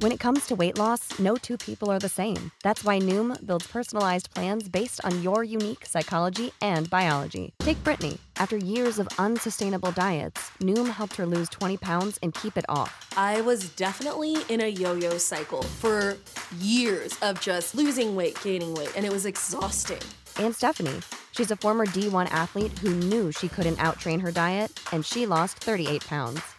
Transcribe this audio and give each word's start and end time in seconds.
When 0.00 0.12
it 0.12 0.20
comes 0.20 0.44
to 0.48 0.54
weight 0.54 0.76
loss, 0.76 1.18
no 1.18 1.36
two 1.36 1.56
people 1.56 1.90
are 1.90 1.98
the 1.98 2.06
same. 2.06 2.50
That's 2.62 2.84
why 2.84 2.98
Noom 2.98 3.34
builds 3.46 3.66
personalized 3.68 4.28
plans 4.34 4.68
based 4.68 5.02
on 5.04 5.22
your 5.22 5.42
unique 5.42 5.86
psychology 5.86 6.52
and 6.60 6.90
biology. 6.90 7.54
Take 7.60 7.82
Brittany. 7.82 8.18
After 8.36 8.58
years 8.58 8.98
of 8.98 9.08
unsustainable 9.18 9.92
diets, 9.92 10.50
Noom 10.60 10.88
helped 10.88 11.16
her 11.16 11.24
lose 11.24 11.48
20 11.48 11.78
pounds 11.78 12.18
and 12.22 12.34
keep 12.34 12.58
it 12.58 12.66
off. 12.68 13.08
I 13.16 13.40
was 13.40 13.70
definitely 13.70 14.36
in 14.50 14.60
a 14.60 14.66
yo 14.66 14.96
yo 14.96 15.16
cycle 15.16 15.62
for 15.62 16.18
years 16.58 17.18
of 17.22 17.40
just 17.40 17.74
losing 17.74 18.14
weight, 18.14 18.38
gaining 18.42 18.74
weight, 18.74 18.92
and 18.96 19.06
it 19.06 19.12
was 19.12 19.24
exhausting. 19.24 20.02
And 20.38 20.54
Stephanie. 20.54 21.00
She's 21.32 21.50
a 21.50 21.56
former 21.56 21.86
D1 21.86 22.30
athlete 22.30 22.78
who 22.80 22.90
knew 22.90 23.32
she 23.32 23.48
couldn't 23.48 23.76
outtrain 23.76 24.20
her 24.20 24.30
diet, 24.30 24.78
and 24.92 25.06
she 25.06 25.24
lost 25.24 25.58
38 25.58 26.06
pounds. 26.06 26.55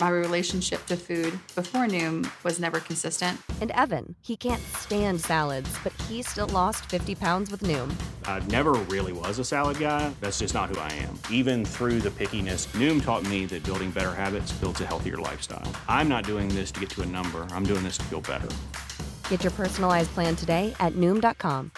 My 0.00 0.08
relationship 0.08 0.84
to 0.86 0.96
food 0.96 1.38
before 1.54 1.86
Noom 1.86 2.28
was 2.42 2.58
never 2.58 2.80
consistent. 2.80 3.40
And 3.60 3.70
Evan, 3.70 4.16
he 4.22 4.36
can't 4.36 4.60
stand 4.76 5.20
salads, 5.20 5.70
but 5.84 5.92
he 6.08 6.22
still 6.22 6.48
lost 6.48 6.86
50 6.90 7.14
pounds 7.14 7.50
with 7.52 7.62
Noom. 7.62 7.92
I 8.24 8.40
never 8.46 8.72
really 8.72 9.12
was 9.12 9.38
a 9.38 9.44
salad 9.44 9.78
guy. 9.78 10.12
That's 10.20 10.40
just 10.40 10.52
not 10.52 10.68
who 10.68 10.80
I 10.80 10.90
am. 10.94 11.16
Even 11.30 11.64
through 11.64 12.00
the 12.00 12.10
pickiness, 12.10 12.66
Noom 12.74 13.02
taught 13.04 13.22
me 13.28 13.46
that 13.46 13.62
building 13.62 13.90
better 13.90 14.12
habits 14.12 14.50
builds 14.52 14.80
a 14.80 14.86
healthier 14.86 15.18
lifestyle. 15.18 15.70
I'm 15.88 16.08
not 16.08 16.24
doing 16.24 16.48
this 16.48 16.72
to 16.72 16.80
get 16.80 16.90
to 16.90 17.02
a 17.02 17.06
number, 17.06 17.46
I'm 17.50 17.64
doing 17.64 17.84
this 17.84 17.98
to 17.98 18.04
feel 18.04 18.20
better. 18.20 18.48
Get 19.28 19.44
your 19.44 19.52
personalized 19.52 20.10
plan 20.10 20.34
today 20.34 20.74
at 20.80 20.94
Noom.com. 20.94 21.70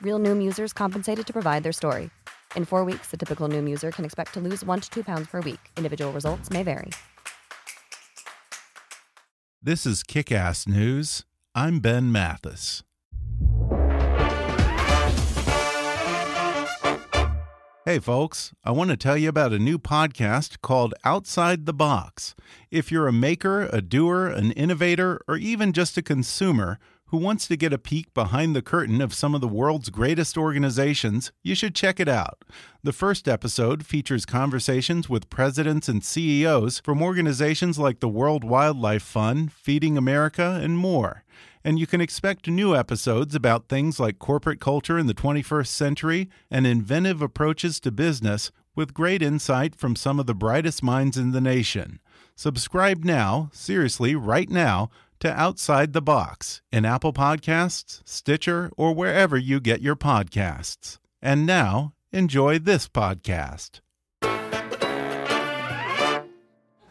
Real 0.00 0.18
Noom 0.18 0.42
users 0.42 0.72
compensated 0.72 1.26
to 1.26 1.32
provide 1.32 1.62
their 1.62 1.72
story. 1.72 2.10
In 2.56 2.64
four 2.64 2.84
weeks, 2.84 3.10
the 3.12 3.16
typical 3.16 3.48
Noom 3.48 3.68
user 3.68 3.92
can 3.92 4.04
expect 4.04 4.34
to 4.34 4.40
lose 4.40 4.64
one 4.64 4.80
to 4.80 4.90
two 4.90 5.04
pounds 5.04 5.28
per 5.28 5.40
week. 5.40 5.60
Individual 5.76 6.12
results 6.12 6.50
may 6.50 6.64
vary. 6.64 6.90
This 9.62 9.84
is 9.84 10.02
Kick 10.02 10.32
Ass 10.32 10.66
News. 10.66 11.26
I'm 11.54 11.80
Ben 11.80 12.10
Mathis. 12.10 12.82
Hey, 17.84 17.98
folks, 17.98 18.54
I 18.64 18.70
want 18.70 18.88
to 18.88 18.96
tell 18.96 19.18
you 19.18 19.28
about 19.28 19.52
a 19.52 19.58
new 19.58 19.78
podcast 19.78 20.62
called 20.62 20.94
Outside 21.04 21.66
the 21.66 21.74
Box. 21.74 22.34
If 22.70 22.90
you're 22.90 23.06
a 23.06 23.12
maker, 23.12 23.68
a 23.70 23.82
doer, 23.82 24.28
an 24.28 24.52
innovator, 24.52 25.20
or 25.28 25.36
even 25.36 25.74
just 25.74 25.98
a 25.98 26.02
consumer, 26.02 26.78
who 27.10 27.16
wants 27.16 27.48
to 27.48 27.56
get 27.56 27.72
a 27.72 27.78
peek 27.78 28.14
behind 28.14 28.54
the 28.54 28.62
curtain 28.62 29.00
of 29.00 29.12
some 29.12 29.34
of 29.34 29.40
the 29.40 29.48
world's 29.48 29.90
greatest 29.90 30.38
organizations, 30.38 31.32
you 31.42 31.56
should 31.56 31.74
check 31.74 31.98
it 31.98 32.08
out. 32.08 32.44
The 32.84 32.92
first 32.92 33.26
episode 33.26 33.84
features 33.84 34.24
conversations 34.24 35.08
with 35.08 35.28
presidents 35.28 35.88
and 35.88 36.04
CEOs 36.04 36.78
from 36.78 37.02
organizations 37.02 37.80
like 37.80 37.98
the 37.98 38.08
World 38.08 38.44
Wildlife 38.44 39.02
Fund, 39.02 39.52
Feeding 39.52 39.98
America, 39.98 40.60
and 40.62 40.78
more. 40.78 41.24
And 41.64 41.80
you 41.80 41.86
can 41.86 42.00
expect 42.00 42.46
new 42.46 42.76
episodes 42.76 43.34
about 43.34 43.68
things 43.68 43.98
like 43.98 44.20
corporate 44.20 44.60
culture 44.60 44.96
in 44.96 45.08
the 45.08 45.14
21st 45.14 45.66
century 45.66 46.30
and 46.48 46.64
inventive 46.64 47.20
approaches 47.20 47.80
to 47.80 47.90
business 47.90 48.52
with 48.76 48.94
great 48.94 49.20
insight 49.20 49.74
from 49.74 49.96
some 49.96 50.20
of 50.20 50.26
the 50.26 50.34
brightest 50.34 50.80
minds 50.80 51.18
in 51.18 51.32
the 51.32 51.40
nation. 51.40 51.98
Subscribe 52.36 53.04
now, 53.04 53.50
seriously, 53.52 54.14
right 54.14 54.48
now 54.48 54.90
to 55.20 55.32
Outside 55.32 55.92
the 55.92 56.02
Box 56.02 56.62
in 56.72 56.84
Apple 56.84 57.12
Podcasts, 57.12 58.00
Stitcher, 58.04 58.70
or 58.76 58.94
wherever 58.94 59.36
you 59.36 59.60
get 59.60 59.82
your 59.82 59.96
podcasts. 59.96 60.98
And 61.22 61.46
now, 61.46 61.92
enjoy 62.12 62.58
this 62.58 62.88
podcast. 62.88 63.80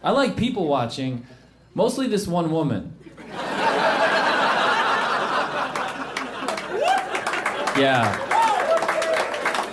I 0.02 0.12
like 0.12 0.38
people 0.38 0.68
watching, 0.68 1.26
mostly 1.74 2.08
this 2.08 2.28
one 2.28 2.52
woman. 2.52 2.96
Yeah. 7.78 8.26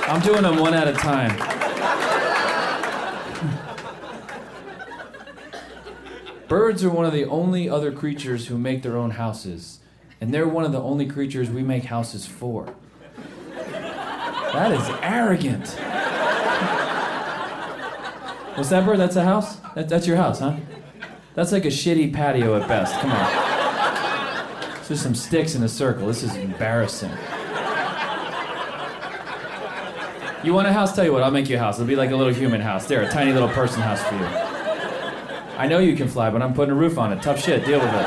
I'm 0.08 0.20
doing 0.20 0.42
them 0.42 0.58
one 0.58 0.74
at 0.74 0.88
a 0.88 0.92
time. 0.92 1.55
Birds 6.48 6.84
are 6.84 6.90
one 6.90 7.04
of 7.04 7.12
the 7.12 7.24
only 7.24 7.68
other 7.68 7.90
creatures 7.90 8.46
who 8.46 8.56
make 8.56 8.82
their 8.82 8.96
own 8.96 9.12
houses, 9.12 9.80
and 10.20 10.32
they're 10.32 10.46
one 10.46 10.64
of 10.64 10.70
the 10.70 10.80
only 10.80 11.06
creatures 11.06 11.50
we 11.50 11.62
make 11.62 11.84
houses 11.84 12.24
for. 12.24 12.72
That 14.52 14.70
is 14.70 14.88
arrogant. 15.02 15.68
What's 18.56 18.70
that 18.70 18.86
bird? 18.86 18.98
That's 19.00 19.16
a 19.16 19.24
house? 19.24 19.56
That, 19.74 19.88
that's 19.88 20.06
your 20.06 20.16
house, 20.16 20.38
huh? 20.38 20.56
That's 21.34 21.50
like 21.50 21.64
a 21.64 21.68
shitty 21.68 22.14
patio 22.14 22.54
at 22.60 22.68
best. 22.68 22.94
Come 23.00 23.10
on. 23.10 24.78
It's 24.78 24.88
just 24.88 25.02
some 25.02 25.16
sticks 25.16 25.56
in 25.56 25.64
a 25.64 25.68
circle. 25.68 26.06
This 26.06 26.22
is 26.22 26.36
embarrassing. 26.36 27.10
You 30.44 30.54
want 30.54 30.68
a 30.68 30.72
house? 30.72 30.94
Tell 30.94 31.04
you 31.04 31.12
what, 31.12 31.24
I'll 31.24 31.32
make 31.32 31.48
you 31.50 31.56
a 31.56 31.58
house. 31.58 31.74
It'll 31.74 31.88
be 31.88 31.96
like 31.96 32.12
a 32.12 32.16
little 32.16 32.32
human 32.32 32.60
house. 32.60 32.86
There, 32.86 33.02
a 33.02 33.10
tiny 33.10 33.32
little 33.32 33.48
person 33.48 33.82
house 33.82 34.02
for 34.04 34.14
you. 34.14 34.45
I 35.56 35.66
know 35.66 35.78
you 35.78 35.96
can 35.96 36.08
fly, 36.08 36.30
but 36.30 36.42
I'm 36.42 36.52
putting 36.54 36.72
a 36.72 36.76
roof 36.76 36.98
on 36.98 37.12
it. 37.12 37.22
Tough 37.22 37.42
shit. 37.42 37.64
Deal 37.64 37.80
with 37.80 37.92
it. 37.92 38.06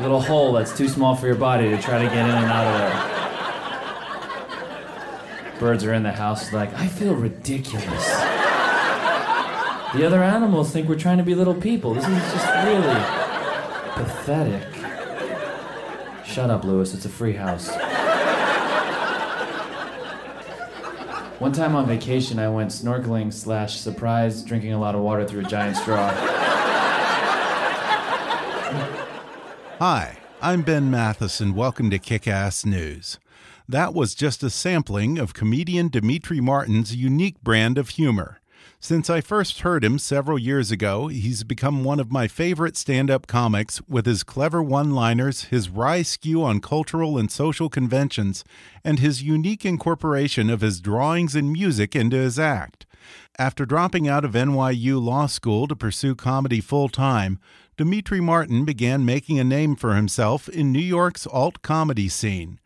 Little 0.00 0.20
hole 0.20 0.52
that's 0.52 0.76
too 0.76 0.88
small 0.88 1.14
for 1.14 1.26
your 1.26 1.36
body 1.36 1.70
to 1.70 1.80
try 1.80 1.98
to 1.98 2.04
get 2.06 2.16
in 2.16 2.34
and 2.34 2.46
out 2.46 2.66
of 2.66 2.78
there. 5.50 5.60
Birds 5.60 5.84
are 5.84 5.94
in 5.94 6.02
the 6.02 6.12
house 6.12 6.52
like, 6.52 6.74
I 6.74 6.88
feel 6.88 7.14
ridiculous. 7.14 8.08
The 9.94 10.04
other 10.04 10.22
animals 10.24 10.70
think 10.72 10.88
we're 10.88 10.98
trying 10.98 11.18
to 11.18 11.24
be 11.24 11.34
little 11.36 11.54
people. 11.54 11.94
This 11.94 12.08
is 12.08 12.32
just 12.32 12.46
really 12.64 13.04
pathetic. 13.94 14.66
Shut 16.26 16.50
up, 16.50 16.64
Lewis. 16.64 16.92
It's 16.94 17.04
a 17.04 17.08
free 17.08 17.34
house. 17.34 17.70
One 21.44 21.52
time 21.52 21.76
on 21.76 21.86
vacation, 21.86 22.38
I 22.38 22.48
went 22.48 22.70
snorkeling 22.70 23.30
slash 23.30 23.78
surprise 23.78 24.42
drinking 24.42 24.72
a 24.72 24.80
lot 24.80 24.94
of 24.94 25.02
water 25.02 25.28
through 25.28 25.40
a 25.40 25.44
giant 25.44 25.76
straw. 25.76 26.10
Hi, 29.78 30.16
I'm 30.40 30.62
Ben 30.62 30.90
Mathis, 30.90 31.42
and 31.42 31.54
welcome 31.54 31.90
to 31.90 31.98
Kick 31.98 32.26
Ass 32.26 32.64
News. 32.64 33.18
That 33.68 33.92
was 33.92 34.14
just 34.14 34.42
a 34.42 34.48
sampling 34.48 35.18
of 35.18 35.34
comedian 35.34 35.88
Demetri 35.88 36.40
Martin's 36.40 36.96
unique 36.96 37.38
brand 37.42 37.76
of 37.76 37.90
humor. 37.90 38.40
Since 38.84 39.08
I 39.08 39.22
first 39.22 39.60
heard 39.60 39.82
him 39.82 39.98
several 39.98 40.38
years 40.38 40.70
ago, 40.70 41.06
he's 41.06 41.42
become 41.42 41.84
one 41.84 41.98
of 41.98 42.12
my 42.12 42.28
favorite 42.28 42.76
stand 42.76 43.10
up 43.10 43.26
comics 43.26 43.80
with 43.88 44.04
his 44.04 44.22
clever 44.22 44.62
one 44.62 44.90
liners, 44.90 45.44
his 45.44 45.70
wry 45.70 46.02
skew 46.02 46.44
on 46.44 46.60
cultural 46.60 47.16
and 47.16 47.32
social 47.32 47.70
conventions, 47.70 48.44
and 48.84 48.98
his 48.98 49.22
unique 49.22 49.64
incorporation 49.64 50.50
of 50.50 50.60
his 50.60 50.82
drawings 50.82 51.34
and 51.34 51.50
music 51.50 51.96
into 51.96 52.18
his 52.18 52.38
act. 52.38 52.84
After 53.38 53.64
dropping 53.64 54.06
out 54.06 54.22
of 54.22 54.32
NYU 54.32 55.02
Law 55.02 55.28
School 55.28 55.66
to 55.66 55.74
pursue 55.74 56.14
comedy 56.14 56.60
full 56.60 56.90
time, 56.90 57.38
Demetri 57.78 58.20
Martin 58.20 58.66
began 58.66 59.06
making 59.06 59.38
a 59.38 59.44
name 59.44 59.76
for 59.76 59.94
himself 59.94 60.46
in 60.46 60.72
New 60.72 60.78
York's 60.78 61.26
alt 61.26 61.62
comedy 61.62 62.10
scene. 62.10 62.60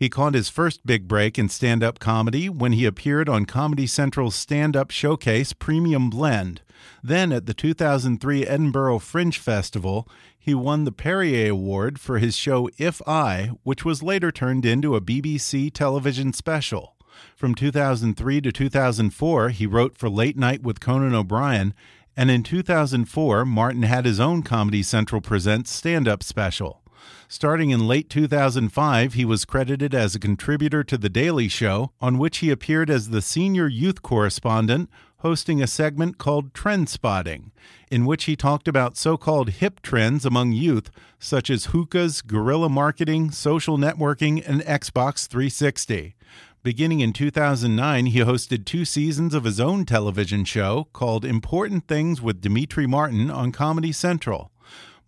He 0.00 0.08
caught 0.08 0.32
his 0.32 0.48
first 0.48 0.86
big 0.86 1.06
break 1.06 1.38
in 1.38 1.50
stand 1.50 1.84
up 1.84 1.98
comedy 1.98 2.48
when 2.48 2.72
he 2.72 2.86
appeared 2.86 3.28
on 3.28 3.44
Comedy 3.44 3.86
Central's 3.86 4.34
stand 4.34 4.74
up 4.74 4.90
showcase 4.90 5.52
Premium 5.52 6.08
Blend. 6.08 6.62
Then, 7.02 7.32
at 7.32 7.44
the 7.44 7.52
2003 7.52 8.46
Edinburgh 8.46 9.00
Fringe 9.00 9.36
Festival, 9.36 10.08
he 10.38 10.54
won 10.54 10.84
the 10.84 10.90
Perrier 10.90 11.50
Award 11.50 12.00
for 12.00 12.18
his 12.18 12.34
show 12.34 12.70
If 12.78 13.06
I, 13.06 13.50
which 13.62 13.84
was 13.84 14.02
later 14.02 14.32
turned 14.32 14.64
into 14.64 14.96
a 14.96 15.02
BBC 15.02 15.70
television 15.70 16.32
special. 16.32 16.96
From 17.36 17.54
2003 17.54 18.40
to 18.40 18.50
2004, 18.50 19.50
he 19.50 19.66
wrote 19.66 19.98
for 19.98 20.08
Late 20.08 20.38
Night 20.38 20.62
with 20.62 20.80
Conan 20.80 21.14
O'Brien, 21.14 21.74
and 22.16 22.30
in 22.30 22.42
2004, 22.42 23.44
Martin 23.44 23.82
had 23.82 24.06
his 24.06 24.18
own 24.18 24.42
Comedy 24.42 24.82
Central 24.82 25.20
Presents 25.20 25.70
stand 25.70 26.08
up 26.08 26.22
special. 26.22 26.79
Starting 27.28 27.70
in 27.70 27.86
late 27.86 28.10
2005, 28.10 29.14
he 29.14 29.24
was 29.24 29.44
credited 29.44 29.94
as 29.94 30.14
a 30.14 30.20
contributor 30.20 30.82
to 30.84 30.98
The 30.98 31.08
Daily 31.08 31.48
Show, 31.48 31.92
on 32.00 32.18
which 32.18 32.38
he 32.38 32.50
appeared 32.50 32.90
as 32.90 33.10
the 33.10 33.22
senior 33.22 33.68
youth 33.68 34.02
correspondent, 34.02 34.90
hosting 35.18 35.62
a 35.62 35.66
segment 35.66 36.18
called 36.18 36.54
Trend 36.54 36.88
Spotting, 36.88 37.52
in 37.90 38.06
which 38.06 38.24
he 38.24 38.36
talked 38.36 38.66
about 38.66 38.96
so 38.96 39.16
called 39.16 39.50
hip 39.50 39.80
trends 39.82 40.24
among 40.24 40.52
youth, 40.52 40.90
such 41.18 41.50
as 41.50 41.66
hookahs, 41.66 42.22
guerrilla 42.22 42.68
marketing, 42.68 43.30
social 43.30 43.76
networking, 43.76 44.42
and 44.46 44.62
Xbox 44.62 45.28
360. 45.28 46.14
Beginning 46.62 47.00
in 47.00 47.14
2009, 47.14 48.06
he 48.06 48.18
hosted 48.18 48.66
two 48.66 48.84
seasons 48.84 49.32
of 49.34 49.44
his 49.44 49.58
own 49.58 49.86
television 49.86 50.44
show 50.44 50.88
called 50.92 51.24
Important 51.24 51.86
Things 51.86 52.20
with 52.20 52.42
Demetri 52.42 52.86
Martin 52.86 53.30
on 53.30 53.50
Comedy 53.50 53.92
Central. 53.92 54.49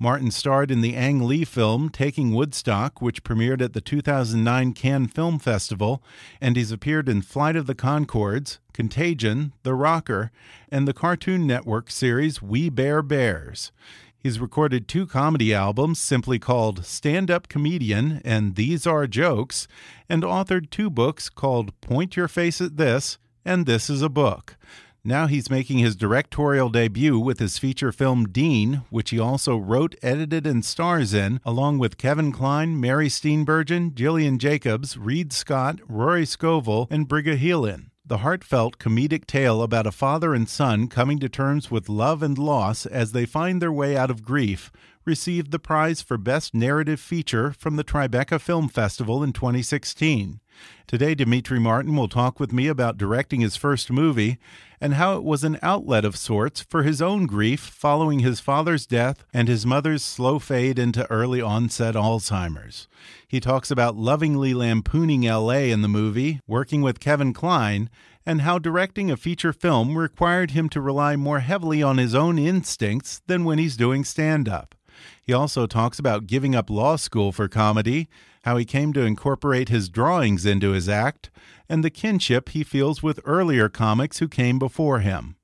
Martin 0.03 0.33
starred 0.33 0.73
in 0.73 0.81
the 0.81 0.97
Ang 0.97 1.23
Lee 1.23 1.45
film 1.45 1.89
Taking 1.89 2.35
Woodstock, 2.35 3.01
which 3.01 3.23
premiered 3.23 3.63
at 3.63 3.73
the 3.73 3.81
2009 3.81 4.73
Cannes 4.73 5.07
Film 5.07 5.39
Festival, 5.39 6.03
and 6.41 6.57
he's 6.57 6.73
appeared 6.73 7.09
in 7.09 7.23
Flight 7.23 7.55
of 7.55 7.69
the 7.69 7.75
Conchords, 7.77 8.59
Contagion, 8.73 9.53
The 9.63 9.75
Rocker, 9.75 10.33
and 10.73 10.89
the 10.89 10.93
Cartoon 10.93 11.47
Network 11.47 11.89
series 11.89 12.43
We 12.43 12.69
Bare 12.69 13.01
Bears. 13.01 13.71
He's 14.19 14.41
recorded 14.41 14.89
two 14.89 15.07
comedy 15.07 15.55
albums 15.55 16.01
simply 16.01 16.41
called 16.41 16.85
Stand 16.85 17.31
Up 17.31 17.47
Comedian 17.47 18.21
and 18.25 18.57
These 18.57 18.89
Are 18.89 19.07
Jokes, 19.07 19.69
and 20.09 20.25
authored 20.25 20.71
two 20.71 20.91
books 20.91 21.29
called 21.29 21.81
Point 21.81 22.17
Your 22.17 22.27
Face 22.27 22.61
at 22.61 22.77
This 22.77 23.19
and 23.45 23.67
This 23.67 23.89
is 23.89 24.03
a 24.03 24.09
Book. 24.09 24.57
Now 25.05 25.27
he's 25.27 25.51
making 25.51 25.79
his 25.79 25.97
directorial 25.97 26.69
debut 26.69 27.19
with 27.19 27.41
his 27.41 27.59
feature 27.59 27.91
film 27.91 28.29
Dean, 28.29 28.83
which 28.91 29.11
he 29.11 29.19
also 29.19 29.57
wrote, 29.57 29.97
edited, 30.01 30.47
and 30.47 30.65
stars 30.65 31.13
in, 31.13 31.41
along 31.45 31.79
with 31.79 31.99
Kevin 31.99 32.31
Kline, 32.31 32.81
Mary 32.81 33.09
Steenburgen, 33.09 33.95
Gillian 33.95 34.39
Jacobs, 34.39 34.97
Reid 34.97 35.33
Scott, 35.33 35.81
Rory 35.89 36.25
Scovel, 36.25 36.87
and 36.89 37.09
Briga 37.09 37.37
Heelan 37.37 37.87
the 38.05 38.19
heartfelt 38.19 38.79
comedic 38.79 39.25
tale 39.25 39.63
about 39.63 39.87
a 39.87 39.91
father 39.91 40.35
and 40.35 40.47
son 40.47 40.87
coming 40.87 41.19
to 41.19 41.31
terms 41.31 41.71
with 41.71 41.89
love 41.89 42.23
and 42.23 42.37
loss 42.37 42.85
as 42.85 43.13
they 43.13 43.25
find 43.25 43.63
their 43.63 43.73
way 43.73 43.97
out 43.97 44.11
of 44.11 44.23
grief 44.23 44.71
received 45.07 45.51
the 45.51 45.59
prize 45.59 46.03
for 46.03 46.19
Best 46.19 46.53
Narrative 46.53 47.01
Feature 47.01 47.53
from 47.53 47.77
the 47.77 47.85
Tribeca 47.85 48.39
Film 48.39 48.69
Festival 48.69 49.23
in 49.23 49.33
2016. 49.33 50.41
Today, 50.87 51.15
Demetri 51.15 51.59
Martin 51.59 51.97
will 51.97 52.09
talk 52.09 52.39
with 52.39 52.53
me 52.53 52.69
about 52.69 52.99
directing 52.99 53.41
his 53.41 53.57
first 53.57 53.91
movie 53.91 54.39
and 54.81 54.95
how 54.95 55.17
it 55.17 55.23
was 55.23 55.45
an 55.45 55.59
outlet 55.63 56.05
of 56.05 56.17
sorts 56.17 56.61
for 56.61 56.83
his 56.83 57.01
own 57.01 57.27
grief 57.27 57.61
following 57.61 58.19
his 58.19 58.41
father's 58.41 58.85
death 58.85 59.25
and 59.33 59.49
his 59.49 59.65
mother's 59.65 60.03
slow 60.03 60.39
fade 60.39 60.79
into 60.79 61.11
early 61.11 61.41
onset 61.41 61.95
Alzheimer's. 61.95 62.89
He 63.27 63.41
talks 63.41 63.71
about 63.71 63.97
lovingly 63.97 64.53
lampooning 64.55 65.23
LA 65.23 65.71
in 65.71 65.83
the 65.83 65.89
movie, 65.89 66.41
working 66.47 66.83
with 66.83 67.01
Kevin 67.01 67.33
Kline, 67.33 67.89
and 68.27 68.43
how 68.43 68.59
directing 68.59 69.11
a 69.11 69.17
feature 69.17 69.53
film 69.53 69.97
required 69.97 70.51
him 70.51 70.69
to 70.71 70.81
rely 70.81 71.17
more 71.17 71.41
heavily 71.41 71.83
on 71.83 71.99
his 71.99 72.15
own 72.15 72.39
instincts 72.39 73.23
than 73.27 73.45
when 73.45 73.59
he's 73.59 73.77
doing 73.77 74.05
stand 74.05 74.49
up. 74.49 74.75
He 75.23 75.33
also 75.33 75.67
talks 75.67 75.99
about 75.99 76.27
giving 76.27 76.55
up 76.55 76.69
law 76.69 76.97
school 76.97 77.33
for 77.33 77.49
comedy, 77.49 78.09
how 78.43 78.57
he 78.57 78.65
came 78.65 78.93
to 78.93 79.05
incorporate 79.05 79.69
his 79.69 79.89
drawings 79.89 80.45
into 80.45 80.73
his 80.73 80.89
act, 80.89 81.31
and 81.69 81.83
the 81.83 81.91
kinship 81.91 82.51
he 82.51 82.63
feels 82.63 83.03
with 83.03 83.21
earlier 83.25 83.69
comics 83.69 84.19
who 84.19 84.29
came 84.29 84.59
before 84.59 85.01
him. 85.01 85.37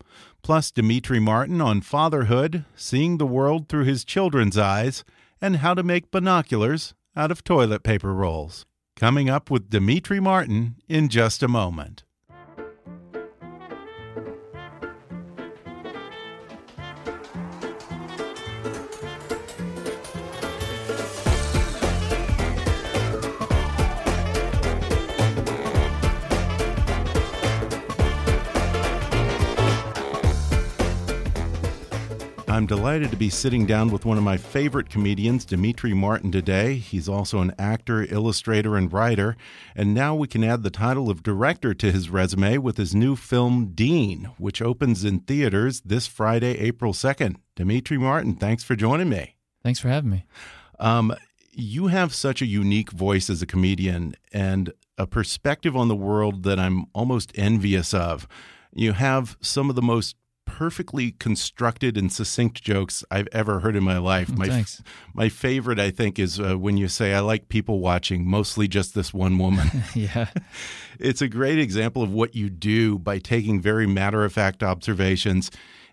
Plus, 0.43 0.71
Demetri 0.71 1.21
Martin 1.21 1.61
on 1.61 1.81
fatherhood, 1.81 2.65
seeing 2.75 3.19
the 3.19 3.27
world 3.27 3.69
through 3.69 3.85
his 3.85 4.05
children's 4.05 4.59
eyes, 4.59 5.05
and 5.41 5.57
how 5.57 5.75
to 5.75 5.83
make 5.83 6.11
binoculars 6.11 6.95
out 7.17 7.31
of 7.31 7.45
toilet 7.45 7.83
paper 7.83 8.15
rolls. 8.15 8.67
Coming 8.97 9.31
up 9.31 9.51
with 9.51 9.71
Demetri 9.71 10.21
Martin 10.21 10.77
in 10.89 11.09
just 11.09 11.43
a 11.43 11.49
moment. 11.49 12.05
I'm 32.59 32.67
delighted 32.67 33.13
to 33.13 33.17
be 33.17 33.31
sitting 33.31 33.67
down 33.67 33.91
with 33.91 34.05
one 34.05 34.19
of 34.19 34.25
my 34.25 34.37
favorite 34.37 34.91
comedians, 34.91 35.45
Demetri 35.45 35.95
Martin, 35.95 36.33
today. 36.33 36.75
He's 36.75 37.09
also 37.09 37.39
an 37.39 37.55
actor, 37.57 38.05
illustrator, 38.13 38.77
and 38.77 38.93
writer. 38.93 39.37
And 39.77 39.95
now 39.95 40.17
we 40.17 40.27
can 40.27 40.43
add 40.43 40.65
the 40.65 40.69
title 40.69 41.09
of 41.09 41.23
director 41.23 41.73
to 41.75 41.93
his 41.93 42.11
resume 42.11 42.59
with 42.59 42.77
his 42.77 42.97
new 42.97 43.15
film, 43.15 43.75
Dean, 43.77 44.31
which 44.39 44.61
opens 44.61 45.05
in 45.05 45.21
theaters 45.21 45.83
this 45.83 46.09
Friday, 46.09 46.59
April 46.59 46.93
2nd. 46.93 47.37
Demetri 47.55 47.97
Martin, 47.97 48.35
thanks 48.35 48.65
for 48.65 48.75
joining 48.75 49.09
me. 49.09 49.37
Thanks 49.63 49.79
for 49.79 49.87
having 49.87 50.11
me. 50.11 50.25
Um, 50.81 51.15
you 51.53 51.87
have 51.87 52.13
such 52.13 52.43
a 52.43 52.47
unique 52.47 52.91
voice 52.91 53.31
as 53.31 53.41
a 53.41 53.47
comedian 53.47 54.17
and 54.33 54.73
a 54.99 55.07
perspective 55.07 55.77
on 55.77 55.87
the 55.87 55.95
world 55.95 56.43
that 56.43 56.59
I'm 56.59 56.87
almost 56.93 57.31
envious 57.37 57.95
of. 57.95 58.27
You 58.75 58.95
have 58.95 59.37
some 59.41 59.71
of 59.71 59.77
the 59.77 59.83
most 59.83 60.17
perfectly 60.49 61.13
constructed 61.13 61.97
and 61.99 62.11
succinct 62.11 62.63
jokes 62.63 63.05
I've 63.11 63.29
ever 63.33 63.61
heard 63.61 63.77
in 63.77 63.85
my 63.85 63.99
life. 63.99 64.31
My 64.31 64.49
Thanks. 64.49 64.83
my 65.13 65.29
favorite, 65.29 65.79
I 65.79 65.91
think, 65.91 66.19
is 66.19 66.41
uh, 66.41 66.59
when 66.59 66.79
you 66.79 66.89
say, 66.89 67.13
"I 67.13 67.21
like 67.21 67.51
people 67.51 67.81
watching, 67.81 68.27
mostly 68.27 68.67
just 68.67 68.95
this 68.95 69.13
one 69.13 69.39
woman." 69.39 69.69
yeah, 69.95 70.31
it's 70.99 71.21
a 71.21 71.29
great 71.29 71.59
example 71.59 72.03
of 72.03 72.13
what 72.13 72.35
you 72.35 72.49
do 72.49 72.99
by 72.99 73.19
taking 73.19 73.61
very 73.61 73.87
matter 73.87 74.25
of 74.25 74.33
fact 74.33 74.63
observations 74.63 75.51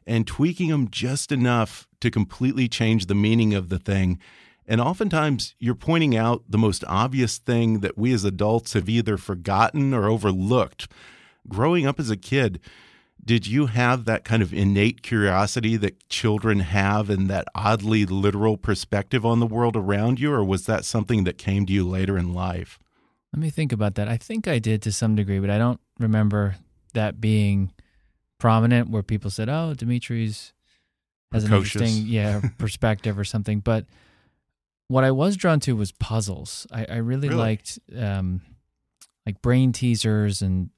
and 0.08 0.26
tweaking 0.26 0.70
them 0.70 0.90
just 0.90 1.32
enough 1.32 1.88
to 2.00 2.10
completely 2.10 2.68
change 2.68 3.08
the 3.08 3.16
meaning 3.16 3.54
of 3.54 3.70
the 3.70 3.80
thing. 3.80 4.20
And 4.68 4.82
oftentimes, 4.82 5.54
you're 5.60 5.76
pointing 5.76 6.16
out 6.16 6.44
the 6.50 6.58
most 6.58 6.84
obvious 6.88 7.38
thing 7.38 7.82
that 7.82 7.98
we 7.98 8.14
as 8.14 8.24
adults 8.24 8.74
have 8.74 8.90
either 8.90 9.18
forgotten 9.18 9.94
or 9.94 10.08
overlooked. 10.08 10.88
Growing 11.48 11.86
up 11.86 12.00
as 12.00 12.10
a 12.10 12.18
kid, 12.18 12.60
did 13.26 13.48
you 13.48 13.66
have 13.68 14.06
that 14.06 14.24
kind 14.24 14.44
of 14.44 14.54
innate 14.54 15.02
curiosity 15.02 15.78
that 15.78 16.08
children 16.10 16.60
have 16.60 17.10
and 17.10 17.28
that 17.30 17.48
oddly 17.56 18.06
literal 18.06 18.56
perspective 18.56 19.26
on 19.26 19.40
the 19.40 19.48
world 19.48 19.76
around 19.76 20.20
you, 20.20 20.32
or 20.32 20.44
was 20.44 20.66
that 20.68 20.86
something 20.86 21.24
that 21.24 21.38
came 21.38 21.66
to 21.66 21.74
you 21.74 21.88
later 21.88 22.18
in 22.18 22.34
life? 22.34 22.78
Let 23.34 23.42
me 23.42 23.50
think 23.50 23.72
about 23.72 23.96
that. 23.96 24.08
I 24.08 24.18
think 24.18 24.48
I 24.48 24.60
did 24.60 24.82
to 24.84 24.92
some 24.92 25.16
degree, 25.16 25.40
but 25.40 25.50
I 25.50 25.58
don't 25.58 25.80
remember 26.00 26.56
that 26.94 27.20
being 27.20 27.74
prominent 28.38 28.90
where 28.90 29.04
people 29.04 29.30
said, 29.32 29.50
"Oh, 29.50 29.74
Demetri's 29.76 30.54
has 31.34 31.44
Precocious. 31.44 31.76
an 31.76 31.82
interesting, 31.82 32.08
yeah, 32.08 32.42
perspective 32.58 33.18
or 33.18 33.24
something." 33.24 33.60
But 33.60 33.88
what 34.88 35.04
I 35.04 35.12
was 35.12 35.36
drawn 35.36 35.60
to 35.62 35.76
was 35.76 35.92
puzzles. 35.92 36.68
I, 36.72 36.86
I 36.86 36.96
really, 36.98 37.28
really, 37.28 37.40
liked 37.40 37.80
um, 37.98 38.42
like 39.26 39.42
brain 39.42 39.72
teasers 39.72 40.42
and 40.42 40.70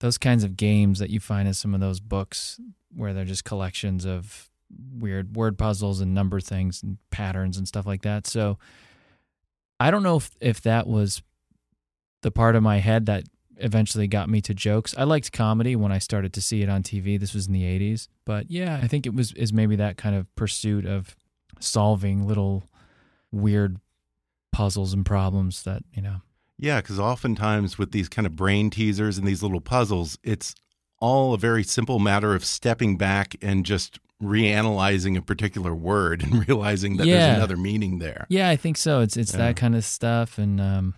those 0.00 0.18
kinds 0.18 0.44
of 0.44 0.56
games 0.56 0.98
that 0.98 1.10
you 1.10 1.20
find 1.20 1.48
in 1.48 1.54
some 1.54 1.74
of 1.74 1.80
those 1.80 2.00
books 2.00 2.60
where 2.94 3.12
they're 3.12 3.24
just 3.24 3.44
collections 3.44 4.04
of 4.04 4.50
weird 4.98 5.34
word 5.34 5.58
puzzles 5.58 6.00
and 6.00 6.14
number 6.14 6.40
things 6.40 6.82
and 6.82 6.98
patterns 7.10 7.56
and 7.56 7.66
stuff 7.66 7.86
like 7.86 8.02
that. 8.02 8.26
So 8.26 8.58
I 9.80 9.90
don't 9.90 10.02
know 10.02 10.16
if, 10.16 10.30
if 10.40 10.60
that 10.62 10.86
was 10.86 11.22
the 12.22 12.30
part 12.30 12.56
of 12.56 12.62
my 12.62 12.78
head 12.78 13.06
that 13.06 13.24
eventually 13.56 14.06
got 14.06 14.28
me 14.28 14.40
to 14.42 14.54
jokes. 14.54 14.94
I 14.96 15.04
liked 15.04 15.32
comedy 15.32 15.76
when 15.76 15.92
I 15.92 15.98
started 15.98 16.32
to 16.34 16.40
see 16.40 16.62
it 16.62 16.68
on 16.68 16.82
TV. 16.82 17.18
This 17.18 17.34
was 17.34 17.46
in 17.46 17.52
the 17.52 17.62
80s. 17.62 18.08
But 18.24 18.50
yeah, 18.50 18.80
I 18.82 18.86
think 18.86 19.06
it 19.06 19.14
was 19.14 19.32
is 19.32 19.52
maybe 19.52 19.76
that 19.76 19.96
kind 19.96 20.14
of 20.14 20.32
pursuit 20.36 20.86
of 20.86 21.16
solving 21.60 22.26
little 22.26 22.64
weird 23.32 23.78
puzzles 24.52 24.92
and 24.92 25.04
problems 25.04 25.62
that, 25.64 25.82
you 25.92 26.02
know, 26.02 26.20
yeah, 26.58 26.80
because 26.80 26.98
oftentimes 26.98 27.78
with 27.78 27.92
these 27.92 28.08
kind 28.08 28.26
of 28.26 28.34
brain 28.34 28.68
teasers 28.68 29.16
and 29.16 29.26
these 29.26 29.42
little 29.42 29.60
puzzles, 29.60 30.18
it's 30.24 30.54
all 31.00 31.32
a 31.32 31.38
very 31.38 31.62
simple 31.62 32.00
matter 32.00 32.34
of 32.34 32.44
stepping 32.44 32.96
back 32.96 33.36
and 33.40 33.64
just 33.64 34.00
reanalyzing 34.22 35.16
a 35.16 35.22
particular 35.22 35.72
word 35.72 36.22
and 36.24 36.48
realizing 36.48 36.96
that 36.96 37.06
yeah. 37.06 37.18
there's 37.18 37.36
another 37.36 37.56
meaning 37.56 37.98
there. 37.98 38.26
Yeah, 38.28 38.48
I 38.48 38.56
think 38.56 38.76
so. 38.76 39.00
It's 39.00 39.16
it's 39.16 39.32
yeah. 39.32 39.38
that 39.38 39.56
kind 39.56 39.76
of 39.76 39.84
stuff, 39.84 40.38
and 40.38 40.60
um, 40.60 40.94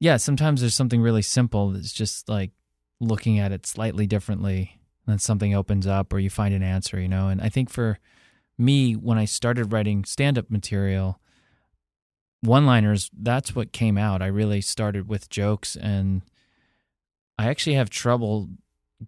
yeah, 0.00 0.16
sometimes 0.16 0.60
there's 0.60 0.74
something 0.74 1.02
really 1.02 1.22
simple 1.22 1.70
that's 1.70 1.92
just 1.92 2.28
like 2.28 2.52
looking 3.00 3.38
at 3.38 3.52
it 3.52 3.66
slightly 3.66 4.06
differently, 4.06 4.78
and 5.06 5.12
then 5.12 5.18
something 5.18 5.54
opens 5.54 5.86
up 5.86 6.12
or 6.12 6.18
you 6.18 6.30
find 6.30 6.54
an 6.54 6.62
answer, 6.62 6.98
you 6.98 7.08
know. 7.08 7.28
And 7.28 7.42
I 7.42 7.50
think 7.50 7.68
for 7.68 7.98
me, 8.56 8.94
when 8.94 9.18
I 9.18 9.26
started 9.26 9.72
writing 9.72 10.04
stand-up 10.04 10.50
material 10.50 11.20
one 12.40 12.66
liners, 12.66 13.10
that's 13.18 13.54
what 13.54 13.72
came 13.72 13.98
out. 13.98 14.22
I 14.22 14.26
really 14.26 14.60
started 14.60 15.08
with 15.08 15.28
jokes 15.28 15.76
and 15.76 16.22
I 17.38 17.48
actually 17.48 17.74
have 17.74 17.90
trouble 17.90 18.48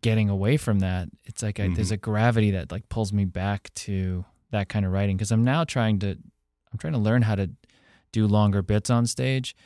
getting 0.01 0.29
away 0.29 0.57
from 0.57 0.81
that. 0.81 1.09
It's 1.25 1.43
like 1.43 1.59
I, 1.59 1.65
mm-hmm. 1.65 1.75
there's 1.75 1.91
a 1.91 1.97
gravity 1.97 2.53
that 2.53 2.71
like 2.71 2.89
pulls 2.89 3.13
me 3.13 3.25
back 3.25 3.73
to 3.75 4.25
that 4.51 4.69
kind 4.69 4.85
of 4.85 4.93
writing 4.93 5.17
because 5.17 5.31
I'm 5.33 5.45
now 5.45 5.65
trying 5.65 5.99
to 6.01 6.11
I'm 6.11 6.79
trying 6.79 6.93
to 6.93 6.99
learn 6.99 7.23
how 7.23 7.35
to 7.35 7.51
do 8.13 8.27
longer 8.27 8.63
bits 8.63 8.91
on 8.91 9.07
stage. 9.07 9.57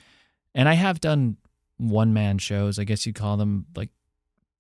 And 0.54 0.68
I 0.68 0.75
have 0.75 1.00
done 1.00 1.37
one 1.76 2.12
man 2.12 2.38
shows, 2.38 2.78
I 2.78 2.85
guess 2.85 3.04
you'd 3.06 3.14
call 3.14 3.37
them. 3.37 3.66
Like 3.76 3.90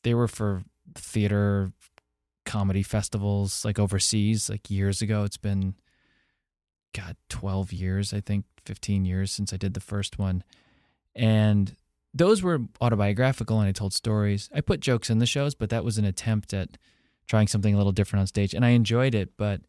they 0.02 0.14
were 0.14 0.28
for 0.28 0.62
theater 0.94 1.72
comedy 2.44 2.82
festivals 2.82 3.64
like 3.64 3.78
overseas 3.78 4.50
like 4.50 4.70
years 4.70 5.00
ago. 5.00 5.24
It's 5.24 5.36
been 5.36 5.74
god 6.94 7.16
12 7.28 7.72
years, 7.72 8.14
I 8.14 8.20
think 8.20 8.46
15 8.64 9.04
years 9.04 9.30
since 9.30 9.52
I 9.52 9.58
did 9.58 9.74
the 9.74 9.80
first 9.80 10.18
one. 10.18 10.42
And 11.14 11.76
those 12.14 12.42
were 12.42 12.60
autobiographical 12.80 13.60
and 13.60 13.68
I 13.68 13.72
told 13.72 13.92
stories. 13.92 14.48
I 14.54 14.60
put 14.60 14.80
jokes 14.80 15.10
in 15.10 15.18
the 15.18 15.26
shows, 15.26 15.54
but 15.54 15.70
that 15.70 15.84
was 15.84 15.98
an 15.98 16.04
attempt 16.04 16.54
at 16.54 16.78
trying 17.28 17.48
something 17.48 17.74
a 17.74 17.76
little 17.76 17.92
different 17.92 18.20
on 18.20 18.26
stage 18.26 18.54
and 18.54 18.64
I 18.64 18.70
enjoyed 18.70 19.14
it, 19.14 19.32
but 19.36 19.60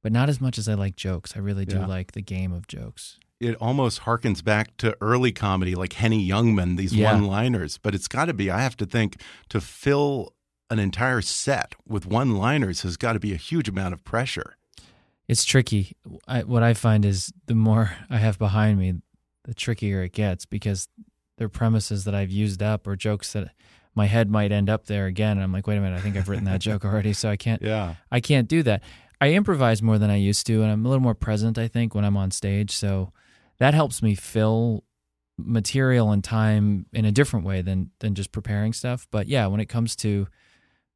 but 0.00 0.12
not 0.12 0.28
as 0.28 0.40
much 0.40 0.58
as 0.58 0.68
I 0.68 0.74
like 0.74 0.94
jokes. 0.94 1.32
I 1.34 1.40
really 1.40 1.64
do 1.64 1.76
Yeah. 1.76 1.86
like 1.86 2.12
the 2.12 2.22
game 2.22 2.52
of 2.52 2.68
jokes. 2.68 3.18
It 3.40 3.56
almost 3.56 4.02
harkens 4.02 4.44
back 4.44 4.76
to 4.78 4.96
early 5.00 5.32
comedy, 5.32 5.74
like 5.74 5.94
Henny 5.94 6.26
Youngman, 6.28 6.76
these 6.76 6.94
Yeah. 6.94 7.12
one 7.12 7.24
liners. 7.26 7.78
But 7.78 7.94
it's 7.96 8.06
got 8.08 8.26
to 8.26 8.34
be, 8.34 8.48
I 8.50 8.60
have 8.60 8.76
to 8.76 8.86
think, 8.86 9.20
to 9.48 9.60
fill 9.60 10.34
an 10.70 10.78
entire 10.78 11.20
set 11.22 11.74
with 11.86 12.04
one 12.06 12.36
liners 12.36 12.82
has 12.82 12.96
got 12.96 13.14
to 13.14 13.18
be 13.20 13.32
a 13.32 13.36
huge 13.36 13.68
amount 13.68 13.94
of 13.94 14.04
pressure. 14.04 14.56
It's 15.28 15.44
tricky. 15.44 15.92
I, 16.26 16.42
what 16.42 16.62
I 16.62 16.74
find 16.74 17.04
is 17.04 17.32
the 17.46 17.54
more 17.54 17.92
I 18.08 18.16
have 18.16 18.38
behind 18.38 18.78
me, 18.78 18.94
the 19.44 19.54
trickier 19.54 20.02
it 20.02 20.12
gets 20.12 20.46
because 20.46 20.88
they're 21.36 21.48
premises 21.48 22.04
that 22.04 22.14
I've 22.14 22.30
used 22.30 22.62
up 22.62 22.86
or 22.86 22.96
jokes 22.96 23.32
that 23.34 23.52
my 23.94 24.06
head 24.06 24.30
might 24.30 24.52
end 24.52 24.70
up 24.70 24.86
there 24.86 25.06
again. 25.06 25.32
And 25.32 25.42
I'm 25.42 25.52
like, 25.52 25.66
wait 25.66 25.76
a 25.76 25.80
minute, 25.80 25.96
I 25.96 26.00
think 26.00 26.16
I've 26.16 26.28
written 26.28 26.44
that 26.46 26.60
joke 26.60 26.84
already, 26.84 27.12
so 27.12 27.28
I 27.28 27.36
can't. 27.36 27.62
Yeah. 27.62 27.94
I 28.10 28.20
can't 28.20 28.48
do 28.48 28.62
that. 28.62 28.82
I 29.20 29.32
improvise 29.32 29.82
more 29.82 29.98
than 29.98 30.10
I 30.10 30.16
used 30.16 30.46
to, 30.46 30.62
and 30.62 30.70
I'm 30.70 30.86
a 30.86 30.88
little 30.88 31.02
more 31.02 31.14
present, 31.14 31.58
I 31.58 31.66
think, 31.68 31.94
when 31.94 32.04
I'm 32.04 32.16
on 32.16 32.30
stage. 32.30 32.70
So 32.70 33.12
that 33.58 33.74
helps 33.74 34.00
me 34.00 34.14
fill 34.14 34.84
material 35.36 36.10
and 36.10 36.22
time 36.22 36.86
in 36.92 37.04
a 37.04 37.12
different 37.12 37.44
way 37.44 37.62
than 37.62 37.90
than 38.00 38.14
just 38.14 38.32
preparing 38.32 38.72
stuff. 38.72 39.06
But 39.10 39.26
yeah, 39.26 39.46
when 39.46 39.60
it 39.60 39.66
comes 39.66 39.96
to, 39.96 40.28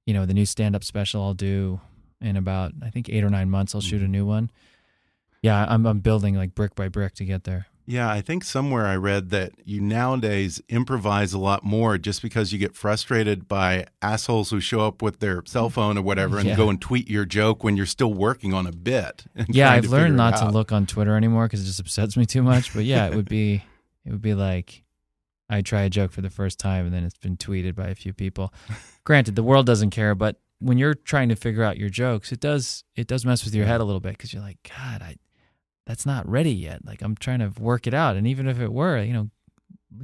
you 0.06 0.14
know, 0.14 0.26
the 0.26 0.34
new 0.34 0.46
stand 0.46 0.76
up 0.76 0.84
special 0.84 1.22
I'll 1.22 1.34
do 1.34 1.80
in 2.22 2.36
about 2.36 2.72
I 2.82 2.90
think 2.90 3.08
eight 3.08 3.24
or 3.24 3.30
nine 3.30 3.50
months, 3.50 3.74
I'll 3.74 3.80
shoot 3.80 4.00
a 4.00 4.04
mm-hmm. 4.04 4.12
new 4.12 4.26
one. 4.26 4.50
Yeah, 5.42 5.66
I'm 5.68 5.86
I'm 5.86 6.00
building 6.00 6.36
like 6.36 6.54
brick 6.54 6.74
by 6.74 6.88
brick 6.88 7.14
to 7.14 7.24
get 7.24 7.44
there. 7.44 7.66
Yeah, 7.84 8.08
I 8.08 8.20
think 8.20 8.44
somewhere 8.44 8.86
I 8.86 8.94
read 8.94 9.30
that 9.30 9.52
you 9.64 9.80
nowadays 9.80 10.62
improvise 10.68 11.32
a 11.32 11.38
lot 11.38 11.64
more 11.64 11.98
just 11.98 12.22
because 12.22 12.52
you 12.52 12.58
get 12.58 12.76
frustrated 12.76 13.48
by 13.48 13.86
assholes 14.00 14.50
who 14.50 14.60
show 14.60 14.86
up 14.86 15.02
with 15.02 15.18
their 15.18 15.42
cell 15.46 15.66
mm-hmm. 15.66 15.74
phone 15.74 15.98
or 15.98 16.02
whatever 16.02 16.38
and 16.38 16.48
Yeah. 16.48 16.56
go 16.56 16.70
and 16.70 16.80
tweet 16.80 17.10
your 17.10 17.24
joke 17.24 17.64
when 17.64 17.76
you're 17.76 17.86
still 17.86 18.14
working 18.14 18.54
on 18.54 18.66
a 18.66 18.72
bit. 18.72 19.24
Yeah, 19.48 19.72
I've 19.72 19.86
learned 19.86 20.16
not 20.16 20.36
to 20.38 20.48
look 20.48 20.70
on 20.70 20.86
Twitter 20.86 21.16
anymore 21.16 21.46
because 21.46 21.62
it 21.62 21.66
just 21.66 21.80
upsets 21.80 22.16
me 22.16 22.24
too 22.24 22.42
much. 22.42 22.72
But 22.72 22.84
yeah, 22.84 23.06
it 23.06 23.14
would 23.16 23.28
be 23.28 23.64
it 24.06 24.10
would 24.12 24.22
be 24.22 24.34
like 24.34 24.84
I 25.50 25.60
try 25.60 25.82
a 25.82 25.90
joke 25.90 26.12
for 26.12 26.22
the 26.22 26.30
first 26.30 26.58
time 26.58 26.86
and 26.86 26.94
then 26.94 27.04
it's 27.04 27.18
been 27.18 27.36
tweeted 27.36 27.74
by 27.74 27.88
a 27.88 27.94
few 27.94 28.12
people. 28.12 28.54
Granted, 29.04 29.34
the 29.34 29.42
world 29.42 29.66
doesn't 29.66 29.90
care, 29.90 30.14
but 30.14 30.36
when 30.62 30.78
you're 30.78 30.94
trying 30.94 31.28
to 31.28 31.36
figure 31.36 31.62
out 31.64 31.76
your 31.76 31.88
jokes, 31.88 32.32
it 32.32 32.40
does 32.40 32.84
it 32.96 33.06
does 33.06 33.24
mess 33.26 33.44
with 33.44 33.54
your 33.54 33.66
head 33.66 33.80
a 33.80 33.84
little 33.84 34.00
bit 34.00 34.12
because 34.12 34.32
you're 34.32 34.42
like, 34.42 34.58
God, 34.76 35.02
I 35.02 35.16
that's 35.86 36.06
not 36.06 36.28
ready 36.28 36.52
yet. 36.52 36.84
Like 36.84 37.02
I'm 37.02 37.16
trying 37.16 37.40
to 37.40 37.52
work 37.60 37.86
it 37.86 37.94
out, 37.94 38.16
and 38.16 38.26
even 38.26 38.46
if 38.48 38.60
it 38.60 38.72
were, 38.72 39.02
you 39.02 39.12
know, 39.12 39.30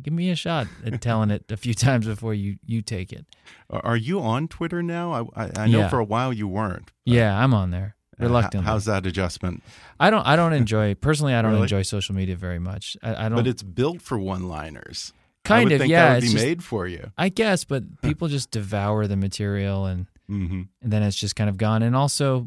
give 0.03 0.13
me 0.13 0.31
a 0.31 0.37
shot 0.37 0.67
at 0.85 1.01
telling 1.01 1.31
it 1.31 1.45
a 1.51 1.57
few 1.57 1.75
times 1.87 2.07
before 2.07 2.35
you 2.35 2.57
you 2.67 2.83
take 2.83 3.13
it. 3.13 3.25
Are 3.71 3.97
you 3.97 4.21
on 4.21 4.49
Twitter 4.49 4.83
now? 4.83 5.31
I, 5.37 5.45
I, 5.45 5.51
I 5.57 5.67
know 5.69 5.79
Yeah. 5.81 5.89
for 5.89 5.99
a 5.99 6.05
while 6.05 6.33
you 6.33 6.49
weren't. 6.49 6.91
Yeah, 7.05 7.39
I'm 7.43 7.55
on 7.55 7.71
there 7.71 7.95
Uh, 8.21 8.25
reluctantly. 8.25 8.67
How's 8.67 8.85
that 8.87 9.07
adjustment? 9.07 9.63
I 10.01 10.11
don't 10.11 10.27
I 10.27 10.35
don't 10.37 10.53
enjoy 10.53 10.95
personally. 10.95 11.35
I 11.35 11.43
don't 11.43 11.53
Really? 11.53 11.63
enjoy 11.63 11.83
social 11.83 12.15
media 12.15 12.35
very 12.37 12.59
much. 12.59 12.97
I, 13.03 13.27
I 13.27 13.29
don't. 13.29 13.37
But 13.37 13.47
it's 13.47 13.63
built 13.63 14.03
for 14.03 14.19
one-liners. 14.19 15.13
Kind 15.45 15.73
of 15.73 15.79
think 15.79 15.91
yeah. 15.91 16.09
that 16.09 16.15
would 16.17 16.25
it's 16.25 16.33
be 16.33 16.37
just- 16.39 16.47
made 16.47 16.65
for 16.65 16.87
you. 16.87 17.13
I 17.17 17.29
guess, 17.31 17.65
but 17.65 18.03
people 18.03 18.29
just 18.29 18.51
devour 18.51 19.07
the 19.07 19.17
material 19.17 19.87
and 19.87 20.07
hmm 20.29 20.63
and 20.83 20.93
then 20.93 21.03
it's 21.03 21.17
just 21.17 21.35
kind 21.37 21.51
of 21.51 21.57
gone. 21.57 21.83
And 21.83 21.97
also, 21.97 22.47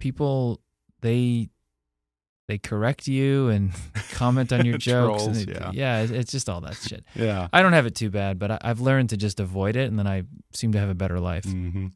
people 0.00 0.60
they 1.02 1.48
they 2.48 2.58
correct 2.58 3.08
you 3.08 3.48
and 3.48 3.72
comment 4.12 4.52
on 4.52 4.64
your 4.64 4.78
jokes. 4.78 5.24
and 5.24 5.34
Trolls, 5.34 5.46
they- 5.46 5.52
yeah. 5.52 5.70
yeah, 5.72 6.00
it's, 6.02 6.12
it's 6.12 6.32
just 6.32 6.48
all 6.48 6.60
that 6.62 6.76
shit. 6.76 7.04
Yeah. 7.14 7.48
I 7.52 7.60
don't 7.62 7.72
have 7.72 7.86
it 7.86 7.94
too 7.96 8.08
bad, 8.10 8.38
but 8.38 8.50
I, 8.52 8.58
I've 8.62 8.80
learned 8.80 9.10
to 9.10 9.16
just 9.16 9.40
avoid 9.40 9.74
it, 9.76 9.88
and 9.88 9.98
then 9.98 10.06
I 10.06 10.22
seem 10.52 10.72
to 10.72 10.78
have 10.78 10.88
a 10.88 10.94
better 10.94 11.18
life. 11.18 11.44
hmm 11.44 11.88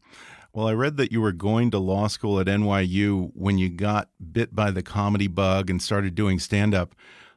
Well, 0.53 0.67
I 0.67 0.73
read 0.73 0.97
that 0.97 1.13
you 1.13 1.21
were 1.21 1.31
going 1.33 1.71
to 1.71 1.79
law 1.79 2.09
school 2.09 2.41
at 2.41 2.47
NYU 2.49 3.31
when 3.35 3.59
you 3.59 3.69
got 3.69 4.11
bit 4.33 4.53
by 4.55 4.73
the 4.73 4.83
comedy 4.83 5.29
bug 5.29 5.71
and 5.71 5.81
started 5.81 6.15
doing 6.17 6.39
stand 6.41 6.75
up. 6.75 6.95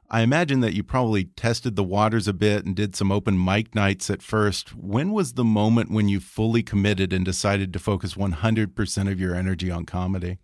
I 0.09 0.21
imagine 0.21 0.59
that 0.59 0.73
you 0.73 0.83
probably 0.83 1.25
tested 1.25 1.75
the 1.75 1.83
waters 1.83 2.27
a 2.27 2.33
bit 2.33 2.65
and 2.65 2.75
did 2.75 2.95
some 2.95 3.11
open 3.11 3.43
mic 3.43 3.73
nights 3.73 4.09
at 4.09 4.21
first. 4.21 4.75
When 4.75 5.11
was 5.11 5.33
the 5.33 5.43
moment 5.43 5.89
when 5.91 6.07
you 6.07 6.19
fully 6.19 6.61
committed 6.61 7.11
and 7.13 7.25
decided 7.25 7.73
to 7.73 7.79
focus 7.79 8.13
100% 8.13 9.11
of 9.11 9.19
your 9.19 9.33
energy 9.33 9.71
on 9.71 9.85
comedy? 9.85 10.37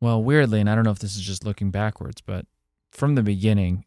Well, 0.00 0.22
weirdly, 0.22 0.60
and 0.60 0.70
I 0.70 0.74
don't 0.74 0.84
know 0.84 0.90
if 0.90 0.98
this 0.98 1.16
is 1.16 1.22
just 1.22 1.44
looking 1.44 1.70
backwards, 1.70 2.20
but 2.20 2.46
from 2.92 3.14
the 3.14 3.22
beginning, 3.22 3.84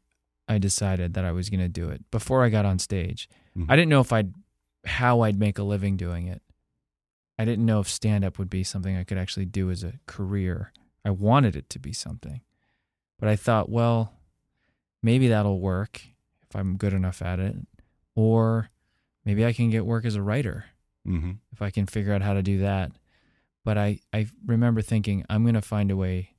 I 0.48 0.58
decided 0.58 1.14
that 1.14 1.24
I 1.26 1.32
was 1.32 1.50
going 1.50 1.60
to 1.62 1.70
do 1.70 1.90
it 1.90 2.10
before 2.12 2.44
I 2.44 2.50
got 2.50 2.66
on 2.66 2.80
stage. 2.80 3.30
Mhm. 3.56 3.68
I 3.70 3.76
didn't 3.76 3.90
know 3.90 4.02
if 4.02 4.12
I'd 4.12 4.34
how 4.86 5.22
I'd 5.22 5.38
make 5.38 5.60
a 5.60 5.64
living 5.64 5.98
doing 5.98 6.28
it. 6.28 6.42
I 7.38 7.46
didn't 7.46 7.66
know 7.66 7.80
if 7.80 7.88
stand 7.90 8.24
up 8.24 8.40
would 8.40 8.50
be 8.50 8.64
something 8.64 8.96
I 8.96 9.04
could 9.04 9.18
actually 9.18 9.46
do 9.46 9.70
as 9.70 9.84
a 9.84 10.00
career. 10.08 10.72
I 11.06 11.12
wanted 11.12 11.56
it 11.56 11.70
to 11.72 11.80
be 11.80 11.94
something. 11.94 12.42
But 13.20 13.30
I 13.30 13.36
thought, 13.36 13.70
well, 13.70 14.14
maybe 15.01 15.27
that'll 15.27 15.60
work 15.60 16.01
if 16.50 16.56
I'm 16.56 16.77
good 16.77 16.94
enough 16.94 17.22
at 17.22 17.39
it 17.39 17.56
or 18.15 18.70
maybe 19.25 19.46
I 19.46 19.53
can 19.53 19.70
get 19.70 19.86
work 19.86 20.06
as 20.06 20.15
a 20.15 20.22
writer 20.22 20.65
hmm 21.06 21.32
if 21.51 21.62
I 21.62 21.70
can 21.70 21.86
figure 21.86 22.13
out 22.13 22.22
how 22.22 22.34
to 22.34 22.41
do 22.44 22.60
that. 22.60 22.91
But 23.65 23.77
I, 23.77 24.00
I 24.13 24.27
remember 24.46 24.82
thinking 24.82 25.25
I'm 25.29 25.44
going 25.44 25.53
to 25.56 25.62
find 25.62 25.91
a 25.91 25.96
way 25.98 26.36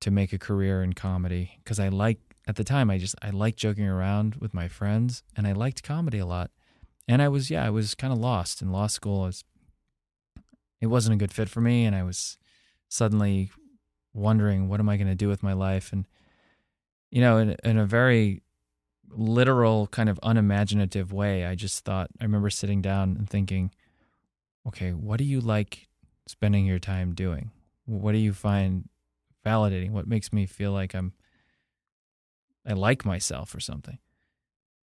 to 0.00 0.10
make 0.10 0.32
a 0.32 0.38
career 0.38 0.82
in 0.82 0.92
comedy 0.92 1.58
because 1.62 1.80
I 1.80 1.88
like 1.88 2.18
at 2.46 2.56
the 2.56 2.64
time 2.64 2.90
I 2.90 2.98
just 2.98 3.14
I 3.22 3.30
liked 3.30 3.58
joking 3.58 3.86
around 3.86 4.36
with 4.36 4.54
my 4.54 4.68
friends 4.68 5.22
and 5.36 5.46
I 5.46 5.52
liked 5.52 5.82
comedy 5.82 6.18
a 6.18 6.26
lot. 6.26 6.50
And 7.06 7.22
I 7.22 7.28
was 7.28 7.50
yeah, 7.50 7.64
I 7.64 7.70
was 7.70 7.94
kind 7.94 8.12
of 8.12 8.18
lost 8.18 8.62
in 8.62 8.70
law 8.70 8.86
school. 8.86 9.22
I 9.22 9.26
was 9.26 9.44
it 10.80 10.86
wasn't 10.86 11.14
a 11.14 11.18
good 11.18 11.32
fit 11.32 11.48
for 11.48 11.60
me 11.60 11.84
and 11.84 11.96
I 11.96 12.02
was 12.02 12.38
suddenly 12.88 13.50
wondering 14.14 14.68
what 14.68 14.80
am 14.80 14.88
I 14.88 14.96
going 14.96 15.08
to 15.08 15.14
do 15.14 15.28
with 15.28 15.42
my 15.42 15.52
life 15.52 15.92
and 15.92 16.06
you 17.10 17.20
know 17.20 17.38
in 17.38 17.56
in 17.64 17.78
a 17.78 17.86
very 17.86 18.42
literal 19.10 19.86
kind 19.86 20.08
of 20.08 20.20
unimaginative 20.22 21.12
way 21.12 21.46
I 21.46 21.54
just 21.54 21.84
thought 21.84 22.08
I 22.20 22.24
remember 22.24 22.50
sitting 22.50 22.82
down 22.82 23.16
and 23.18 23.28
thinking 23.28 23.70
okay, 24.66 24.90
what 24.92 25.16
do 25.18 25.24
you 25.24 25.40
like 25.40 25.88
spending 26.26 26.66
your 26.66 26.78
time 26.78 27.14
doing? 27.14 27.50
What 27.86 28.12
do 28.12 28.18
you 28.18 28.34
find 28.34 28.88
validating? 29.46 29.92
What 29.92 30.06
makes 30.06 30.30
me 30.32 30.44
feel 30.44 30.72
like 30.72 30.94
I'm 30.94 31.14
I 32.66 32.74
like 32.74 33.04
myself 33.04 33.54
or 33.54 33.60
something? 33.60 33.98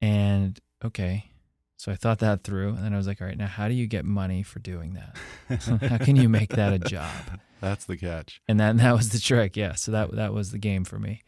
And 0.01 0.59
okay, 0.83 1.31
so 1.77 1.93
I 1.93 1.97
thought 1.97 2.21
that 2.21 2.45
through, 2.45 2.71
and 2.71 2.79
then 2.79 2.95
I 2.95 2.97
was 2.97 3.07
like, 3.07 3.21
all 3.21 3.27
right, 3.27 3.37
now 3.37 3.47
how 3.47 3.69
do 3.69 3.75
you 3.75 3.87
get 3.87 4.07
money 4.07 4.43
for 4.43 4.59
doing 4.59 4.95
that? 4.95 5.83
how 5.83 5.99
can 5.99 6.17
you 6.17 6.29
make 6.31 6.51
that 6.51 6.73
a 6.73 6.79
job? 6.79 7.11
That's 7.61 7.85
the 7.85 7.97
catch. 7.97 8.41
and 8.49 8.59
that 8.61 8.77
that 8.79 8.95
was 8.95 9.09
the 9.09 9.19
trick 9.19 9.57
yeah 9.57 9.75
so 9.75 9.91
that 9.93 10.13
that 10.17 10.35
was 10.35 10.51
the 10.51 10.59
game 10.59 10.85
for 10.85 10.99
me 10.99 11.23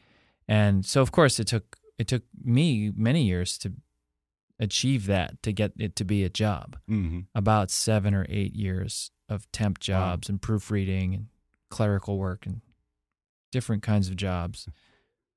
and 0.48 0.84
so 0.86 1.00
of 1.02 1.12
course 1.12 1.38
it 1.40 1.46
took 1.46 1.76
it 1.98 2.06
took 2.08 2.22
me 2.44 2.92
many 2.94 3.22
years 3.24 3.56
to 3.58 3.72
achieve 4.58 5.06
that 5.06 5.42
to 5.42 5.52
get 5.52 5.72
it 5.78 5.96
to 5.96 6.04
be 6.04 6.24
a 6.24 6.28
job. 6.30 6.76
Hmm 6.88 7.20
about 7.34 7.70
seven 7.70 8.14
or 8.14 8.24
eight 8.28 8.54
years 8.54 9.10
of 9.28 9.50
temp 9.52 9.78
jobs 9.80 10.28
and 10.28 10.40
proofreading 10.40 11.14
and 11.14 11.26
clerical 11.70 12.16
work 12.18 12.46
and 12.46 12.60
different 13.52 13.82
kinds 13.82 14.08
of 14.08 14.16
jobs 14.16 14.68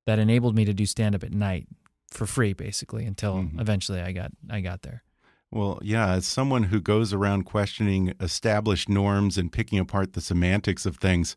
that 0.05 0.19
enabled 0.19 0.55
me 0.55 0.63
to 0.65 0.73
do 0.73 0.85
stand 0.85 1.15
up 1.15 1.23
at 1.23 1.33
night 1.33 1.67
for 2.11 2.25
free 2.25 2.53
basically 2.53 3.05
until 3.05 3.35
Mhm. 3.43 3.59
eventually 3.59 4.01
I 4.01 4.11
got 4.11 4.31
I 4.49 4.61
got 4.61 4.81
there. 4.83 5.03
Well, 5.51 5.79
yeah, 5.81 6.11
as 6.13 6.27
someone 6.27 6.63
who 6.63 6.79
goes 6.79 7.11
around 7.11 7.43
questioning 7.43 8.13
established 8.19 8.87
norms 8.87 9.37
and 9.37 9.51
picking 9.51 9.79
apart 9.79 10.13
the 10.13 10.21
semantics 10.21 10.85
of 10.85 10.97
things, 10.97 11.35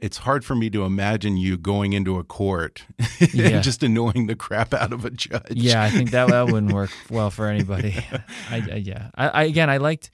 it's 0.00 0.18
hard 0.18 0.44
for 0.44 0.54
me 0.54 0.70
to 0.70 0.84
imagine 0.84 1.36
you 1.36 1.56
going 1.56 1.92
into 1.92 2.18
a 2.18 2.24
court 2.24 2.84
Yeah. 3.32 3.48
and 3.48 3.62
just 3.62 3.82
annoying 3.82 4.26
the 4.26 4.36
crap 4.36 4.72
out 4.72 4.92
of 4.92 5.04
a 5.04 5.10
judge. 5.10 5.52
Yeah, 5.52 5.82
I 5.82 5.90
think 5.90 6.10
that 6.10 6.28
that 6.28 6.46
wouldn't 6.46 6.72
work 6.72 6.90
well 7.10 7.30
for 7.30 7.46
anybody. 7.46 7.94
I, 8.50 8.56
I 8.56 8.74
yeah. 8.76 9.10
I, 9.14 9.28
I 9.28 9.42
again, 9.44 9.70
I 9.70 9.76
liked. 9.76 10.10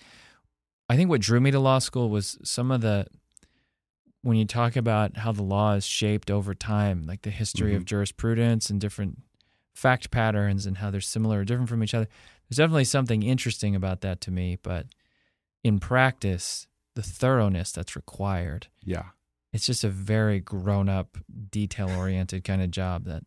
I 0.88 0.96
think 0.96 1.10
what 1.10 1.20
drew 1.20 1.40
me 1.40 1.50
to 1.50 1.58
law 1.58 1.78
school 1.78 2.10
was 2.10 2.38
some 2.44 2.70
of 2.70 2.80
the 2.80 3.06
when 4.22 4.36
you 4.36 4.44
talk 4.44 4.76
about 4.76 5.18
how 5.18 5.32
the 5.32 5.42
law 5.42 5.74
is 5.74 5.86
shaped 5.86 6.30
over 6.30 6.54
time, 6.54 7.06
like 7.06 7.22
the 7.22 7.30
history 7.30 7.74
of 7.74 7.82
mm-hmm. 7.82 7.86
jurisprudence 7.86 8.70
and 8.70 8.80
different 8.80 9.18
fact 9.74 10.10
patterns 10.10 10.66
and 10.66 10.78
how 10.78 10.90
they're 10.90 11.00
similar 11.00 11.40
or 11.40 11.44
different 11.44 11.68
from 11.68 11.82
each 11.82 11.94
other. 11.94 12.08
There's 12.48 12.58
definitely 12.58 12.84
something 12.84 13.22
interesting 13.22 13.76
about 13.76 14.00
that 14.00 14.20
to 14.22 14.30
me, 14.30 14.58
but 14.62 14.86
in 15.62 15.78
practice, 15.78 16.66
the 16.94 17.02
thoroughness 17.02 17.72
that's 17.72 17.94
required 17.94 18.68
yeah. 18.82 19.06
It's 19.56 19.64
just 19.64 19.84
a 19.84 19.88
very 19.88 20.38
grown 20.38 20.86
up, 20.86 21.16
detail 21.50 21.88
oriented 21.88 22.44
kind 22.44 22.60
of 22.60 22.70
job 22.70 23.04
that 23.04 23.22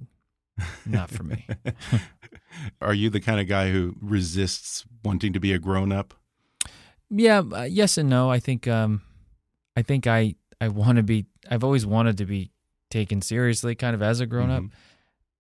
not 0.86 1.10
for 1.10 1.24
me. 1.24 1.48
Are 2.82 2.94
you 2.94 3.10
the 3.10 3.20
kind 3.20 3.40
of 3.40 3.48
guy 3.48 3.72
who 3.72 3.96
resists 4.00 4.86
wanting 5.04 5.34
to 5.34 5.40
be 5.40 5.54
a 5.54 5.58
grown 5.58 5.92
up? 5.92 6.14
Yeah, 7.10 7.40
uh, 7.40 7.64
yes 7.64 7.98
and 7.98 8.10
no. 8.10 8.30
I 8.30 8.38
think 8.38 8.68
um, 8.68 9.02
I 9.76 9.82
think 9.82 10.06
I 10.06 10.36
I 10.62 10.68
want 10.68 10.98
to 10.98 11.04
be. 11.04 11.26
I've 11.50 11.64
always 11.64 11.84
wanted 11.88 12.20
to 12.20 12.26
be 12.26 12.52
taken 12.92 13.24
seriously, 13.24 13.74
kind 13.74 13.96
of 13.96 14.04
as 14.04 14.20
a 14.20 14.28
grown 14.28 14.52
up. 14.52 14.64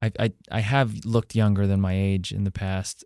I, 0.01 0.11
I 0.19 0.33
I 0.49 0.59
have 0.61 1.05
looked 1.05 1.35
younger 1.35 1.67
than 1.67 1.79
my 1.79 1.93
age 1.93 2.31
in 2.31 2.45
the 2.45 2.51
past. 2.51 3.03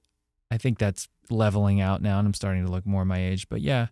I 0.50 0.58
think 0.58 0.80
that's 0.80 1.10
leveling 1.30 1.82
out 1.82 2.02
now, 2.02 2.18
and 2.18 2.26
I'm 2.26 2.34
starting 2.34 2.66
to 2.66 2.72
look 2.72 2.86
more 2.86 3.04
my 3.04 3.22
age. 3.22 3.50
But 3.50 3.60
yeah, 3.60 3.88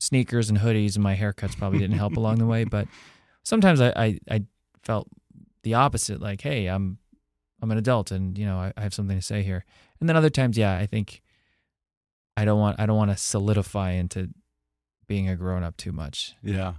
sneakers 0.00 0.50
and 0.50 0.58
hoodies 0.58 0.96
and 0.96 1.04
my 1.04 1.14
haircuts 1.14 1.56
probably 1.56 1.78
didn't 1.78 1.98
help 1.98 2.16
along 2.16 2.38
the 2.38 2.46
way. 2.46 2.64
But 2.64 2.88
sometimes 3.42 3.80
I, 3.80 3.92
I 3.96 4.18
I 4.30 4.44
felt 4.82 5.08
the 5.62 5.74
opposite. 5.74 6.20
Like, 6.20 6.40
hey, 6.40 6.66
I'm 6.66 6.98
I'm 7.62 7.70
an 7.70 7.78
adult, 7.78 8.10
and 8.10 8.36
you 8.36 8.46
know 8.46 8.58
I, 8.58 8.72
I 8.76 8.82
have 8.82 8.94
something 8.94 9.16
to 9.16 9.22
say 9.22 9.42
here. 9.42 9.64
And 10.00 10.08
then 10.08 10.16
other 10.16 10.30
times, 10.30 10.56
yeah, 10.56 10.76
I 10.76 10.86
think 10.86 11.22
I 12.36 12.44
don't 12.44 12.58
want 12.58 12.80
I 12.80 12.86
don't 12.86 12.96
want 12.96 13.10
to 13.10 13.16
solidify 13.16 13.92
into 13.92 14.30
being 15.06 15.28
a 15.28 15.36
grown 15.36 15.62
up 15.62 15.76
too 15.76 15.92
much. 15.92 16.34
Yeah. 16.42 16.74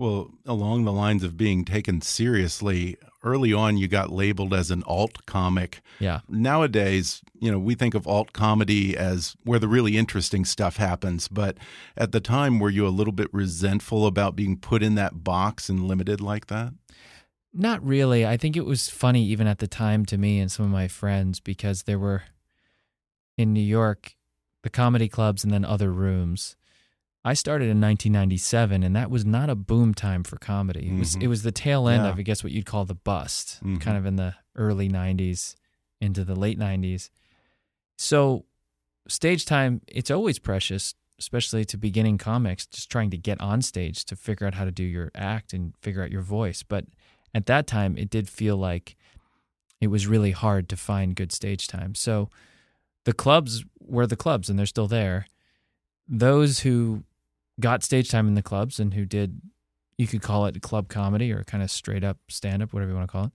Well, 0.00 0.30
along 0.46 0.86
the 0.86 0.94
lines 0.94 1.22
of 1.22 1.36
being 1.36 1.62
taken 1.66 2.00
seriously, 2.00 2.96
early 3.22 3.52
on 3.52 3.76
you 3.76 3.86
got 3.86 4.10
labeled 4.10 4.54
as 4.54 4.70
an 4.70 4.82
alt 4.86 5.26
comic. 5.26 5.82
Yeah. 5.98 6.20
Nowadays, 6.26 7.20
you 7.38 7.50
know, 7.52 7.58
we 7.58 7.74
think 7.74 7.94
of 7.94 8.06
alt 8.06 8.32
comedy 8.32 8.96
as 8.96 9.36
where 9.44 9.58
the 9.58 9.68
really 9.68 9.98
interesting 9.98 10.46
stuff 10.46 10.78
happens. 10.78 11.28
But 11.28 11.58
at 11.98 12.12
the 12.12 12.20
time, 12.20 12.60
were 12.60 12.70
you 12.70 12.86
a 12.86 12.88
little 12.88 13.12
bit 13.12 13.28
resentful 13.30 14.06
about 14.06 14.36
being 14.36 14.56
put 14.56 14.82
in 14.82 14.94
that 14.94 15.22
box 15.22 15.68
and 15.68 15.86
limited 15.86 16.22
like 16.22 16.46
that? 16.46 16.72
Not 17.52 17.84
really. 17.84 18.24
I 18.24 18.38
think 18.38 18.56
it 18.56 18.64
was 18.64 18.88
funny 18.88 19.22
even 19.24 19.46
at 19.46 19.58
the 19.58 19.68
time 19.68 20.06
to 20.06 20.16
me 20.16 20.40
and 20.40 20.50
some 20.50 20.64
of 20.64 20.72
my 20.72 20.88
friends 20.88 21.40
because 21.40 21.82
there 21.82 21.98
were 21.98 22.22
in 23.36 23.52
New 23.52 23.60
York 23.60 24.16
the 24.62 24.70
comedy 24.70 25.10
clubs 25.10 25.44
and 25.44 25.52
then 25.52 25.66
other 25.66 25.92
rooms. 25.92 26.56
I 27.24 27.34
started 27.34 27.64
in 27.64 27.80
1997, 27.80 28.82
and 28.82 28.96
that 28.96 29.10
was 29.10 29.26
not 29.26 29.50
a 29.50 29.54
boom 29.54 29.92
time 29.92 30.24
for 30.24 30.36
comedy. 30.38 30.88
It 30.88 30.98
was 30.98 31.16
Mhm. 31.16 31.22
it 31.24 31.28
was 31.28 31.42
the 31.42 31.52
tail 31.52 31.86
end 31.88 32.04
Yeah. 32.04 32.10
of 32.10 32.18
I 32.18 32.22
guess 32.22 32.42
what 32.42 32.52
you'd 32.52 32.64
call 32.66 32.84
the 32.86 32.94
bust, 32.94 33.58
Mhm. 33.62 33.80
kind 33.80 33.98
of 33.98 34.06
in 34.06 34.16
the 34.16 34.34
early 34.56 34.88
90s 34.88 35.54
into 36.00 36.24
the 36.24 36.34
late 36.34 36.56
90s. 36.58 37.10
So 37.98 38.46
stage 39.06 39.44
time, 39.44 39.82
it's 39.86 40.10
always 40.10 40.38
precious, 40.38 40.94
especially 41.18 41.64
to 41.66 41.76
beginning 41.76 42.16
comics, 42.16 42.66
just 42.66 42.90
trying 42.90 43.10
to 43.10 43.18
get 43.18 43.38
on 43.40 43.60
stage 43.60 44.04
to 44.06 44.16
figure 44.16 44.46
out 44.46 44.54
how 44.54 44.64
to 44.64 44.70
do 44.72 44.84
your 44.84 45.10
act 45.14 45.52
and 45.52 45.76
figure 45.82 46.02
out 46.02 46.10
your 46.10 46.22
voice. 46.22 46.62
But 46.62 46.86
at 47.34 47.44
that 47.46 47.66
time, 47.66 47.98
it 47.98 48.08
did 48.08 48.30
feel 48.30 48.56
like 48.56 48.96
it 49.78 49.88
was 49.88 50.06
really 50.06 50.30
hard 50.30 50.68
to 50.70 50.76
find 50.76 51.14
good 51.14 51.32
stage 51.32 51.66
time. 51.66 51.94
So 51.94 52.30
the 53.04 53.12
clubs 53.12 53.64
were 53.78 54.06
the 54.06 54.16
clubs, 54.16 54.48
and 54.48 54.58
they're 54.58 54.64
still 54.66 54.88
there. 54.88 55.26
Those 56.08 56.60
who 56.60 57.04
got 57.60 57.82
stage 57.84 58.08
time 58.10 58.26
in 58.28 58.34
the 58.34 58.42
clubs 58.42 58.80
and 58.80 58.94
who 58.94 59.04
did, 59.04 59.40
you 59.98 60.06
could 60.06 60.22
call 60.22 60.46
it 60.46 60.60
club 60.62 60.88
comedy 60.88 61.30
or 61.32 61.44
kind 61.44 61.62
of 61.62 61.70
straight 61.70 62.02
up 62.04 62.18
stand 62.28 62.62
up, 62.62 62.72
whatever 62.72 62.90
you 62.90 62.96
want 62.96 63.08
to 63.08 63.12
call 63.12 63.24
it. 63.26 63.32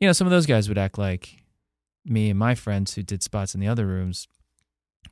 You 0.00 0.06
know, 0.08 0.12
some 0.12 0.26
of 0.26 0.30
those 0.30 0.46
guys 0.46 0.68
would 0.68 0.78
act 0.78 0.98
like 0.98 1.42
me 2.04 2.30
and 2.30 2.38
my 2.38 2.54
friends 2.54 2.94
who 2.94 3.02
did 3.02 3.22
spots 3.22 3.54
in 3.54 3.60
the 3.60 3.68
other 3.68 3.86
rooms 3.86 4.26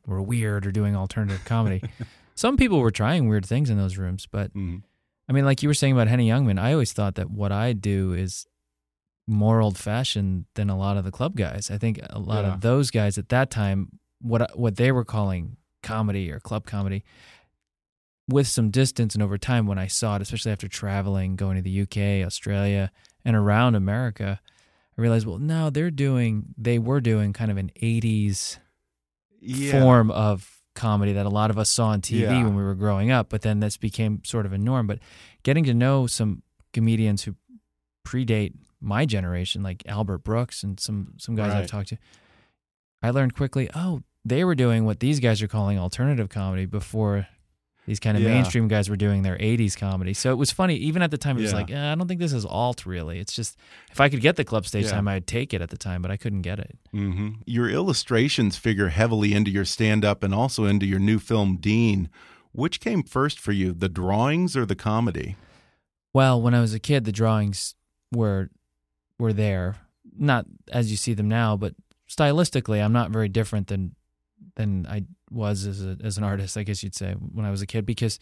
were 0.06 0.22
weird 0.22 0.66
or 0.66 0.72
doing 0.72 0.96
alternative 0.96 1.44
comedy. 1.44 1.82
some 2.34 2.56
people 2.56 2.78
were 2.80 2.90
trying 2.90 3.28
weird 3.28 3.44
things 3.44 3.68
in 3.70 3.76
those 3.78 3.96
rooms, 3.98 4.26
but 4.30 4.52
Mhm. 4.54 4.82
I 5.28 5.32
mean, 5.32 5.44
like 5.44 5.62
you 5.62 5.68
were 5.68 5.74
saying 5.74 5.92
about 5.92 6.06
Henny 6.06 6.28
Youngman, 6.28 6.58
I 6.60 6.72
always 6.72 6.92
thought 6.92 7.16
that 7.16 7.30
what 7.30 7.50
I 7.50 7.72
do 7.72 8.12
is 8.12 8.46
more 9.26 9.60
old 9.60 9.76
fashioned 9.76 10.44
than 10.54 10.70
a 10.70 10.78
lot 10.78 10.96
of 10.96 11.04
the 11.04 11.10
club 11.10 11.34
guys. 11.36 11.68
I 11.70 11.78
think 11.78 11.98
a 12.10 12.18
lot 12.20 12.44
Yeah. 12.44 12.54
of 12.54 12.60
those 12.60 12.92
guys 12.92 13.18
at 13.18 13.28
that 13.30 13.50
time, 13.50 13.98
what 14.20 14.56
what 14.56 14.76
they 14.76 14.92
were 14.92 15.04
calling 15.04 15.56
comedy 15.82 16.30
or 16.30 16.38
club 16.38 16.64
comedy, 16.64 17.02
with 18.28 18.46
some 18.48 18.70
distance 18.70 19.14
and 19.14 19.22
over 19.22 19.38
time, 19.38 19.66
when 19.66 19.78
I 19.78 19.86
saw 19.86 20.16
it, 20.16 20.22
especially 20.22 20.52
after 20.52 20.68
traveling, 20.68 21.36
going 21.36 21.56
to 21.56 21.62
the 21.62 21.82
UK, 21.82 22.26
Australia, 22.26 22.90
and 23.24 23.36
around 23.36 23.74
America, 23.76 24.40
I 24.98 25.00
realized, 25.00 25.26
well, 25.26 25.38
no, 25.38 25.70
they're 25.70 25.90
doing, 25.90 26.46
they 26.58 26.78
were 26.78 27.00
doing 27.00 27.32
kind 27.32 27.50
of 27.50 27.56
an 27.56 27.70
'80s 27.82 28.58
Yeah. 29.40 29.70
form 29.70 30.10
of 30.10 30.62
comedy 30.74 31.12
that 31.12 31.24
a 31.26 31.30
lot 31.30 31.50
of 31.50 31.58
us 31.58 31.70
saw 31.70 31.88
on 31.88 32.00
TV 32.00 32.20
Yeah. 32.22 32.44
when 32.44 32.54
we 32.56 32.62
were 32.62 32.74
growing 32.74 33.10
up, 33.10 33.28
but 33.28 33.42
then 33.42 33.60
this 33.60 33.76
became 33.76 34.22
sort 34.24 34.44
of 34.46 34.52
a 34.52 34.58
norm. 34.58 34.86
But 34.86 34.98
getting 35.42 35.64
to 35.64 35.74
know 35.74 36.06
some 36.06 36.42
comedians 36.72 37.22
who 37.24 37.36
predate 38.06 38.54
my 38.80 39.06
generation, 39.06 39.62
like 39.62 39.82
Albert 39.86 40.18
Brooks 40.18 40.62
and 40.62 40.78
some 40.80 41.14
some 41.18 41.34
guys 41.34 41.52
Right. 41.52 41.62
I've 41.62 41.70
talked 41.70 41.88
to, 41.88 41.98
I 43.02 43.10
learned 43.10 43.34
quickly, 43.34 43.70
oh, 43.74 44.02
they 44.24 44.44
were 44.44 44.54
doing 44.54 44.84
what 44.84 45.00
these 45.00 45.20
guys 45.20 45.40
are 45.42 45.48
calling 45.48 45.78
alternative 45.78 46.28
comedy 46.28 46.66
before 46.66 47.26
these 47.86 48.00
kind 48.00 48.16
of 48.16 48.22
Yeah. 48.22 48.30
mainstream 48.30 48.68
guys 48.68 48.90
were 48.90 48.96
doing 48.96 49.22
their 49.22 49.36
80s 49.38 49.76
comedy. 49.76 50.12
So 50.12 50.30
it 50.32 50.36
was 50.36 50.50
funny. 50.50 50.76
Even 50.76 51.02
at 51.02 51.10
the 51.10 51.18
time, 51.18 51.38
it 51.38 51.42
was 51.42 51.52
Yeah. 51.52 51.56
like, 51.56 51.70
eh, 51.70 51.92
I 51.92 51.94
don't 51.94 52.08
think 52.08 52.20
this 52.20 52.32
is 52.32 52.44
alt 52.44 52.84
really. 52.84 53.18
It's 53.20 53.32
just, 53.32 53.56
if 53.90 54.00
I 54.00 54.08
could 54.08 54.20
get 54.20 54.36
the 54.36 54.44
club 54.44 54.66
stage 54.66 54.84
Yeah. 54.84 54.90
time, 54.92 55.08
I'd 55.08 55.26
take 55.26 55.54
it 55.54 55.62
at 55.62 55.70
the 55.70 55.76
time, 55.78 56.02
but 56.02 56.10
I 56.10 56.16
couldn't 56.16 56.42
get 56.42 56.58
it. 56.58 56.76
hmm 56.92 57.30
Your 57.46 57.70
illustrations 57.70 58.56
figure 58.56 58.88
heavily 58.88 59.32
into 59.32 59.50
your 59.50 59.64
stand 59.64 60.04
up 60.04 60.22
and 60.22 60.34
also 60.34 60.64
into 60.66 60.84
your 60.86 60.98
new 60.98 61.18
film, 61.18 61.56
Dean. 61.56 62.08
Which 62.52 62.80
came 62.80 63.02
first 63.02 63.38
for 63.38 63.52
you, 63.52 63.72
the 63.72 63.88
drawings 63.88 64.56
or 64.56 64.64
the 64.64 64.76
comedy? 64.76 65.36
Well, 66.14 66.40
when 66.40 66.54
I 66.54 66.60
was 66.60 66.72
a 66.72 66.78
kid, 66.78 67.04
the 67.04 67.12
drawings 67.12 67.74
were 68.12 68.50
were 69.18 69.32
there, 69.32 69.76
not 70.18 70.46
as 70.72 70.90
you 70.90 70.96
see 70.96 71.12
them 71.14 71.28
now, 71.28 71.56
but 71.56 71.74
stylistically, 72.08 72.82
I'm 72.82 72.92
not 72.92 73.10
very 73.10 73.28
different 73.28 73.66
than 73.68 73.95
than 74.56 74.86
I 74.86 75.04
was 75.30 75.66
as 75.66 75.84
a, 75.84 75.96
as 76.02 76.18
an 76.18 76.24
artist, 76.24 76.56
I 76.56 76.62
guess 76.64 76.82
you'd 76.82 76.94
say, 76.94 77.12
when 77.12 77.46
I 77.46 77.50
was 77.50 77.62
a 77.62 77.66
kid, 77.66 77.86
because 77.86 78.18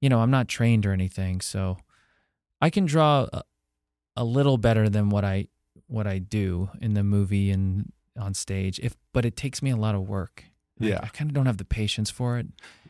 you 0.00 0.08
know 0.08 0.20
I'm 0.20 0.30
not 0.30 0.48
trained 0.48 0.84
or 0.86 0.92
anything, 0.92 1.40
so 1.40 1.76
I 2.60 2.70
can 2.70 2.84
draw 2.86 3.26
a, 3.32 3.42
a 4.16 4.24
little 4.24 4.58
better 4.58 4.88
than 4.88 5.08
what 5.08 5.24
I 5.24 5.48
what 5.86 6.06
I 6.06 6.18
do 6.18 6.70
in 6.80 6.94
the 6.94 7.02
movie 7.04 7.50
and 7.50 7.92
on 8.18 8.34
stage. 8.34 8.78
If 8.80 8.96
but 9.12 9.24
it 9.24 9.36
takes 9.36 9.62
me 9.62 9.70
a 9.70 9.76
lot 9.76 9.94
of 9.94 10.08
work. 10.08 10.44
I- 10.80 10.86
Yeah. 10.86 11.00
I 11.02 11.08
kind 11.08 11.30
of 11.30 11.34
don't 11.34 11.46
have 11.46 11.58
the 11.58 11.64
patience 11.64 12.10
for 12.10 12.38
it. 12.38 12.46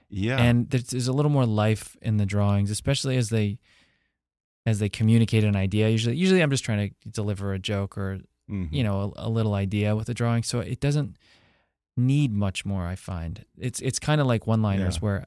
Yeah. 0.08 0.38
And 0.38 0.70
there's, 0.70 0.86
there's 0.88 1.08
a 1.08 1.12
little 1.12 1.30
more 1.30 1.44
life 1.46 1.96
in 2.00 2.16
the 2.18 2.26
drawings, 2.26 2.70
especially 2.70 3.16
as 3.16 3.28
they 3.30 3.58
as 4.66 4.78
they 4.78 4.88
communicate 4.88 5.44
an 5.44 5.56
idea. 5.56 5.88
Usually, 5.90 6.16
usually 6.16 6.40
I'm 6.42 6.50
just 6.50 6.64
trying 6.64 6.88
to 7.02 7.08
deliver 7.10 7.52
a 7.52 7.58
joke 7.58 7.98
or 7.98 8.20
Mhm. 8.50 8.68
you 8.72 8.82
know 8.84 9.12
a, 9.16 9.26
a 9.26 9.28
little 9.28 9.54
idea 9.54 9.96
with 9.96 10.06
the 10.06 10.14
drawing, 10.14 10.42
so 10.42 10.60
it 10.60 10.78
doesn't 10.80 11.16
need 11.96 12.32
much 12.32 12.64
more. 12.64 12.86
I 12.86 12.94
find 12.96 13.44
it's 13.58 13.80
it's 13.80 13.98
kind 13.98 14.20
of 14.20 14.26
like 14.26 14.46
one-liners 14.46 14.96
Yeah. 14.96 15.00
where 15.00 15.26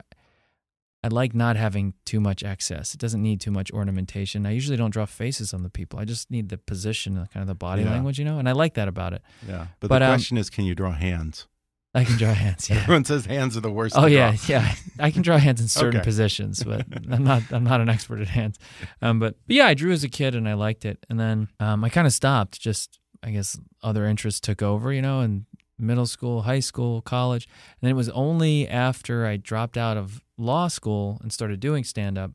I 1.04 1.10
like 1.10 1.34
not 1.36 1.56
having 1.56 1.94
too 2.06 2.20
much 2.20 2.44
excess. 2.44 2.94
It 2.94 3.00
doesn't 3.00 3.22
need 3.22 3.40
too 3.40 3.52
much 3.52 3.72
ornamentation. 3.72 4.46
I 4.46 4.52
usually 4.52 4.78
don't 4.78 4.90
draw 4.90 5.06
faces 5.06 5.54
on 5.54 5.64
the 5.64 5.70
people. 5.70 6.00
I 6.00 6.06
just 6.06 6.30
need 6.32 6.50
the 6.50 6.58
position, 6.58 7.14
kind 7.32 7.42
of 7.42 7.48
the 7.48 7.56
body 7.56 7.84
Yeah. 7.84 7.92
language, 7.92 8.20
you 8.20 8.26
know. 8.26 8.40
And 8.40 8.50
I 8.50 8.52
like 8.52 8.74
that 8.74 8.88
about 8.88 9.14
it. 9.14 9.22
Yeah. 9.48 9.68
But, 9.80 9.90
But, 9.90 10.00
the 10.00 10.06
um, 10.06 10.12
question 10.12 10.38
is, 10.38 10.50
can 10.50 10.66
you 10.66 10.76
draw 10.76 10.92
hands? 10.92 11.48
I 11.96 12.04
can 12.04 12.18
draw 12.18 12.34
hands. 12.34 12.70
Yeah. 12.70 12.78
Everyone 12.82 13.06
says 13.06 13.26
hands 13.26 13.56
are 13.56 13.62
the 13.62 13.72
worst. 13.72 13.96
Oh 13.98 14.06
yeah, 14.08 14.36
yeah. 14.48 14.74
I 15.00 15.10
can 15.12 15.22
draw 15.22 15.38
hands 15.38 15.62
in 15.62 15.68
certain 15.68 16.00
Okay. 16.02 16.04
positions, 16.06 16.64
but 16.64 16.86
I'm 17.12 17.24
not. 17.24 17.44
I'm 17.52 17.64
not 17.64 17.80
an 17.80 17.90
expert 17.90 18.20
at 18.20 18.28
hands. 18.28 18.58
Um, 19.02 19.20
but, 19.20 19.36
but 19.48 19.56
yeah, 19.56 19.68
I 19.68 19.74
drew 19.76 19.92
as 19.92 20.04
a 20.04 20.10
kid 20.10 20.36
and 20.36 20.48
I 20.50 20.54
liked 20.56 20.84
it, 20.84 21.06
and 21.10 21.20
then 21.20 21.48
um, 21.60 21.84
I 21.84 21.90
kind 21.90 22.06
of 22.06 22.14
stopped. 22.14 22.60
Just 22.60 23.00
I 23.24 23.32
guess 23.32 23.58
other 23.82 24.06
interests 24.06 24.42
took 24.42 24.62
over, 24.62 24.92
you 24.92 25.02
know, 25.02 25.22
in 25.22 25.46
middle 25.80 26.06
school, 26.06 26.44
high 26.44 26.60
school, 26.60 27.02
college, 27.02 27.46
and 27.46 27.78
then 27.88 27.92
it 27.92 27.96
was 27.96 28.10
only 28.10 28.68
after 28.68 29.26
I 29.26 29.38
dropped 29.38 29.78
out 29.78 29.98
of 29.98 30.24
law 30.38 30.68
school 30.68 31.20
and 31.22 31.32
started 31.32 31.60
doing 31.60 31.84
stand 31.84 32.18
up 32.18 32.32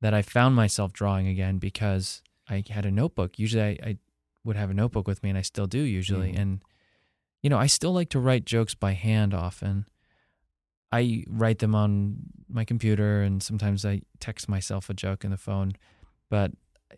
that 0.00 0.14
I 0.14 0.22
found 0.22 0.54
myself 0.54 0.92
drawing 0.92 1.26
again 1.26 1.58
because 1.58 2.22
I 2.48 2.62
had 2.68 2.86
a 2.86 2.90
notebook. 2.90 3.38
Usually, 3.38 3.62
I, 3.82 3.88
I 3.90 3.98
would 4.44 4.56
have 4.56 4.70
a 4.70 4.74
notebook 4.74 5.06
with 5.08 5.22
me, 5.22 5.30
and 5.30 5.38
I 5.38 5.42
still 5.42 5.66
do 5.66 5.80
usually, 5.80 6.32
Mhm. 6.32 6.38
and 6.40 6.62
you 7.42 7.50
know, 7.50 7.58
I 7.58 7.66
still 7.66 7.92
like 7.92 8.08
to 8.10 8.18
write 8.18 8.44
jokes 8.44 8.74
by 8.74 8.92
hand 8.92 9.32
often. 9.34 9.86
I 10.92 11.24
write 11.28 11.58
them 11.58 11.74
on 11.74 12.16
my 12.48 12.64
computer 12.64 13.22
and 13.22 13.42
sometimes 13.42 13.84
I 13.84 14.02
text 14.20 14.48
myself 14.48 14.88
a 14.88 14.94
joke 14.94 15.24
in 15.24 15.30
the 15.30 15.36
phone, 15.36 15.72
but 16.30 16.52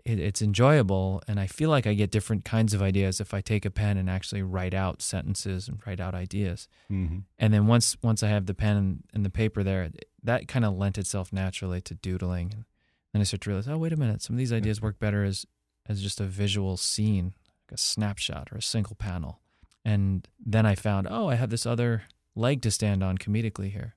it, 0.04 0.18
it's 0.18 0.42
enjoyable. 0.42 1.22
And 1.26 1.40
I 1.40 1.46
feel 1.46 1.70
like 1.70 1.86
I 1.86 1.94
get 1.94 2.10
different 2.10 2.44
kinds 2.44 2.74
of 2.74 2.82
ideas 2.82 3.20
if 3.20 3.32
I 3.32 3.40
take 3.40 3.64
a 3.64 3.70
pen 3.70 3.96
and 3.96 4.08
actually 4.08 4.42
write 4.42 4.74
out 4.74 5.02
sentences 5.02 5.68
and 5.68 5.80
write 5.86 6.00
out 6.00 6.14
ideas. 6.14 6.68
Mhm. 6.90 7.24
And 7.38 7.52
then 7.52 7.66
once 7.66 7.96
once 8.02 8.22
I 8.22 8.28
have 8.28 8.46
the 8.46 8.54
pen 8.54 8.76
and, 8.76 9.04
and 9.14 9.24
the 9.24 9.30
paper 9.30 9.62
there, 9.62 9.90
that 10.22 10.48
kind 10.48 10.64
of 10.64 10.76
lent 10.76 10.98
itself 10.98 11.32
naturally 11.32 11.80
to 11.82 11.94
doodling. 11.94 12.52
And 12.52 12.64
then 13.12 13.20
I 13.20 13.24
start 13.24 13.40
to 13.42 13.50
realize, 13.50 13.68
oh, 13.68 13.78
wait 13.78 13.92
a 13.92 13.96
minute, 13.96 14.22
some 14.22 14.34
of 14.34 14.38
these 14.38 14.52
ideas 14.52 14.82
work 14.82 14.98
better 14.98 15.24
as 15.24 15.46
as 15.86 16.02
just 16.02 16.20
a 16.20 16.24
visual 16.24 16.76
scene, 16.76 17.34
like 17.66 17.72
a 17.74 17.78
snapshot 17.78 18.48
or 18.52 18.58
a 18.58 18.62
single 18.62 18.94
panel. 18.96 19.40
And 19.84 20.28
then 20.38 20.66
I 20.66 20.74
found, 20.74 21.06
oh, 21.10 21.28
I 21.28 21.36
have 21.36 21.48
this 21.48 21.64
other 21.64 22.02
leg 22.34 22.60
to 22.62 22.70
stand 22.70 23.02
on 23.02 23.16
comedically 23.16 23.72
here. 23.72 23.94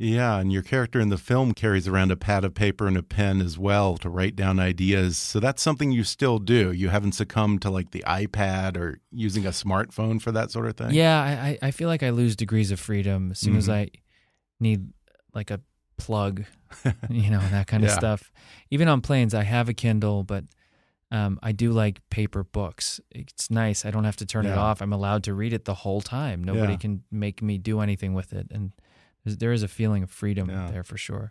Yeah, 0.00 0.38
and 0.38 0.52
your 0.52 0.62
character 0.62 1.00
in 1.00 1.08
the 1.08 1.18
film 1.18 1.54
carries 1.54 1.88
around 1.88 2.12
a 2.12 2.16
pad 2.16 2.44
of 2.44 2.54
paper 2.54 2.86
and 2.86 2.96
a 2.96 3.02
pen 3.02 3.40
as 3.40 3.58
well 3.58 3.96
to 3.98 4.08
write 4.08 4.36
down 4.36 4.60
ideas. 4.60 5.18
So 5.18 5.40
that's 5.40 5.60
something 5.60 5.90
you 5.90 6.04
still 6.04 6.38
do. 6.38 6.70
You 6.70 6.90
haven't 6.90 7.12
succumbed 7.12 7.62
to 7.62 7.70
like 7.70 7.90
the 7.90 8.04
iPad 8.06 8.76
or 8.76 9.00
using 9.10 9.44
a 9.44 9.50
smartphone 9.50 10.22
for 10.22 10.30
that 10.30 10.52
sort 10.52 10.66
of 10.66 10.76
thing. 10.76 10.92
Yeah, 10.92 11.18
I, 11.20 11.58
I 11.60 11.70
feel 11.72 11.88
like 11.88 12.04
I 12.04 12.10
lose 12.10 12.36
degrees 12.36 12.70
of 12.70 12.78
freedom 12.78 13.32
as 13.32 13.40
soon 13.40 13.56
as 13.56 13.66
Mhm. 13.66 13.72
I 13.74 13.90
need 14.60 14.92
like 15.34 15.50
a 15.50 15.60
plug, 15.96 16.44
you 17.10 17.28
know, 17.30 17.40
that 17.50 17.66
kind 17.66 17.82
of 17.82 17.90
Yeah. 17.90 17.96
stuff. 17.98 18.30
Even 18.70 18.86
on 18.86 19.00
planes, 19.00 19.34
I 19.34 19.42
have 19.42 19.68
a 19.68 19.74
Kindle, 19.74 20.22
but 20.22 20.44
um, 21.10 21.40
I 21.42 21.50
do 21.50 21.72
like 21.72 22.08
paper 22.08 22.44
books. 22.44 23.00
It's 23.10 23.50
nice. 23.50 23.84
I 23.84 23.90
don't 23.90 24.04
have 24.04 24.16
to 24.18 24.26
turn 24.26 24.46
it 24.46 24.56
off. 24.56 24.80
I'm 24.80 24.92
allowed 24.92 25.24
to 25.24 25.34
read 25.34 25.52
it 25.52 25.64
the 25.64 25.74
whole 25.74 26.02
time. 26.02 26.44
Nobody 26.44 26.74
Yeah. 26.74 26.78
can 26.78 27.02
make 27.10 27.42
me 27.42 27.58
do 27.58 27.80
anything 27.80 28.14
with 28.14 28.32
it, 28.32 28.46
and 28.52 28.70
there 29.36 29.52
is 29.52 29.62
a 29.62 29.68
feeling 29.68 30.02
of 30.02 30.10
freedom 30.10 30.48
Yeah. 30.48 30.70
there 30.72 30.82
for 30.82 30.96
sure. 30.96 31.30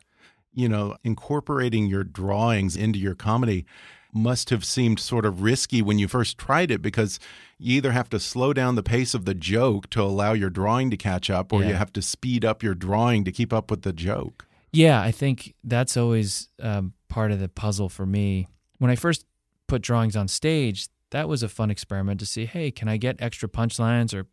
you 0.54 0.70
know, 0.70 0.96
incorporating 1.04 1.86
your 1.88 2.04
drawings 2.04 2.76
into 2.76 2.98
your 2.98 3.14
comedy 3.16 3.66
must 4.14 4.50
have 4.50 4.66
seemed 4.66 5.00
sort 5.00 5.24
of 5.26 5.42
risky 5.44 5.82
when 5.84 6.00
you 6.00 6.08
first 6.08 6.38
tried 6.38 6.72
it 6.72 6.82
because 6.82 7.20
you 7.60 7.76
either 7.78 7.92
have 7.92 8.10
to 8.10 8.20
slow 8.20 8.54
down 8.54 8.74
the 8.76 8.82
pace 8.82 9.14
of 9.14 9.26
the 9.26 9.36
joke 9.36 9.88
to 9.92 10.02
allow 10.02 10.34
your 10.34 10.50
drawing 10.50 10.90
to 10.90 10.98
catch 10.98 11.30
up 11.30 11.54
or 11.54 11.64
you 11.64 11.74
have 11.76 11.94
to 11.94 12.02
speed 12.02 12.44
up 12.44 12.64
your 12.64 12.74
drawing 12.74 13.24
to 13.24 13.32
keep 13.32 13.54
up 13.54 13.70
with 13.70 13.84
the 13.84 13.94
joke. 13.94 14.48
Yeah, 14.72 15.00
I 15.02 15.12
think 15.12 15.54
that's 15.64 15.96
always 15.96 16.50
um, 16.60 16.94
part 17.10 17.32
of 17.32 17.40
the 17.40 17.50
puzzle 17.50 17.90
for 17.90 18.06
me. 18.08 18.48
When 18.80 18.90
I 18.90 18.96
first 18.96 19.26
put 19.68 19.82
drawings 19.84 20.16
on 20.16 20.28
stage, 20.28 20.88
that 21.12 21.30
was 21.30 21.44
a 21.44 21.50
fun 21.50 21.70
experiment 21.70 22.20
to 22.22 22.26
see 22.26 22.46
hey, 22.46 22.72
can 22.72 22.88
I 22.88 22.98
get 22.98 23.18
extra 23.20 23.48
punchlines 23.48 24.12
or 24.14 24.26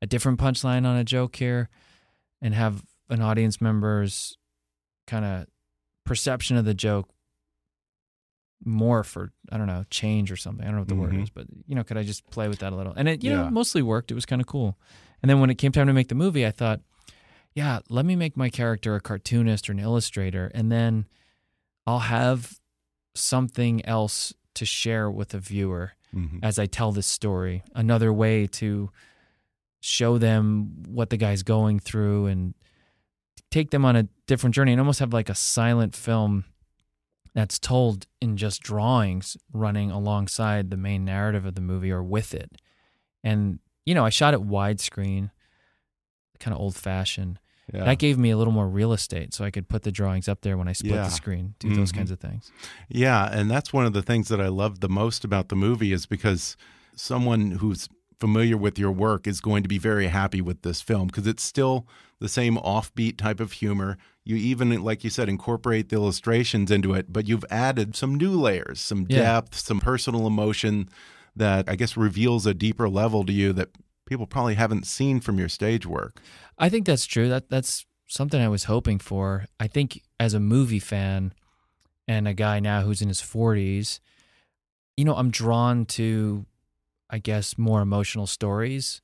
a 0.00 0.06
different 0.06 0.38
punchline 0.38 0.86
on 0.86 0.96
a 0.96 1.02
joke 1.04 1.34
here 1.36 1.68
and 2.40 2.54
have 2.54 2.84
an 3.10 3.20
audience 3.22 3.60
member's 3.60 4.36
kind 5.06 5.24
of 5.24 5.46
perception 6.04 6.56
of 6.56 6.64
the 6.64 6.74
joke 6.74 7.08
more 8.64 9.04
for 9.04 9.32
I 9.52 9.56
don't 9.56 9.66
know 9.68 9.84
change 9.90 10.32
or 10.32 10.36
something. 10.36 10.62
I 10.64 10.66
don't 10.66 10.74
know 10.76 10.80
what 10.82 10.88
the 10.88 10.94
word 10.96 11.12
Mhm. 11.12 11.22
is, 11.22 11.30
but 11.30 11.46
you 11.66 11.74
know, 11.74 11.84
could 11.84 11.96
I 11.96 12.02
just 12.02 12.28
play 12.30 12.48
with 12.48 12.58
that 12.58 12.72
a 12.72 12.76
little? 12.76 12.92
And 12.96 13.08
it 13.08 13.22
you 13.22 13.30
Yeah. 13.30 13.44
know 13.44 13.50
mostly 13.50 13.82
worked. 13.82 14.10
It 14.10 14.14
was 14.14 14.26
kind 14.26 14.40
of 14.40 14.46
cool. 14.48 14.76
And 15.22 15.30
then 15.30 15.40
when 15.40 15.50
it 15.50 15.56
came 15.56 15.72
time 15.72 15.86
to 15.86 15.92
make 15.92 16.08
the 16.08 16.14
movie, 16.14 16.44
I 16.46 16.50
thought, 16.50 16.80
yeah, 17.54 17.80
let 17.88 18.04
me 18.04 18.16
make 18.16 18.36
my 18.36 18.50
character 18.50 18.94
a 18.94 19.00
cartoonist 19.00 19.68
or 19.68 19.72
an 19.72 19.78
illustrator, 19.78 20.50
and 20.54 20.70
then 20.72 21.06
I'll 21.86 22.00
have 22.00 22.58
something 23.14 23.84
else 23.86 24.32
to 24.54 24.64
share 24.66 25.10
with 25.10 25.34
a 25.34 25.38
viewer 25.38 25.92
Mhm. 26.14 26.40
as 26.42 26.58
I 26.58 26.66
tell 26.66 26.92
this 26.92 27.06
story. 27.06 27.62
Another 27.74 28.12
way 28.12 28.46
to 28.48 28.90
show 29.80 30.18
them 30.18 30.82
what 30.88 31.10
the 31.10 31.16
guy's 31.16 31.42
going 31.44 31.78
through 31.78 32.26
and 32.26 32.54
take 33.50 33.70
them 33.70 33.84
on 33.84 33.96
a 33.96 34.08
different 34.26 34.54
journey 34.54 34.72
and 34.72 34.80
almost 34.80 35.00
have 35.00 35.12
like 35.12 35.28
a 35.28 35.34
silent 35.34 35.94
film 35.96 36.44
that's 37.34 37.58
told 37.58 38.06
in 38.20 38.36
just 38.36 38.60
drawings 38.62 39.36
running 39.52 39.90
alongside 39.90 40.70
the 40.70 40.76
main 40.76 41.04
narrative 41.04 41.44
of 41.46 41.54
the 41.54 41.60
movie 41.60 41.90
or 41.90 42.02
with 42.02 42.34
it. 42.34 42.50
And, 43.22 43.58
you 43.86 43.94
know, 43.94 44.04
I 44.04 44.10
shot 44.10 44.34
it 44.34 44.40
widescreen, 44.40 45.30
kind 46.40 46.54
of 46.54 46.60
old 46.60 46.74
fashioned. 46.76 47.38
Yeah. 47.72 47.84
That 47.84 47.98
gave 47.98 48.16
me 48.18 48.30
a 48.30 48.36
little 48.36 48.52
more 48.52 48.68
real 48.68 48.92
estate 48.94 49.34
so 49.34 49.44
I 49.44 49.50
could 49.50 49.68
put 49.68 49.82
the 49.82 49.92
drawings 49.92 50.26
up 50.26 50.40
there 50.40 50.56
when 50.56 50.68
I 50.68 50.72
split 50.72 50.94
Yeah. 50.94 51.04
the 51.04 51.10
screen, 51.10 51.54
do 51.58 51.74
those 51.74 51.92
Mhm. 51.92 51.96
kinds 51.96 52.10
of 52.10 52.18
things. 52.18 52.50
Yeah, 52.88 53.28
and 53.30 53.50
that's 53.50 53.72
one 53.72 53.84
of 53.84 53.92
the 53.92 54.02
things 54.02 54.28
that 54.28 54.40
I 54.40 54.48
love 54.48 54.80
the 54.80 54.88
most 54.88 55.22
about 55.24 55.48
the 55.50 55.56
movie 55.56 55.92
is 55.92 56.06
because 56.06 56.56
someone 56.96 57.52
who's 57.52 57.88
familiar 58.18 58.56
with 58.56 58.78
your 58.78 58.90
work 58.90 59.26
is 59.26 59.40
going 59.40 59.62
to 59.62 59.68
be 59.68 59.78
very 59.78 60.08
happy 60.08 60.40
with 60.40 60.62
this 60.62 60.80
film 60.80 61.06
because 61.08 61.26
it's 61.26 61.42
still 61.42 61.86
the 62.20 62.28
same 62.28 62.56
offbeat 62.56 63.16
type 63.16 63.40
of 63.40 63.52
humor. 63.52 63.96
You 64.24 64.36
even, 64.36 64.82
like 64.82 65.04
you 65.04 65.10
said, 65.10 65.28
incorporate 65.28 65.88
the 65.88 65.96
illustrations 65.96 66.70
into 66.70 66.92
it, 66.94 67.12
but 67.12 67.28
you've 67.28 67.44
added 67.50 67.94
some 67.96 68.14
new 68.16 68.32
layers, 68.32 68.80
some 68.80 69.06
Yeah. 69.08 69.22
depth, 69.22 69.54
some 69.58 69.80
personal 69.80 70.26
emotion 70.26 70.88
that 71.36 71.68
I 71.68 71.76
guess 71.76 71.96
reveals 71.96 72.44
a 72.46 72.54
deeper 72.54 72.88
level 72.88 73.24
to 73.24 73.32
you 73.32 73.52
that 73.54 73.70
people 74.06 74.26
probably 74.26 74.54
haven't 74.54 74.86
seen 74.86 75.20
from 75.20 75.38
your 75.38 75.48
stage 75.48 75.86
work. 75.86 76.20
I 76.58 76.68
think 76.68 76.86
that's 76.86 77.06
true. 77.06 77.28
That 77.28 77.48
that's 77.50 77.86
something 78.08 78.40
I 78.40 78.48
was 78.48 78.64
hoping 78.64 78.98
for. 78.98 79.46
I 79.60 79.66
think 79.68 80.02
as 80.18 80.34
a 80.34 80.40
movie 80.40 80.78
fan 80.80 81.32
and 82.08 82.26
a 82.26 82.34
guy 82.34 82.58
now 82.58 82.80
who's 82.82 83.02
in 83.02 83.08
his 83.08 83.20
40s, 83.20 84.00
you 84.96 85.04
know, 85.04 85.14
I'm 85.14 85.30
drawn 85.30 85.84
to 85.86 86.46
I 87.10 87.18
guess 87.18 87.56
more 87.56 87.80
emotional 87.80 88.26
stories 88.26 89.00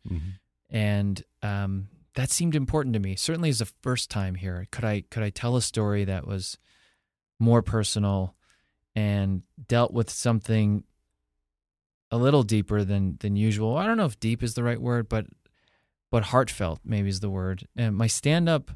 and 0.70 1.22
um, 1.42 1.88
that 2.14 2.30
seemed 2.30 2.54
important 2.54 2.92
to 2.94 3.00
me. 3.00 3.16
Certainly 3.16 3.48
as 3.50 3.60
a 3.60 3.66
first 3.66 4.10
time 4.10 4.36
here, 4.36 4.66
could 4.70 4.84
I 4.84 5.02
could 5.10 5.22
I 5.22 5.30
tell 5.30 5.56
a 5.56 5.62
story 5.62 6.04
that 6.04 6.26
was 6.26 6.58
more 7.40 7.62
personal 7.62 8.34
and 8.94 9.42
dealt 9.66 9.92
with 9.92 10.08
something 10.10 10.84
a 12.10 12.16
little 12.18 12.42
deeper 12.42 12.84
than 12.84 13.16
than 13.20 13.36
usual. 13.36 13.76
I 13.76 13.86
don't 13.86 13.96
know 13.96 14.04
if 14.04 14.20
deep 14.20 14.42
is 14.42 14.54
the 14.54 14.62
right 14.62 14.80
word, 14.80 15.08
but 15.08 15.26
but 16.10 16.24
heartfelt 16.24 16.80
maybe 16.84 17.08
is 17.08 17.20
the 17.20 17.30
word. 17.30 17.66
And 17.76 17.96
my 17.96 18.06
stand 18.06 18.48
up 18.48 18.70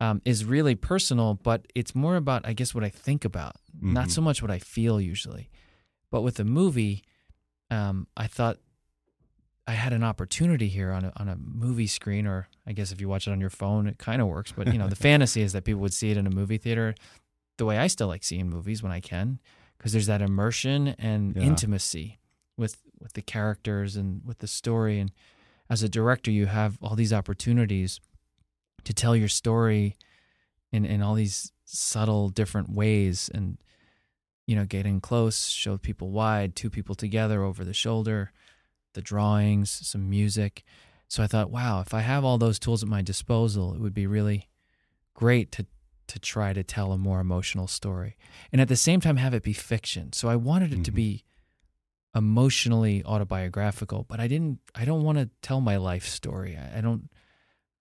um, 0.00 0.20
is 0.24 0.44
really 0.44 0.74
personal, 0.74 1.34
but 1.34 1.66
it's 1.74 1.94
more 1.94 2.16
about 2.16 2.46
I 2.46 2.52
guess 2.52 2.74
what 2.74 2.84
I 2.84 2.88
think 2.90 3.24
about, 3.24 3.56
not 3.80 4.08
Mhm. 4.08 4.10
so 4.10 4.20
much 4.20 4.42
what 4.42 4.50
I 4.50 4.58
feel 4.58 5.00
usually. 5.00 5.48
But 6.10 6.22
with 6.22 6.34
the 6.36 6.44
movie, 6.44 7.04
um, 7.70 8.06
I 8.16 8.26
thought 8.26 8.58
I 9.66 9.72
had 9.72 9.92
an 9.92 10.04
opportunity 10.04 10.68
here 10.68 10.92
on 10.92 11.04
a, 11.06 11.12
on 11.16 11.28
a 11.28 11.36
movie 11.36 11.88
screen, 11.88 12.26
or 12.26 12.48
I 12.66 12.72
guess 12.72 12.92
if 12.92 13.00
you 13.00 13.08
watch 13.08 13.26
it 13.26 13.32
on 13.32 13.40
your 13.40 13.50
phone, 13.50 13.86
it 13.88 13.98
kind 13.98 14.22
of 14.22 14.28
works. 14.28 14.52
But 14.52 14.72
you 14.72 14.78
know, 14.78 14.88
the 14.88 14.96
fantasy 15.08 15.42
is 15.42 15.52
that 15.54 15.64
people 15.64 15.80
would 15.82 15.92
see 15.94 16.10
it 16.10 16.16
in 16.16 16.26
a 16.26 16.30
movie 16.30 16.58
theater, 16.58 16.94
the 17.58 17.64
way 17.64 17.78
I 17.78 17.88
still 17.88 18.06
like 18.08 18.22
seeing 18.22 18.48
movies 18.48 18.82
when 18.82 18.92
I 18.92 19.00
can, 19.00 19.40
because 19.76 19.92
there's 19.92 20.06
that 20.06 20.22
immersion 20.22 20.88
and 20.98 21.34
Yeah. 21.34 21.42
intimacy 21.42 22.18
with 22.56 22.76
with 23.00 23.12
the 23.14 23.22
characters 23.22 23.96
and 23.96 24.22
with 24.24 24.38
the 24.38 24.46
story. 24.46 24.98
And 25.00 25.10
as 25.68 25.82
a 25.82 25.88
director, 25.88 26.30
you 26.30 26.46
have 26.46 26.78
all 26.80 26.94
these 26.94 27.12
opportunities 27.12 28.00
to 28.84 28.94
tell 28.94 29.16
your 29.16 29.28
story 29.28 29.96
in 30.72 30.84
in 30.84 31.02
all 31.02 31.14
these 31.14 31.52
subtle 31.64 32.28
different 32.28 32.68
ways 32.70 33.28
and 33.34 33.58
you 34.46 34.54
know 34.54 34.64
getting 34.64 35.00
close 35.00 35.48
show 35.48 35.76
people 35.76 36.10
wide 36.12 36.54
two 36.54 36.70
people 36.70 36.94
together 36.94 37.42
over 37.42 37.64
the 37.64 37.74
shoulder 37.74 38.30
the 38.96 39.02
drawings 39.02 39.70
some 39.70 40.10
music 40.10 40.64
so 41.06 41.22
i 41.22 41.26
thought 41.28 41.50
wow 41.50 41.80
if 41.80 41.94
i 41.94 42.00
have 42.00 42.24
all 42.24 42.38
those 42.38 42.58
tools 42.58 42.82
at 42.82 42.88
my 42.88 43.02
disposal 43.02 43.72
it 43.74 43.80
would 43.80 43.94
be 43.94 44.06
really 44.08 44.48
great 45.14 45.52
to 45.52 45.64
to 46.08 46.18
try 46.18 46.52
to 46.52 46.64
tell 46.64 46.92
a 46.92 46.98
more 46.98 47.20
emotional 47.20 47.66
story 47.68 48.16
and 48.50 48.60
at 48.60 48.68
the 48.68 48.76
same 48.76 49.00
time 49.00 49.16
have 49.16 49.34
it 49.34 49.42
be 49.44 49.52
fiction 49.52 50.12
so 50.12 50.28
i 50.28 50.34
wanted 50.36 50.72
it 50.72 50.82
to 50.84 50.90
Mhm. 50.90 50.94
be 51.04 51.24
emotionally 52.14 53.04
autobiographical 53.04 54.04
but 54.08 54.18
i 54.20 54.26
didn't 54.26 54.58
i 54.74 54.84
don't 54.84 55.02
want 55.04 55.18
to 55.18 55.28
tell 55.42 55.60
my 55.60 55.76
life 55.76 56.06
story 56.06 56.56
i, 56.56 56.78
I 56.78 56.80
don't 56.80 57.08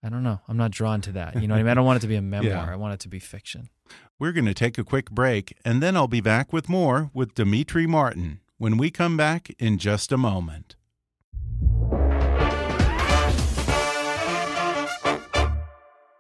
I 0.04 0.10
don't 0.10 0.22
know. 0.22 0.40
I'm 0.48 0.56
not 0.58 0.70
drawn 0.70 1.02
to 1.02 1.12
that. 1.14 1.42
You 1.42 1.48
know 1.48 1.56
what 1.56 1.62
I 1.62 1.64
mean? 1.64 1.72
I 1.72 1.74
don't 1.74 1.86
want 1.86 1.98
it 1.98 2.02
to 2.02 2.08
be 2.08 2.16
a 2.16 2.22
memoir. 2.36 2.52
Yeah. 2.54 2.72
I 2.72 2.76
want 2.76 2.94
it 2.94 3.00
to 3.00 3.08
be 3.10 3.18
fiction. 3.18 3.70
We're 4.20 4.34
going 4.34 4.46
to 4.46 4.54
take 4.54 4.78
a 4.78 4.84
quick 4.84 5.10
break, 5.10 5.58
and 5.66 5.82
then 5.82 5.98
I'll 5.98 6.08
be 6.08 6.22
back 6.22 6.54
with 6.54 6.70
more 6.70 7.10
with 7.12 7.34
Demetri 7.34 7.88
Martin 7.88 8.40
when 8.60 8.78
we 8.78 8.92
come 8.92 9.18
back 9.18 9.50
in 9.58 9.80
just 9.80 10.12
a 10.12 10.18
moment. 10.18 10.76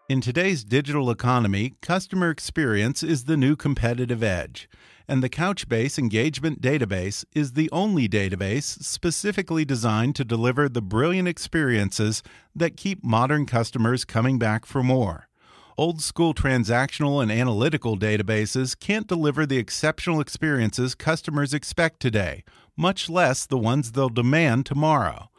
In 0.08 0.22
today's 0.22 0.64
digital 0.64 1.10
economy, 1.10 1.74
customer 1.82 2.30
experience 2.30 3.02
is 3.02 3.24
the 3.24 3.36
new 3.36 3.56
competitive 3.56 4.22
edge, 4.22 4.70
and 5.08 5.24
the 5.24 5.32
Couchbase 5.32 5.98
Engagement 5.98 6.62
Database 6.62 7.26
is 7.34 7.54
the 7.54 7.72
only 7.72 8.08
database 8.08 8.84
specifically 8.84 9.66
designed 9.66 10.16
to 10.18 10.24
deliver 10.24 10.70
the 10.70 10.82
brilliant 10.84 11.28
experiences 11.28 12.22
that 12.56 12.78
keep 12.78 13.04
modern 13.04 13.48
customers 13.48 14.06
coming 14.06 14.38
back 14.38 14.68
for 14.68 14.84
more. 14.84 15.28
Old 15.76 16.04
school 16.04 16.36
transactional 16.36 17.20
and 17.20 17.32
analytical 17.32 17.98
databases 17.98 18.80
can't 18.80 19.08
deliver 19.08 19.48
the 19.48 19.58
exceptional 19.58 20.22
experiences 20.22 20.94
customers 20.94 21.52
expect 21.52 22.00
today, 22.00 22.44
much 22.78 23.10
less 23.10 23.48
the 23.48 23.58
ones 23.58 23.94
they'll 23.94 24.10
demand 24.10 24.68
tomorrow. 24.68 25.32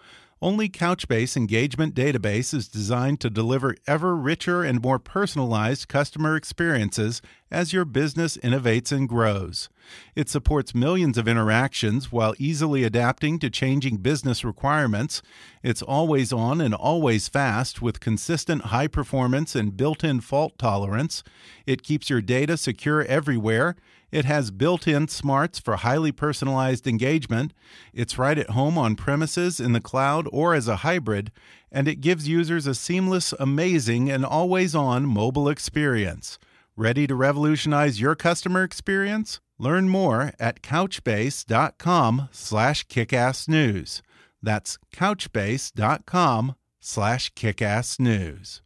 Only 0.47 0.69
Couchbase 0.69 1.37
Engagement 1.37 1.93
Database 1.93 2.55
is 2.55 2.69
designed 2.69 3.19
to 3.19 3.29
deliver 3.29 3.75
ever 3.85 4.15
richer 4.15 4.63
and 4.63 4.81
more 4.81 5.01
personalized 5.01 5.89
customer 5.89 6.37
experiences 6.37 7.21
as 7.51 7.73
your 7.73 7.85
business 7.85 8.37
innovates 8.37 8.93
and 8.93 9.09
grows. 9.09 9.69
It 10.15 10.29
supports 10.29 10.73
millions 10.73 11.19
of 11.19 11.27
interactions 11.27 12.13
while 12.13 12.33
easily 12.39 12.85
adapting 12.85 13.41
to 13.41 13.51
changing 13.51 13.97
business 13.97 14.45
requirements. 14.45 15.21
It's 15.65 15.83
always 15.83 16.33
on 16.33 16.61
and 16.61 16.75
always 16.75 17.27
fast 17.27 17.83
with 17.83 17.99
consistent 17.99 18.67
high 18.67 18.87
performance 18.87 19.57
and 19.57 19.77
built 19.77 20.05
in 20.05 20.21
fault 20.21 20.59
tolerance. 20.59 21.25
It 21.67 21.83
keeps 21.83 22.09
your 22.09 22.21
data 22.21 22.57
secure 22.57 23.03
everywhere. 23.03 23.75
It 24.11 24.25
has 24.25 24.51
built 24.51 24.87
in 24.87 25.09
smarts 25.09 25.59
for 25.59 25.77
highly 25.77 26.13
personalized 26.13 26.87
engagement. 26.87 27.53
It's 27.93 28.19
right 28.19 28.39
at 28.39 28.51
home 28.51 28.79
on 28.79 28.95
premises, 28.97 29.59
in 29.61 29.73
the 29.73 29.81
cloud, 29.81 30.29
or 30.33 30.55
as 30.55 30.69
a 30.69 30.77
hybrid. 30.77 31.33
And 31.73 31.89
it 31.89 32.01
gives 32.01 32.29
users 32.29 32.67
a 32.67 32.75
seamless, 32.75 33.35
amazing, 33.39 34.11
and 34.11 34.25
always 34.25 34.75
on 34.75 35.07
mobile 35.07 35.49
experience. 35.49 36.39
Ready 36.77 37.07
to 37.07 37.15
revolutionize 37.15 38.01
your 38.01 38.15
customer 38.15 38.63
experience? 38.63 39.41
Learn 39.59 39.89
more 39.89 40.33
at 40.39 40.63
couchbase.com 40.63 42.29
slash 42.31 42.87
kickassnews. 42.87 44.03
That's 44.43 44.79
couchbase.com 44.95 46.55
slash 46.81 47.33
kickassnews. 47.35 48.61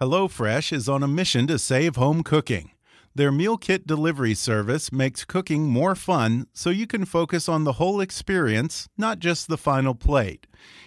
HelloFresh 0.00 0.72
is 0.72 0.88
on 0.88 1.02
a 1.02 1.08
mission 1.08 1.46
to 1.48 1.58
save 1.58 1.96
home 1.96 2.22
cooking. 2.22 2.70
Their 3.20 3.30
meal 3.30 3.58
kit 3.58 3.86
delivery 3.86 4.32
service 4.32 4.90
makes 4.90 5.26
cooking 5.26 5.68
more 5.68 5.94
fun 5.94 6.46
so 6.54 6.70
you 6.70 6.86
can 6.86 7.04
focus 7.04 7.50
on 7.50 7.64
the 7.64 7.74
whole 7.74 8.00
experience, 8.00 8.88
not 8.96 9.18
just 9.18 9.46
the 9.46 9.58
final 9.58 9.94
plate. 9.94 10.46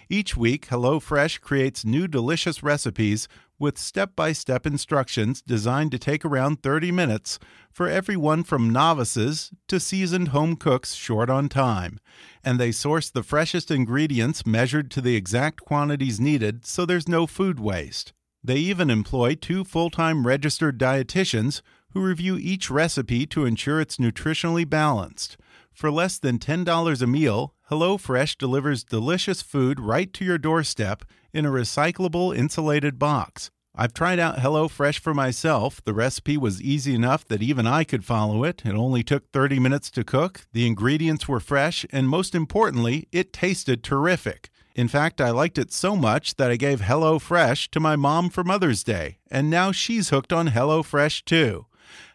Each 0.10 0.36
week, 0.36 0.69
HelloFresh 0.69 1.41
creates 1.41 1.86
new 1.86 2.08
delicious 2.08 2.63
recipes 2.63 3.28
with 3.60 3.78
step 3.78 4.15
by 4.15 4.32
step 4.32 4.65
instructions 4.65 5.43
designed 5.43 5.91
to 5.91 6.00
take 6.00 6.26
around 6.26 6.63
30 6.63 6.91
minutes 6.91 7.38
for 7.72 7.88
everyone 7.88 8.41
from 8.41 8.72
novices 8.72 9.52
to 9.67 9.80
seasoned 9.80 10.30
home 10.30 10.56
cooks 10.56 10.96
short 10.96 11.30
on 11.30 11.50
time. 11.50 12.00
And 12.43 12.60
they 12.60 12.72
source 12.72 13.12
the 13.12 13.22
freshest 13.22 13.69
ingredients 13.69 14.43
measured 14.43 14.89
to 14.89 15.02
the 15.02 15.15
exact 15.15 15.62
quantities 15.62 16.19
needed 16.19 16.65
so 16.65 16.84
there's 16.84 17.08
no 17.08 17.28
food 17.28 17.60
waste. 17.60 18.12
They 18.43 18.58
even 18.58 18.89
employ 18.89 19.36
two 19.36 19.63
full 19.63 19.89
time 19.89 20.27
registered 20.27 20.77
dietitians 20.77 21.62
who 21.91 22.01
review 22.01 22.38
each 22.38 22.69
recipe 22.69 23.25
to 23.27 23.45
ensure 23.45 23.79
it's 23.79 23.97
nutritionally 23.97 24.69
balanced. 24.69 25.38
For 25.71 25.89
less 25.89 26.19
than 26.19 26.39
$10 26.39 27.01
a 27.01 27.08
meal, 27.08 27.53
HelloFresh 27.71 28.38
delivers 28.38 28.84
delicious 28.84 29.41
food 29.41 29.79
right 29.79 30.12
to 30.13 30.25
your 30.25 30.38
doorstep 30.38 31.03
in 31.32 31.45
a 31.45 31.51
recyclable 31.51 32.36
insulated 32.36 32.99
box. 32.99 33.49
I've 33.75 33.93
tried 33.93 34.19
out 34.19 34.38
HelloFresh 34.38 34.99
for 34.99 35.15
myself. 35.15 35.84
The 35.84 35.95
recipe 35.95 36.38
was 36.38 36.62
easy 36.62 36.93
enough 36.93 37.25
that 37.25 37.41
even 37.41 37.65
I 37.65 37.84
could 37.84 38.06
follow 38.06 38.43
it. 38.43 38.62
It 38.63 38.75
only 38.75 39.01
took 39.01 39.32
30 39.32 39.60
minutes 39.60 39.89
to 39.91 40.03
cook. 40.03 40.45
The 40.53 40.67
ingredients 40.67 41.27
were 41.27 41.39
fresh, 41.39 41.84
and 41.91 42.08
most 42.08 42.36
importantly, 42.36 43.08
it 43.12 43.34
tasted 43.34 43.84
terrific. 43.84 44.51
In 44.75 44.88
fact, 44.88 45.21
I 45.21 45.29
liked 45.29 45.59
it 45.59 45.71
so 45.71 45.95
much 45.95 46.36
that 46.36 46.49
I 46.49 46.55
gave 46.55 46.81
HelloFresh 46.81 47.69
to 47.69 47.79
my 47.79 47.95
mom 47.95 48.29
for 48.29 48.43
Mother's 48.43 48.83
Day, 48.83 49.19
and 49.29 49.49
now 49.49 49.71
she's 49.71 50.09
hooked 50.09 50.33
on 50.33 50.49
HelloFresh 50.49 51.25
too. 51.25 51.67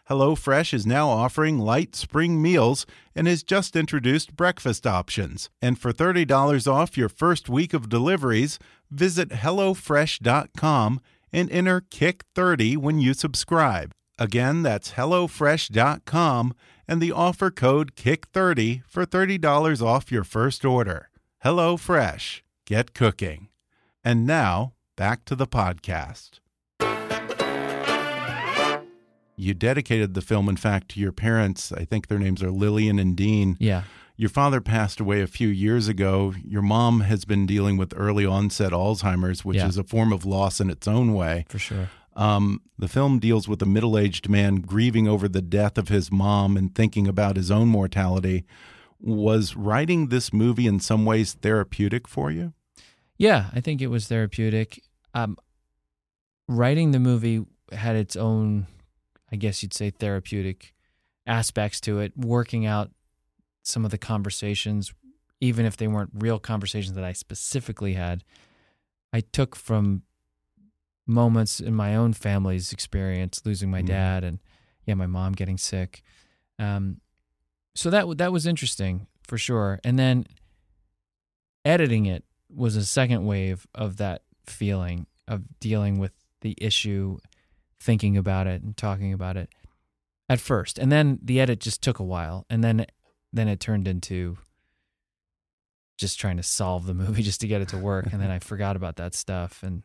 HelloFresh 0.09 0.73
is 0.73 0.85
now 0.85 1.07
offering 1.07 1.59
light 1.59 1.95
spring 1.95 2.41
meals 2.41 2.85
and 3.15 3.27
has 3.27 3.43
just 3.43 3.75
introduced 3.75 4.35
breakfast 4.35 4.85
options. 4.85 5.49
And 5.61 5.79
for 5.79 5.93
$30 5.93 6.67
off 6.69 6.97
your 6.97 7.09
first 7.09 7.47
week 7.47 7.73
of 7.73 7.89
deliveries, 7.89 8.59
visit 8.89 9.29
HelloFresh.com 9.29 10.99
and 11.31 11.51
enter 11.51 11.81
KICK30 11.81 12.77
when 12.77 12.99
you 12.99 13.13
subscribe. 13.13 13.91
Again, 14.17 14.63
that's 14.63 14.93
HelloFresh.com 14.93 16.53
and 16.87 17.01
the 17.01 17.11
offer 17.11 17.51
code 17.51 17.95
KICK30 17.95 18.83
for 18.85 19.05
$30 19.05 19.81
off 19.81 20.11
your 20.11 20.23
first 20.23 20.65
order. 20.65 21.09
HelloFresh. 21.45 22.41
Get 22.69 22.93
cooking. 22.93 23.47
And 24.03 24.27
now, 24.27 24.73
back 24.95 25.25
to 25.25 25.35
the 25.35 25.47
podcast 25.47 26.39
you 29.35 29.53
dedicated 29.53 30.13
the 30.15 30.21
film, 30.21 30.49
in 30.49 30.57
fact, 30.57 30.89
to 30.89 30.99
your 30.99 31.13
parents. 31.13 31.71
I 31.71 31.85
think 31.85 32.07
their 32.07 32.19
names 32.19 32.43
are 32.43 32.51
Lillian 32.51 32.99
and 32.99 33.15
Dean. 33.15 33.55
Yeah. 33.57 33.83
Your 34.17 34.29
father 34.29 34.59
passed 34.59 34.99
away 34.99 35.21
a 35.21 35.27
few 35.27 35.47
years 35.47 35.87
ago. 35.87 36.33
Your 36.43 36.61
mom 36.61 36.99
has 37.01 37.23
been 37.23 37.45
dealing 37.45 37.77
with 37.77 37.93
early 37.95 38.25
onset 38.25 38.73
Alzheimer's, 38.73 39.45
which 39.45 39.55
Yeah. 39.57 39.67
is 39.69 39.77
a 39.77 39.83
form 39.85 40.11
of 40.11 40.25
loss 40.25 40.59
in 40.59 40.69
its 40.69 40.89
own 40.89 41.13
way. 41.13 41.45
For 41.47 41.57
sure. 41.57 41.89
Um, 42.17 42.61
the 42.77 42.89
film 42.89 43.17
deals 43.19 43.47
with 43.47 43.61
a 43.61 43.65
middle 43.65 43.97
aged 43.97 44.27
man 44.27 44.55
grieving 44.57 45.07
over 45.07 45.29
the 45.29 45.41
death 45.41 45.77
of 45.77 45.87
his 45.87 46.11
mom 46.11 46.57
and 46.57 46.75
thinking 46.75 47.07
about 47.07 47.37
his 47.37 47.49
own 47.49 47.69
mortality. 47.69 48.43
Was 48.99 49.55
writing 49.55 50.09
this 50.09 50.33
movie 50.33 50.67
in 50.67 50.81
some 50.81 51.05
ways 51.05 51.31
therapeutic 51.31 52.05
for 52.09 52.29
you? 52.29 52.51
Yeah, 53.19 53.49
I 53.53 53.59
think 53.61 53.81
it 53.81 53.87
was 53.87 54.07
therapeutic. 54.07 54.81
Um, 55.13 55.37
writing 56.47 56.91
the 56.91 56.99
movie 56.99 57.45
had 57.71 57.95
its 57.95 58.15
own, 58.15 58.65
I 59.31 59.35
guess 59.35 59.61
you'd 59.61 59.73
say, 59.73 59.91
therapeutic 59.91 60.73
aspects 61.27 61.79
to 61.81 61.99
it. 61.99 62.17
Working 62.17 62.65
out 62.65 62.89
some 63.61 63.85
of 63.85 63.91
the 63.91 63.97
conversations, 63.97 64.93
even 65.41 65.65
if 65.65 65.77
they 65.77 65.87
weren't 65.87 66.11
real 66.13 66.39
conversations 66.39 66.95
that 66.95 67.03
I 67.03 67.11
specifically 67.11 67.93
had, 67.93 68.23
I 69.13 69.19
took 69.21 69.55
from 69.55 70.03
moments 71.05 71.59
in 71.59 71.73
my 71.75 71.95
own 71.95 72.13
family's 72.13 72.71
experience, 72.71 73.41
losing 73.43 73.69
my 73.69 73.81
Mhm. 73.81 73.87
dad 73.87 74.23
and 74.23 74.39
yeah, 74.85 74.93
my 74.93 75.07
mom 75.07 75.33
getting 75.33 75.57
sick. 75.57 76.01
Um, 76.57 77.01
so 77.75 77.89
that 77.89 78.17
that 78.17 78.31
was 78.31 78.45
interesting 78.45 79.07
for 79.23 79.37
sure. 79.37 79.79
And 79.83 79.99
then 79.99 80.25
editing 81.65 82.05
it 82.05 82.23
was 82.53 82.75
a 82.75 82.85
second 82.85 83.25
wave 83.25 83.67
of 83.75 83.97
that 83.97 84.23
feeling 84.45 85.05
of 85.27 85.43
dealing 85.59 85.99
with 85.99 86.11
the 86.41 86.55
issue, 86.59 87.17
thinking 87.79 88.17
about 88.17 88.47
it 88.47 88.61
and 88.61 88.75
talking 88.75 89.13
about 89.13 89.37
it 89.37 89.49
at 90.27 90.39
first. 90.39 90.77
And 90.79 90.91
then 90.91 91.19
the 91.21 91.39
edit 91.39 91.59
just 91.59 91.81
took 91.81 91.99
a 91.99 92.03
while 92.03 92.45
and 92.49 92.63
then 92.63 92.85
then 93.31 93.47
it 93.47 93.59
turned 93.59 93.87
into 93.87 94.37
just 95.97 96.19
trying 96.19 96.37
to 96.37 96.43
solve 96.43 96.85
the 96.85 96.93
movie 96.93 97.21
just 97.29 97.41
to 97.41 97.47
get 97.47 97.61
it 97.61 97.69
to 97.69 97.77
work 97.77 98.11
and 98.11 98.21
then 98.21 98.31
I 98.31 98.39
forgot 98.39 98.75
about 98.75 98.95
that 98.97 99.13
stuff 99.13 99.61
and 99.63 99.83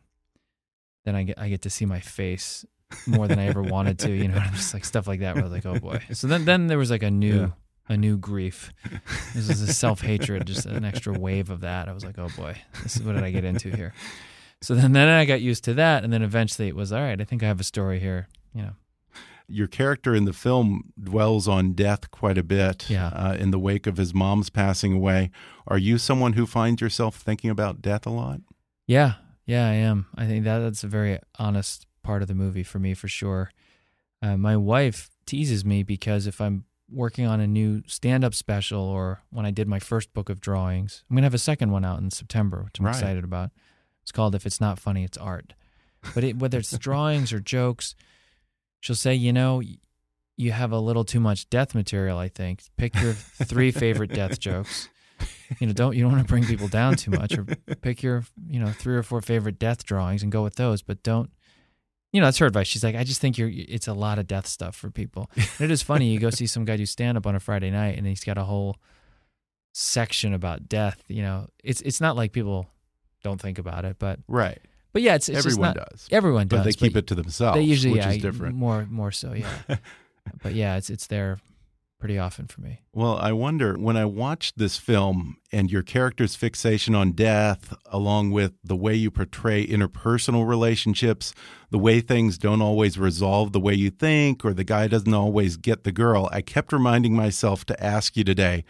then 1.03 1.15
I 1.15 1.23
get 1.23 1.37
I 1.37 1.49
get 1.49 1.61
to 1.63 1.69
see 1.69 1.85
my 1.85 1.99
face 1.99 2.65
more 3.05 3.27
than 3.27 3.39
I 3.39 3.47
ever 3.47 3.61
wanted 3.61 3.99
to, 3.99 4.11
you 4.11 4.27
know, 4.27 4.39
just 4.53 4.73
like 4.73 4.85
stuff 4.85 5.07
like 5.07 5.19
that 5.19 5.35
where 5.35 5.43
I 5.43 5.47
was 5.47 5.53
like, 5.53 5.65
oh 5.65 5.79
boy. 5.79 5.99
So 6.13 6.27
then 6.27 6.45
then 6.45 6.67
there 6.67 6.77
was 6.77 6.89
like 6.89 7.03
a 7.03 7.11
new 7.11 7.41
Yeah. 7.41 7.49
A 7.87 7.95
new 7.97 8.17
grief. 8.17 8.71
This 9.33 9.49
is 9.49 9.61
a 9.61 9.71
self 9.73 10.01
hatred, 10.01 10.45
just 10.47 10.65
an 10.65 10.85
extra 10.85 11.13
wave 11.17 11.49
of 11.49 11.61
that. 11.61 11.87
I 11.87 11.93
was 11.93 12.03
like, 12.05 12.17
oh 12.17 12.29
boy, 12.37 12.55
this 12.83 12.95
is 12.97 13.03
what 13.03 13.13
did 13.15 13.23
I 13.23 13.31
get 13.31 13.43
into 13.45 13.69
here? 13.75 13.93
So 14.61 14.73
then, 14.73 14.93
then 14.93 15.07
I 15.09 15.25
got 15.25 15.41
used 15.41 15.63
to 15.65 15.73
that, 15.75 16.03
and 16.03 16.11
then 16.11 16.21
eventually 16.23 16.67
it 16.67 16.75
was 16.75 16.91
all 16.91 17.01
right. 17.01 17.19
I 17.19 17.23
think 17.23 17.43
I 17.43 17.47
have 17.47 17.59
a 17.59 17.63
story 17.65 17.99
here. 17.99 18.27
You 18.53 18.61
know, 18.63 18.71
your 19.47 19.67
character 19.67 20.15
in 20.15 20.25
the 20.25 20.33
film 20.33 20.91
dwells 20.99 21.47
on 21.47 21.73
death 21.73 22.09
quite 22.09 22.37
a 22.37 22.43
bit 22.43 22.89
Yeah. 22.89 23.07
uh, 23.09 23.35
in 23.37 23.51
the 23.51 23.59
wake 23.59 23.85
of 23.85 23.97
his 23.97 24.13
mom's 24.13 24.49
passing 24.49 24.93
away. 24.93 25.29
Are 25.67 25.77
you 25.77 25.97
someone 25.99 26.33
who 26.33 26.45
finds 26.47 26.81
yourself 26.81 27.17
thinking 27.17 27.49
about 27.51 27.81
death 27.81 28.05
a 28.07 28.09
lot? 28.09 28.39
yeah, 28.87 29.15
yeah, 29.45 29.67
I 29.67 29.73
am. 29.73 30.07
I 30.15 30.25
think 30.25 30.43
that 30.45 30.59
that's 30.59 30.83
a 30.83 30.87
very 30.87 31.19
honest 31.37 31.85
part 32.01 32.23
of 32.23 32.27
the 32.27 32.33
movie 32.33 32.63
for 32.63 32.79
me, 32.79 32.95
for 32.95 33.07
sure. 33.07 33.51
Uh, 34.21 34.37
my 34.37 34.57
wife 34.57 35.11
teases 35.27 35.63
me 35.63 35.83
because 35.83 36.25
if 36.25 36.41
I'm 36.41 36.63
working 36.89 37.25
on 37.25 37.39
a 37.39 37.47
new 37.47 37.81
stand-up 37.87 38.33
special, 38.35 38.81
or 38.81 39.21
when 39.31 39.45
I 39.45 39.51
did 39.51 39.67
my 39.67 39.79
first 39.79 40.13
book 40.13 40.29
of 40.29 40.39
drawings, 40.39 41.03
I'm 41.09 41.15
gonna 41.15 41.25
have 41.25 41.33
a 41.33 41.37
second 41.39 41.71
one 41.71 41.83
out 41.85 41.99
in 41.99 42.11
September, 42.11 42.63
which 42.63 42.79
I'm 42.79 42.85
Right. 42.85 42.95
excited 42.95 43.23
about. 43.23 43.51
It's 44.03 44.11
called 44.11 44.35
"If 44.35 44.45
It's 44.45 44.61
Not 44.61 44.77
Funny, 44.79 45.03
It's 45.03 45.17
Art." 45.17 45.53
But 46.13 46.23
it, 46.23 46.37
whether 46.37 46.59
it's 46.59 46.77
drawings 46.77 47.33
or 47.33 47.39
jokes, 47.39 47.95
she'll 48.79 48.95
say, 48.95 49.15
you 49.15 49.33
know, 49.33 49.61
you 50.37 50.51
have 50.51 50.71
a 50.71 50.79
little 50.79 51.03
too 51.03 51.19
much 51.19 51.49
death 51.49 51.73
material. 51.73 52.19
I 52.19 52.27
think 52.29 52.61
pick 52.77 52.93
your 53.01 53.13
three 53.13 53.71
favorite 53.71 54.13
death 54.13 54.39
jokes. 54.39 54.89
You 55.59 55.67
know, 55.67 55.73
don't 55.73 55.95
you 55.95 56.03
don't 56.03 56.11
want 56.11 56.27
to 56.27 56.31
bring 56.31 56.43
people 56.43 56.67
down 56.67 56.97
too 56.97 57.09
much, 57.11 57.37
or 57.37 57.45
pick 57.81 58.03
your 58.03 58.25
you 58.47 58.59
know 58.59 58.71
three 58.71 58.95
or 58.95 59.01
four 59.01 59.21
favorite 59.21 59.57
death 59.57 59.83
drawings 59.85 60.21
and 60.21 60.31
go 60.31 60.43
with 60.43 60.55
those. 60.55 60.81
But 60.83 61.01
don't, 61.03 61.31
you 62.15 62.21
know, 62.21 62.27
that's 62.27 62.37
her 62.37 62.45
advice. 62.45 62.67
She's 62.67 62.83
like, 62.83 62.95
I 62.95 63.03
just 63.03 63.19
think 63.19 63.37
you're 63.37 63.51
it's 63.53 63.87
a 63.89 63.93
lot 63.93 64.19
of 64.19 64.25
death 64.25 64.47
stuff 64.47 64.73
for 64.75 64.89
people. 64.89 65.29
And 65.35 65.69
it 65.69 65.71
is 65.71 65.81
funny. 65.83 66.07
You 66.11 66.19
go 66.19 66.29
see 66.29 66.47
some 66.47 66.63
guy 66.63 66.77
do 66.77 66.85
stand 66.85 67.17
up 67.17 67.27
on 67.27 67.35
a 67.35 67.39
Friday 67.41 67.69
night, 67.71 67.97
and 67.97 68.07
he's 68.07 68.23
got 68.23 68.37
a 68.37 68.43
whole 68.43 68.77
section 69.73 70.33
about 70.33 70.69
death. 70.69 71.03
You 71.07 71.21
know, 71.23 71.47
it's 71.63 71.81
it's 71.81 71.99
not 71.99 72.15
like 72.15 72.31
people 72.31 72.67
don't 73.23 73.41
think 73.41 73.57
about 73.59 73.83
it, 73.85 73.97
but 73.99 74.19
Right. 74.27 74.59
but 74.93 75.01
yeah, 75.01 75.15
it's, 75.15 75.27
it's 75.29 75.39
Everyone 75.39 75.73
not- 75.73 75.89
does. 75.89 76.07
Everyone 76.11 76.47
does, 76.47 76.59
But 76.59 76.63
they 76.63 76.73
keep 76.73 76.95
it 76.95 77.07
to 77.07 77.15
themselves, 77.15 77.57
They 77.57 77.63
usually, 77.63 77.93
which 77.93 78.03
yeah, 78.03 78.11
is 78.11 78.21
different. 78.21 78.55
More, 78.55 78.85
more 78.89 79.11
so, 79.11 79.33
yeah. 79.33 79.49
but 80.43 80.53
yeah, 80.53 80.77
it's 80.77 80.89
it's 80.89 81.07
there 81.07 81.39
pretty 81.99 82.17
often 82.17 82.47
for 82.47 82.61
me. 82.61 82.81
Well, 82.93 83.17
I 83.17 83.31
wonder 83.31 83.75
when 83.75 83.97
I 83.97 84.05
watched 84.05 84.57
this 84.57 84.77
film 84.77 85.37
and 85.51 85.71
your 85.71 85.81
character's 85.81 86.35
fixation 86.35 86.93
on 86.93 87.11
death, 87.13 87.73
along 87.87 88.31
with 88.31 88.53
the 88.63 88.75
way 88.75 88.93
you 88.95 89.09
portray 89.11 89.65
interpersonal 89.65 90.47
relationships, 90.47 91.33
the 91.71 91.79
way 91.79 92.01
things 92.01 92.37
don't 92.37 92.61
always 92.61 92.97
resolve 92.99 93.51
the 93.51 93.59
way 93.59 93.73
you 93.73 93.89
think, 93.89 94.45
or 94.45 94.53
the 94.53 94.63
guy 94.63 94.87
doesn't 94.87 95.13
always 95.13 95.57
get 95.57 95.83
the 95.83 95.91
girl, 95.91 96.29
I 96.31 96.41
kept 96.41 96.71
reminding 96.73 97.15
myself 97.15 97.65
to 97.65 97.83
ask 97.83 98.15
you 98.15 98.23
today 98.23 98.63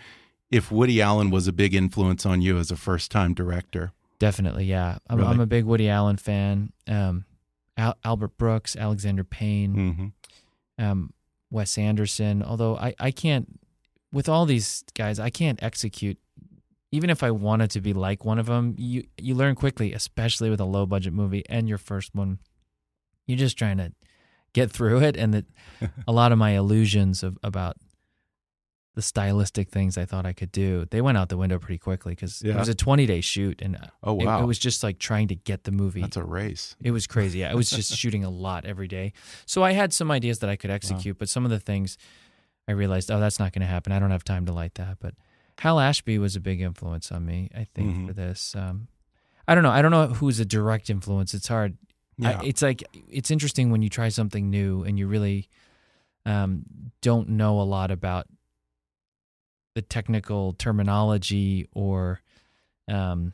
if 0.51 0.71
Woody 0.71 1.01
Allen 1.01 1.31
was 1.31 1.47
a 1.47 1.53
big 1.53 1.73
influence 1.73 2.25
on 2.25 2.41
you 2.41 2.57
as 2.57 2.71
a 2.71 2.75
first 2.77 3.11
time 3.11 3.33
director. 3.33 3.91
Definitely, 4.19 4.65
yeah. 4.65 4.97
I'm, 5.09 5.17
Really? 5.17 5.29
I'm 5.31 5.39
a 5.41 5.45
big 5.45 5.65
Woody 5.65 5.89
Allen 5.89 6.17
fan. 6.17 6.71
Um, 6.87 7.25
Al- 7.75 7.97
Albert 8.05 8.37
Brooks, 8.37 8.75
Alexander 8.75 9.23
Payne, 9.23 9.73
hmm 9.73 10.83
um, 10.83 11.11
Wes 11.51 11.77
Anderson. 11.77 12.43
Although 12.43 12.77
I, 12.77 12.93
I 12.99 13.11
can't, 13.11 13.59
with 14.11 14.29
all 14.29 14.45
these 14.45 14.83
guys, 14.93 15.19
I 15.19 15.29
can't 15.29 15.61
execute. 15.61 16.17
Even 16.91 17.09
if 17.09 17.23
I 17.23 17.31
wanted 17.31 17.71
to 17.71 17.81
be 17.81 17.93
like 17.93 18.23
one 18.23 18.39
of 18.39 18.45
them, 18.45 18.75
you 18.77 19.03
you 19.17 19.35
learn 19.35 19.55
quickly, 19.55 19.91
especially 19.93 20.49
with 20.49 20.61
a 20.61 20.65
low 20.65 20.85
budget 20.85 21.13
movie 21.13 21.43
and 21.49 21.67
your 21.67 21.77
first 21.77 22.15
one. 22.15 22.39
You're 23.27 23.37
just 23.37 23.57
trying 23.57 23.77
to 23.77 23.91
get 24.53 24.71
through 24.71 25.01
it, 25.01 25.17
and 25.17 25.33
that 25.33 25.45
a 26.07 26.11
lot 26.13 26.31
of 26.31 26.37
my 26.37 26.51
illusions 26.51 27.21
of 27.23 27.37
about 27.43 27.75
the 28.95 29.01
stylistic 29.01 29.69
things 29.69 29.97
I 29.97 30.05
thought 30.05 30.25
I 30.25 30.33
could 30.33 30.51
do, 30.51 30.85
they 30.89 31.01
went 31.01 31.17
out 31.17 31.29
the 31.29 31.37
window 31.37 31.59
pretty 31.59 31.77
quickly 31.77 32.13
because 32.13 32.41
it 32.41 32.55
was 32.55 32.69
a 32.69 32.73
20 32.75 33.05
day 33.05 33.21
shoot, 33.21 33.61
and 33.61 33.77
Oh, 34.01 34.19
it- 34.19 34.25
wow. 34.25 34.41
it, 34.41 34.45
was 34.45 34.57
just 34.57 34.83
like 34.83 34.99
trying 34.99 35.27
to 35.27 35.35
get 35.35 35.65
the 35.65 35.71
movie. 35.71 36.01
That's 36.01 36.17
a 36.17 36.23
race. 36.23 36.75
It 36.81 36.91
was 36.91 37.05
crazy. 37.05 37.43
I 37.45 37.53
was 37.53 37.69
just 37.69 37.93
shooting 37.95 38.23
a 38.23 38.29
lot 38.29 38.65
every 38.65 38.87
day. 38.87 39.13
So 39.45 39.63
I 39.63 39.73
had 39.73 39.93
some 39.93 40.09
ideas 40.11 40.39
that 40.39 40.49
I 40.49 40.55
could 40.55 40.71
execute, 40.71 41.17
but 41.17 41.29
some 41.29 41.43
of 41.45 41.51
the 41.51 41.59
things 41.59 41.97
I 42.67 42.71
realized, 42.71 43.11
oh, 43.11 43.19
that's 43.19 43.37
not 43.37 43.51
going 43.53 43.61
to 43.61 43.67
happen. 43.67 43.91
I 43.91 43.99
don't 43.99 44.11
have 44.11 44.23
time 44.23 44.45
to 44.47 44.53
light 44.53 44.75
that. 44.75 44.97
But 44.99 45.13
Hal 45.59 45.79
Ashby 45.79 46.17
was 46.17 46.35
a 46.35 46.39
big 46.39 46.61
influence 46.61 47.11
on 47.11 47.25
me, 47.25 47.49
I 47.55 47.65
think, 47.75 47.95
Mhm. 47.95 48.07
for 48.07 48.13
this. 48.13 48.55
Um, 48.55 48.87
I 49.47 49.53
don't 49.55 49.63
know. 49.63 49.71
I 49.71 49.81
don't 49.81 49.91
know 49.91 50.07
who's 50.07 50.39
a 50.39 50.45
direct 50.45 50.89
influence. 50.89 51.33
It's 51.33 51.47
hard. 51.47 51.77
Yeah. 52.17 52.39
I, 52.41 52.45
it's 52.45 52.61
like 52.61 52.81
it's 53.11 53.29
interesting 53.29 53.71
when 53.71 53.81
you 53.81 53.89
try 53.89 54.07
something 54.09 54.49
new 54.49 54.83
and 54.83 54.97
you 54.97 55.05
really 55.07 55.49
um, 56.25 56.63
don't 57.01 57.29
know 57.29 57.59
a 57.59 57.63
lot 57.63 57.91
about 57.91 58.25
the 59.75 59.81
technical 59.81 60.53
terminology 60.53 61.67
or 61.73 62.21
um, 62.89 63.33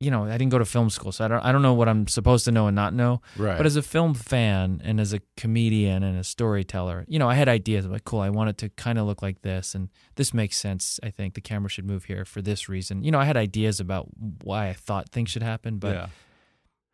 you 0.00 0.10
know 0.10 0.24
i 0.24 0.32
didn't 0.36 0.48
go 0.50 0.58
to 0.58 0.64
film 0.64 0.90
school 0.90 1.12
so 1.12 1.24
i 1.24 1.28
don't 1.28 1.40
i 1.44 1.52
don't 1.52 1.62
know 1.62 1.74
what 1.74 1.88
i'm 1.88 2.08
supposed 2.08 2.44
to 2.44 2.50
know 2.50 2.66
and 2.66 2.74
not 2.74 2.92
know 2.92 3.20
right. 3.36 3.56
but 3.56 3.66
as 3.66 3.76
a 3.76 3.82
film 3.82 4.14
fan 4.14 4.80
and 4.84 4.98
as 5.00 5.12
a 5.12 5.20
comedian 5.36 6.02
and 6.02 6.18
a 6.18 6.24
storyteller 6.24 7.04
you 7.06 7.20
know 7.20 7.28
i 7.28 7.34
had 7.34 7.48
ideas 7.48 7.86
like 7.86 8.04
cool 8.04 8.18
i 8.20 8.28
want 8.28 8.50
it 8.50 8.58
to 8.58 8.68
kind 8.70 8.98
of 8.98 9.06
look 9.06 9.22
like 9.22 9.42
this 9.42 9.76
and 9.76 9.88
this 10.16 10.34
makes 10.34 10.56
sense 10.56 10.98
i 11.04 11.10
think 11.10 11.34
the 11.34 11.40
camera 11.40 11.68
should 11.68 11.84
move 11.86 12.04
here 12.06 12.24
for 12.24 12.42
this 12.42 12.68
reason 12.68 13.04
you 13.04 13.12
know 13.12 13.18
i 13.20 13.24
had 13.24 13.36
ideas 13.36 13.78
about 13.78 14.08
why 14.42 14.68
i 14.68 14.72
thought 14.72 15.08
things 15.10 15.30
should 15.30 15.42
happen 15.42 15.78
but 15.78 15.94
yeah. 15.94 16.06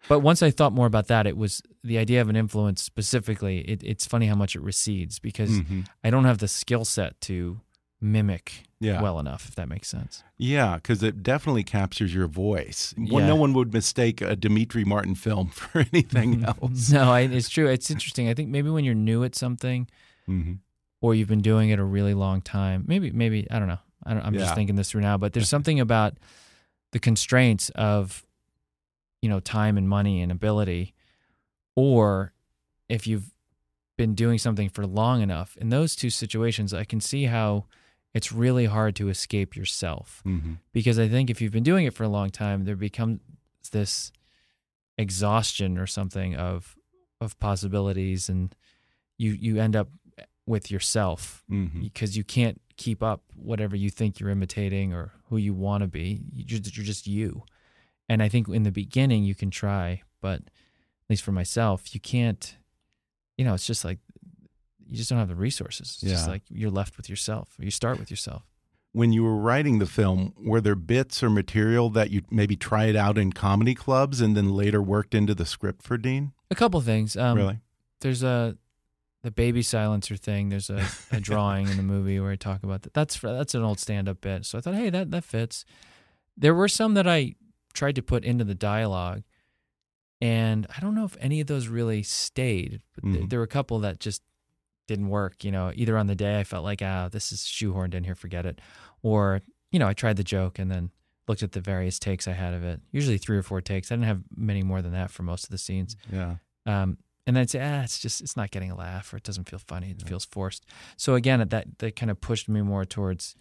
but 0.08 0.20
once 0.20 0.42
I 0.42 0.50
thought 0.52 0.72
more 0.72 0.87
about 0.87 1.08
that, 1.08 1.26
it 1.26 1.37
was 1.37 1.61
the 1.82 1.98
idea 1.98 2.20
of 2.20 2.28
an 2.28 2.37
influence 2.37 2.80
specifically. 2.82 3.58
It, 3.62 3.82
it's 3.82 4.06
funny 4.06 4.26
how 4.26 4.37
much 4.37 4.54
it 4.54 4.62
recedes 4.62 5.18
because 5.18 5.50
Mhm. 5.50 5.88
I 6.04 6.11
don't 6.11 6.24
have 6.24 6.38
the 6.38 6.46
skill 6.46 6.84
set 6.84 7.20
to 7.22 7.61
mimic 8.00 8.64
Yeah. 8.80 9.02
well 9.02 9.18
enough, 9.18 9.48
if 9.48 9.54
that 9.56 9.68
makes 9.68 9.88
sense. 9.88 10.22
Yeah, 10.37 10.76
because 10.76 11.02
it 11.02 11.22
definitely 11.22 11.64
captures 11.64 12.14
your 12.14 12.28
voice. 12.28 12.94
Well, 12.96 13.20
Yeah. 13.20 13.26
no 13.26 13.37
one 13.37 13.52
would 13.54 13.72
mistake 13.72 14.20
a 14.20 14.37
Demetri 14.37 14.84
Martin 14.84 15.14
film 15.16 15.48
for 15.52 15.80
anything 15.92 16.44
else. 16.44 16.90
no, 16.90 17.11
I, 17.12 17.20
it's 17.22 17.48
true. 17.48 17.66
It's 17.68 17.90
interesting. 17.90 18.28
I 18.28 18.34
think 18.34 18.48
maybe 18.50 18.70
when 18.70 18.84
you're 18.84 18.94
new 18.94 19.24
at 19.24 19.34
something 19.34 19.88
hmm 20.26 20.54
or 21.00 21.14
you've 21.14 21.28
been 21.28 21.40
doing 21.42 21.70
it 21.70 21.78
a 21.78 21.84
really 21.84 22.12
long 22.14 22.40
time, 22.40 22.84
maybe, 22.88 23.11
maybe 23.12 23.46
I 23.52 23.58
don't 23.61 23.68
know. 23.68 23.78
I 24.04 24.14
don't, 24.14 24.24
I'm 24.26 24.34
Yeah. 24.34 24.40
just 24.40 24.54
thinking 24.56 24.74
this 24.74 24.90
through 24.90 25.02
now, 25.02 25.16
but 25.16 25.32
there's 25.32 25.48
something 25.56 25.78
about 25.78 26.18
the 26.92 26.98
constraints 26.98 27.68
of, 27.70 28.24
you 29.22 29.28
know, 29.28 29.38
time 29.40 29.76
and 29.78 29.88
money 29.88 30.20
and 30.22 30.32
ability, 30.32 30.94
or 31.76 32.32
if 32.88 33.06
you've 33.06 33.32
been 33.96 34.14
doing 34.14 34.38
something 34.38 34.68
for 34.68 34.87
long 34.87 35.22
enough. 35.22 35.56
In 35.56 35.68
those 35.70 35.94
two 35.96 36.11
situations, 36.11 36.72
I 36.74 36.84
can 36.84 37.00
see 37.00 37.24
how 37.24 37.66
it's 38.14 38.32
really 38.32 38.64
hard 38.66 38.96
to 38.96 39.08
escape 39.08 39.54
yourself 39.56 40.20
hmm 40.24 40.54
because 40.72 40.98
I 40.98 41.08
think 41.08 41.30
if 41.30 41.40
you've 41.40 41.52
been 41.52 41.62
doing 41.62 41.86
it 41.86 41.94
for 41.94 42.04
a 42.04 42.08
long 42.08 42.30
time, 42.30 42.64
there 42.64 42.76
becomes 42.76 43.20
this 43.72 44.12
exhaustion 44.96 45.78
or 45.78 45.86
something 45.86 46.34
of 46.36 46.76
of 47.20 47.38
possibilities, 47.38 48.28
and 48.28 48.54
you 49.16 49.32
you 49.32 49.58
end 49.60 49.76
up 49.76 49.88
with 50.46 50.70
yourself 50.70 51.44
hmm 51.48 51.80
because 51.80 52.16
you 52.16 52.24
can't 52.24 52.60
keep 52.76 53.02
up 53.02 53.22
whatever 53.34 53.74
you 53.76 53.90
think 53.90 54.18
you're 54.20 54.30
imitating 54.30 54.92
or 54.94 55.12
who 55.28 55.36
you 55.36 55.52
want 55.52 55.82
to 55.82 55.88
be. 55.88 56.22
You're 56.32 56.46
just, 56.60 56.76
you're 56.76 56.86
just 56.86 57.06
you. 57.08 57.42
And 58.08 58.22
I 58.22 58.28
think 58.28 58.48
in 58.48 58.62
the 58.62 58.70
beginning 58.70 59.24
you 59.24 59.34
can 59.34 59.50
try, 59.50 60.02
but 60.20 60.40
at 60.40 61.10
least 61.10 61.22
for 61.24 61.32
myself, 61.32 61.92
you 61.94 62.00
can't. 62.00 62.56
You 63.36 63.44
know, 63.44 63.54
it's 63.54 63.66
just 63.66 63.84
like 63.84 63.98
you 64.88 64.96
just 64.96 65.11
don't 65.11 65.18
have 65.18 65.29
the 65.29 65.35
resources. 65.37 65.88
It's 65.88 66.01
just 66.12 66.27
Yeah. 66.27 66.33
like 66.33 66.42
you're 66.48 66.70
left 66.70 66.96
with 66.96 67.09
yourself. 67.11 67.55
You 67.59 67.70
start 67.70 67.98
with 67.98 68.11
yourself. 68.11 68.42
When 68.92 69.12
you 69.12 69.22
were 69.22 69.37
writing 69.37 69.79
the 69.79 69.87
film, 69.87 70.33
were 70.37 70.61
there 70.62 70.74
bits 70.74 71.22
or 71.22 71.29
material 71.31 71.90
that 71.90 72.11
you 72.11 72.22
maybe 72.31 72.57
tried 72.57 72.96
out 72.96 73.18
in 73.18 73.33
comedy 73.33 73.74
clubs 73.74 74.20
and 74.20 74.35
then 74.37 74.51
later 74.55 74.81
worked 74.83 75.14
into 75.14 75.35
the 75.35 75.44
script 75.44 75.83
for 75.83 75.98
Dean? 75.98 76.33
A 76.51 76.55
couple 76.55 76.81
things. 76.81 77.16
Um, 77.16 77.37
really? 77.37 77.59
there's 78.01 78.22
a 78.22 78.57
the 79.22 79.31
baby 79.33 79.62
silencer 79.62 80.16
thing. 80.16 80.48
There's 80.48 80.70
a, 80.70 80.87
a 81.12 81.20
drawing 81.29 81.68
in 81.68 81.77
the 81.77 81.83
movie 81.83 82.18
where 82.20 82.31
I 82.31 82.37
talk 82.37 82.62
about 82.62 82.83
that. 82.83 82.94
That's 82.94 83.18
that's 83.20 83.55
an 83.55 83.62
old 83.62 83.79
stand 83.79 84.09
up 84.09 84.20
bit. 84.22 84.46
So 84.46 84.57
I 84.57 84.61
thought, 84.62 84.74
hey, 84.74 84.88
that 84.90 85.11
that 85.11 85.24
fits. 85.24 85.64
There 86.37 86.55
were 86.55 86.68
some 86.68 86.94
that 86.94 87.07
I 87.07 87.35
tried 87.74 87.96
to 87.96 88.03
put 88.03 88.24
into 88.24 88.44
the 88.44 88.55
dialogue, 88.55 89.22
and 90.20 90.66
I 90.74 90.81
don't 90.81 90.94
know 90.94 91.05
if 91.05 91.16
any 91.20 91.40
of 91.40 91.46
those 91.46 91.68
really 91.68 92.03
stayed. 92.03 92.81
But 92.94 93.05
th- 93.05 93.24
Mhm. 93.24 93.31
there 93.31 93.38
were 93.40 93.44
a 93.44 93.48
couple 93.48 93.79
that 93.81 94.01
just 94.01 94.22
didn't 94.88 95.09
work. 95.09 95.44
You 95.44 95.53
know, 95.53 95.70
either 95.74 95.96
on 95.96 96.09
the 96.09 96.16
day 96.16 96.40
I 96.40 96.44
felt 96.44 96.64
like, 96.64 96.83
ah, 96.83 97.09
this 97.09 97.31
is 97.31 97.42
shoehorned 97.42 97.94
in 97.94 98.03
here, 98.03 98.16
forget 98.16 98.44
it, 98.44 98.61
or 99.03 99.42
you 99.70 99.79
know, 99.79 99.87
I 99.87 99.92
tried 99.92 100.16
the 100.16 100.24
joke 100.24 100.59
and 100.59 100.70
then 100.70 100.90
looked 101.29 101.42
at 101.42 101.53
the 101.53 101.61
various 101.61 101.98
takes 101.98 102.27
I 102.27 102.33
had 102.33 102.55
of 102.55 102.64
it. 102.64 102.81
Usually 102.90 103.18
three 103.18 103.37
or 103.37 103.42
four 103.42 103.61
takes. 103.61 103.92
I 103.92 103.96
didn't 103.96 104.07
have 104.07 104.22
many 104.35 104.62
more 104.62 104.83
than 104.83 104.92
that 104.92 105.11
for 105.11 105.22
most 105.22 105.44
of 105.44 105.51
the 105.51 105.59
scenes. 105.59 105.94
Yeah. 106.11 106.37
Um, 106.66 106.98
and 107.27 107.37
then 107.37 107.42
I'd 107.42 107.51
say, 107.51 107.61
ah, 107.62 107.83
it's 107.83 107.98
just, 107.98 108.22
it's 108.22 108.37
not 108.37 108.51
getting 108.51 108.70
a 108.70 108.74
laugh 108.74 109.12
or 109.12 109.18
it 109.18 109.22
doesn't 109.24 109.48
feel 109.48 109.59
funny. 109.59 109.90
It 109.90 110.09
feels 110.09 110.24
forced. 110.24 110.64
So 110.96 111.14
again, 111.14 111.46
that, 111.46 111.79
that 111.79 111.96
kind 111.96 112.11
of 112.11 112.22
pushed 112.22 112.48
me 112.48 112.62
more 112.62 112.87
towards 112.87 113.37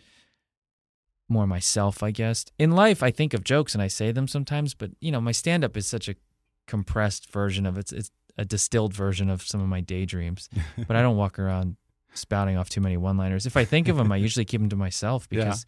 more 1.29 1.47
myself, 1.47 2.03
I 2.03 2.11
guess. 2.11 2.45
In 2.59 2.71
life, 2.71 3.01
I 3.01 3.11
think 3.11 3.33
of 3.33 3.45
jokes 3.45 3.73
and 3.73 3.81
I 3.81 3.87
say 3.87 4.11
them 4.11 4.27
sometimes, 4.27 4.73
but 4.73 4.91
you 4.99 5.09
know, 5.09 5.21
my 5.21 5.31
stand 5.31 5.63
up 5.63 5.77
is 5.77 5.87
such 5.87 6.09
a 6.09 6.15
compressed 6.67 7.31
version 7.31 7.65
of 7.65 7.77
it. 7.77 7.79
It's, 7.79 7.93
it's 7.93 8.11
a 8.37 8.45
distilled 8.45 8.93
version 8.93 9.29
of 9.29 9.41
some 9.41 9.61
of 9.61 9.67
my 9.67 9.81
daydreams, 9.81 10.49
but 10.87 10.95
I 10.95 11.01
don't 11.01 11.17
walk 11.17 11.39
around 11.39 11.75
spouting 12.13 12.57
off 12.57 12.69
too 12.69 12.81
many 12.81 12.97
one 12.97 13.17
liners. 13.17 13.45
If 13.45 13.57
I 13.57 13.65
think 13.65 13.87
of 13.87 13.97
them, 13.97 14.11
I 14.11 14.17
usually 14.17 14.45
keep 14.45 14.61
them 14.61 14.69
to 14.69 14.75
myself 14.75 15.27
Yeah. 15.29 15.39
because 15.45 15.65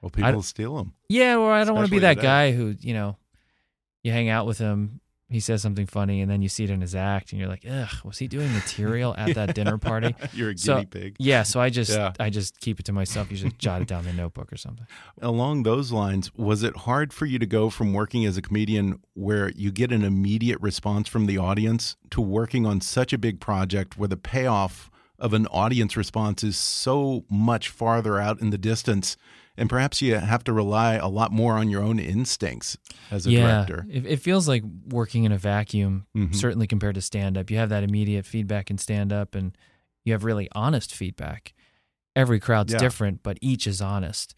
Well, 0.00 0.10
I- 0.16 0.28
people 0.28 0.42
steal 0.42 0.76
them. 0.76 0.94
yeah, 1.08 1.36
or 1.36 1.52
I 1.52 1.64
don't 1.64 1.74
want 1.74 1.86
to 1.88 1.90
be 1.90 1.98
that 2.00 2.14
today. 2.14 2.26
guy 2.26 2.52
who, 2.52 2.74
you 2.80 2.94
know, 2.94 3.16
you 4.02 4.12
hang 4.12 4.28
out 4.28 4.46
with 4.46 4.58
him, 4.58 5.00
he 5.30 5.40
says 5.40 5.62
something 5.62 5.86
funny, 5.86 6.20
and 6.20 6.30
then 6.30 6.42
you 6.42 6.48
see 6.48 6.64
it 6.64 6.70
in 6.70 6.80
his 6.80 6.94
act, 6.94 7.30
and 7.32 7.40
you're 7.40 7.48
like, 7.48 7.64
ugh, 7.68 7.88
was 8.04 8.18
he 8.18 8.26
doing 8.26 8.52
material 8.52 9.14
at 9.16 9.34
that 9.34 9.54
dinner 9.54 9.78
party? 9.90 10.14
You're 10.32 10.50
a 10.50 10.54
guinea 10.54 10.86
pig. 10.86 11.16
Yeah, 11.18 11.44
so 11.44 11.60
I 11.60 11.70
just 11.70 11.90
Yeah. 11.92 12.12
I 12.18 12.30
just 12.30 12.60
keep 12.60 12.80
it 12.80 12.86
to 12.86 12.92
myself. 12.92 13.30
Usually 13.30 13.52
jot 13.58 13.82
it 13.82 13.88
down 13.88 14.04
in 14.06 14.10
a 14.10 14.12
notebook 14.14 14.52
or 14.52 14.56
something. 14.56 14.86
Along 15.22 15.62
those 15.62 15.92
lines, 15.92 16.34
was 16.34 16.62
it 16.62 16.76
hard 16.78 17.12
for 17.12 17.26
you 17.26 17.38
to 17.38 17.46
go 17.46 17.70
from 17.70 17.92
working 17.92 18.24
as 18.24 18.36
a 18.36 18.42
comedian 18.42 19.00
where 19.14 19.50
you 19.50 19.70
get 19.70 19.92
an 19.92 20.02
immediate 20.02 20.60
response 20.60 21.08
from 21.08 21.26
the 21.26 21.38
audience 21.38 21.96
to 22.10 22.20
working 22.20 22.66
on 22.66 22.80
such 22.80 23.12
a 23.12 23.18
big 23.18 23.40
project 23.40 23.96
where 23.96 24.08
the 24.08 24.16
payoff 24.16 24.90
of 25.18 25.34
an 25.34 25.46
audience 25.48 25.96
response 25.96 26.42
is 26.42 26.56
so 26.56 27.24
much 27.30 27.68
farther 27.68 28.18
out 28.18 28.40
in 28.40 28.50
the 28.50 28.58
distance? 28.58 29.16
And 29.60 29.68
perhaps 29.68 30.00
you 30.02 30.14
have 30.16 30.42
to 30.44 30.52
rely 30.52 30.94
a 30.94 31.06
lot 31.06 31.30
more 31.32 31.54
on 31.58 31.68
your 31.70 31.82
own 31.82 31.98
instincts 32.00 32.76
as 33.12 33.26
a 33.26 33.30
yeah, 33.30 33.66
director. 33.66 33.86
it, 33.90 34.06
it 34.06 34.16
feels 34.20 34.48
like 34.48 34.64
working 34.88 35.24
in 35.24 35.30
a 35.32 35.38
vacuum. 35.38 36.06
Mhm. 36.16 36.34
Certainly 36.34 36.66
compared 36.66 36.94
to 36.96 37.02
stand 37.02 37.36
up, 37.38 37.50
you 37.50 37.58
have 37.58 37.68
that 37.68 37.84
immediate 37.84 38.24
feedback 38.26 38.70
in 38.70 38.78
stand 38.78 39.12
up, 39.12 39.34
and 39.34 39.56
you 40.04 40.12
have 40.14 40.24
really 40.24 40.48
honest 40.52 40.94
feedback. 40.94 41.52
Every 42.16 42.40
crowd's 42.40 42.72
Yeah. 42.72 42.78
different, 42.78 43.22
but 43.22 43.38
each 43.42 43.66
is 43.66 43.80
honest, 43.80 44.34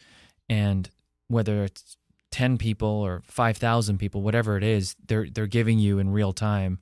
and 0.48 0.90
whether 1.28 1.62
it's 1.64 1.96
ten 2.32 2.58
people 2.58 2.88
or 2.88 3.22
five 3.24 3.56
thousand 3.56 3.98
people, 3.98 4.22
whatever 4.22 4.56
it 4.56 4.64
is, 4.64 4.96
they're 5.06 5.30
they're 5.30 5.46
giving 5.46 5.78
you 5.78 5.98
in 6.00 6.10
real 6.10 6.32
time 6.32 6.80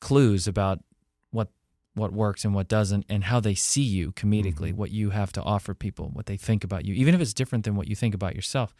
clues 0.00 0.46
about 0.46 0.80
what 1.94 2.12
works 2.12 2.44
and 2.44 2.54
what 2.54 2.68
doesn't, 2.68 3.04
and 3.08 3.24
how 3.24 3.40
they 3.40 3.54
see 3.54 3.82
you 3.82 4.12
comedically, 4.12 4.72
Mhm. 4.72 4.76
what 4.76 4.90
you 4.92 5.10
have 5.10 5.32
to 5.32 5.42
offer 5.42 5.74
people, 5.74 6.08
what 6.12 6.26
they 6.26 6.36
think 6.36 6.62
about 6.64 6.84
you, 6.84 6.94
even 6.94 7.14
if 7.14 7.20
it's 7.20 7.34
different 7.34 7.64
than 7.64 7.74
what 7.74 7.88
you 7.88 7.96
think 7.96 8.14
about 8.14 8.34
yourself. 8.36 8.74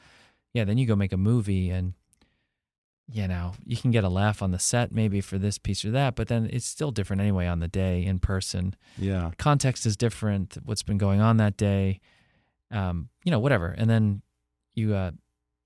Yeah, 0.55 0.65
then 0.65 0.79
you 0.79 0.87
go 0.87 0.95
make 0.97 1.13
a 1.13 1.17
movie 1.17 1.71
and 1.71 1.95
you 3.13 3.27
know, 3.27 3.55
you 3.67 3.77
can 3.77 3.91
get 3.91 4.05
a 4.05 4.09
laugh 4.09 4.41
on 4.41 4.53
the 4.53 4.59
set 4.61 4.93
maybe 4.93 5.21
for 5.21 5.37
this 5.37 5.59
piece 5.59 5.85
or 5.85 5.91
that, 5.91 6.15
but 6.15 6.29
then 6.29 6.49
it's 6.53 6.65
still 6.67 6.93
different 6.93 7.21
anyway 7.21 7.45
on 7.45 7.59
the 7.59 7.67
day 7.67 8.05
in 8.05 8.21
person. 8.21 8.73
Yeah. 8.97 9.33
Context 9.37 9.85
is 9.85 9.97
different. 9.97 10.57
What's 10.65 10.85
been 10.85 10.97
going 10.99 11.21
on 11.21 11.37
that 11.39 11.57
day, 11.57 11.99
um, 12.71 13.09
you 13.25 13.33
know, 13.33 13.41
whatever. 13.41 13.75
And 13.77 13.91
then 13.91 14.23
you 14.75 14.95
uh, 14.95 15.11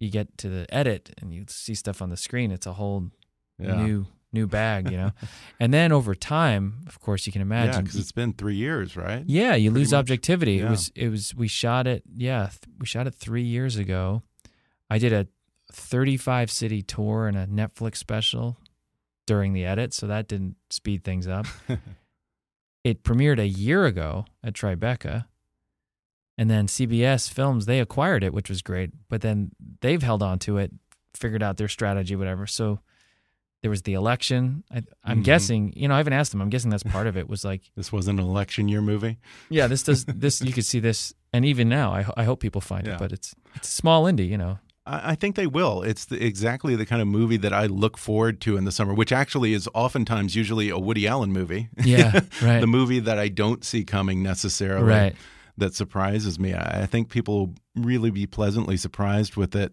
you 0.01 0.11
get 0.11 0.39
to 0.39 0.49
the 0.49 0.67
edit 0.75 1.13
and 1.21 1.35
you 1.35 1.45
see 1.49 1.75
stuff 1.75 2.01
on 2.01 2.09
the 2.09 2.17
screen. 2.17 2.51
It's 2.51 2.67
a 2.67 2.73
whole 2.73 3.11
Yeah. 3.59 3.75
new 3.85 4.07
new 4.35 4.47
bag, 4.47 4.91
you 4.91 4.97
know. 4.97 5.13
and 5.61 5.73
then 5.73 5.93
over 5.93 6.15
time, 6.15 6.81
of 6.87 7.01
course, 7.01 7.27
you 7.27 7.33
can 7.33 7.41
imagine. 7.41 7.75
Yeah, 7.75 7.81
because 7.81 7.97
it's 7.97 8.13
been 8.13 8.33
three 8.35 8.57
years, 8.57 8.97
right? 8.97 9.25
Yeah, 9.27 9.55
you 9.55 9.71
Pretty 9.71 9.81
lose 9.81 9.93
much. 9.93 10.01
objectivity. 10.01 10.55
Yeah. 10.55 10.67
It 10.67 10.71
was 10.71 10.93
it 10.95 11.09
was 11.09 11.35
we 11.35 11.49
shot 11.49 11.87
it. 11.87 12.03
Yeah, 12.15 12.49
th- 12.49 12.61
we 12.79 12.87
shot 12.87 13.07
it 13.07 13.15
three 13.15 13.43
years 13.45 13.77
ago. 13.77 14.23
I 14.91 14.99
did 14.99 15.13
a 15.13 15.27
35 15.73 16.51
city 16.51 16.83
tour 16.83 17.27
and 17.27 17.37
a 17.37 17.47
Netflix 17.47 17.97
special 17.97 18.59
during 19.27 19.55
the 19.55 19.65
edit, 19.65 19.95
so 19.95 20.07
that 20.07 20.29
didn't 20.29 20.57
speed 20.71 21.03
things 21.05 21.27
up. 21.27 21.47
it 22.85 23.03
premiered 23.03 23.39
a 23.39 23.47
year 23.49 23.87
ago 23.87 24.27
at 24.43 24.53
Tribeca, 24.53 25.25
and 26.37 26.51
then 26.51 26.67
CBS 26.67 27.33
Films 27.33 27.67
they 27.67 27.81
acquired 27.81 28.23
it, 28.23 28.35
which 28.35 28.51
was 28.51 28.61
great. 28.63 28.91
But 29.09 29.23
then 29.23 29.53
they've 29.81 30.03
held 30.03 30.23
on 30.23 30.39
to 30.41 30.59
it, 30.59 30.73
figured 31.15 31.43
out 31.43 31.57
their 31.57 31.69
strategy, 31.69 32.17
whatever. 32.17 32.47
So. 32.47 32.81
There 33.65 33.71
was 33.71 33.81
the 33.83 33.95
election. 33.95 34.63
I, 34.71 34.83
I'm 35.03 35.21
Mhm. 35.23 35.25
guessing, 35.25 35.73
you 35.75 35.89
know, 35.89 35.95
I 35.95 35.97
haven't 35.97 36.13
asked 36.13 36.33
them. 36.33 36.43
I'm 36.43 36.51
guessing 36.51 36.69
that's 36.71 36.83
part 36.83 37.07
of 37.07 37.17
it. 37.17 37.31
Was 37.31 37.47
like 37.47 37.63
This 37.77 37.91
wasn't 37.91 38.21
an 38.21 38.27
election 38.27 38.69
year 38.69 38.83
movie. 38.83 39.17
yeah, 39.49 39.67
this 39.69 39.83
does 39.83 40.05
this. 40.25 40.43
You 40.43 40.53
could 40.53 40.67
see 40.67 40.81
this, 40.81 41.15
and 41.33 41.47
even 41.47 41.71
now, 41.71 41.91
I, 41.95 42.05
I 42.15 42.25
hope 42.25 42.41
people 42.41 42.61
find 42.61 42.87
Yeah. 42.87 42.97
it. 42.97 42.99
But 42.99 43.11
it's 43.13 43.35
it's 43.55 43.69
a 43.69 43.73
small 43.73 44.05
indie, 44.05 44.29
you 44.29 44.37
know. 44.37 44.59
I 44.85 45.13
I 45.13 45.15
think 45.15 45.35
they 45.35 45.47
will. 45.47 45.83
It's 45.83 46.05
the, 46.05 46.23
exactly 46.23 46.77
the 46.77 46.85
kind 46.85 47.01
of 47.01 47.09
movie 47.09 47.39
that 47.39 47.55
I 47.55 47.65
look 47.65 47.97
forward 47.97 48.39
to 48.43 48.59
in 48.59 48.67
the 48.67 48.71
summer, 48.73 48.93
which 48.93 49.13
actually 49.13 49.55
is 49.55 49.67
oftentimes 49.73 50.37
usually 50.37 50.69
a 50.69 50.79
Woody 50.79 51.07
Allen 51.09 51.33
movie. 51.33 51.71
Yeah, 51.83 52.21
right. 52.43 52.61
the 52.61 52.67
movie 52.67 53.01
that 53.01 53.19
I 53.19 53.29
don't 53.29 53.65
see 53.65 53.83
coming 53.83 54.23
necessarily. 54.23 54.87
Right. 54.87 55.17
That 55.57 55.75
surprises 55.75 56.39
me. 56.39 56.53
I 56.53 56.83
I 56.83 56.87
think 56.87 57.09
people 57.09 57.35
will 57.39 57.55
really 57.77 58.11
be 58.11 58.27
pleasantly 58.27 58.77
surprised 58.77 59.37
with 59.37 59.57
it. 59.57 59.73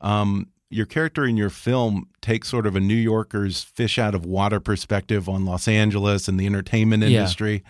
Um, 0.00 0.46
your 0.72 0.86
character 0.86 1.24
in 1.24 1.36
your 1.36 1.50
film 1.50 2.08
takes 2.20 2.48
sort 2.48 2.66
of 2.66 2.74
a 2.76 2.80
New 2.80 2.94
Yorker's 2.96 3.62
fish 3.62 3.98
out 3.98 4.14
of 4.14 4.24
water 4.24 4.58
perspective 4.60 5.28
on 5.28 5.44
Los 5.44 5.68
Angeles 5.68 6.28
and 6.28 6.38
the 6.40 6.46
entertainment 6.46 7.02
Yeah. 7.02 7.18
industry. 7.20 7.62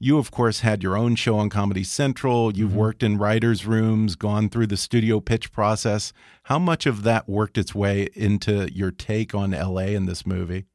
You, 0.00 0.18
of 0.18 0.30
course, 0.30 0.60
had 0.60 0.82
your 0.82 0.96
own 0.96 1.16
show 1.16 1.36
on 1.38 1.48
Comedy 1.50 1.82
Central. 1.82 2.56
You've 2.56 2.70
Mm-hmm. 2.70 2.78
worked 2.78 3.02
in 3.02 3.18
writers' 3.18 3.66
rooms, 3.66 4.14
gone 4.14 4.48
through 4.48 4.68
the 4.68 4.76
studio 4.76 5.18
pitch 5.20 5.50
process. 5.52 6.12
How 6.44 6.58
much 6.58 6.86
of 6.86 7.02
that 7.02 7.28
worked 7.28 7.58
its 7.58 7.74
way 7.74 8.08
into 8.14 8.72
your 8.72 8.90
take 8.92 9.34
on 9.34 9.52
LA 9.52 9.88
in 9.96 10.06
this 10.06 10.24
movie? 10.24 10.66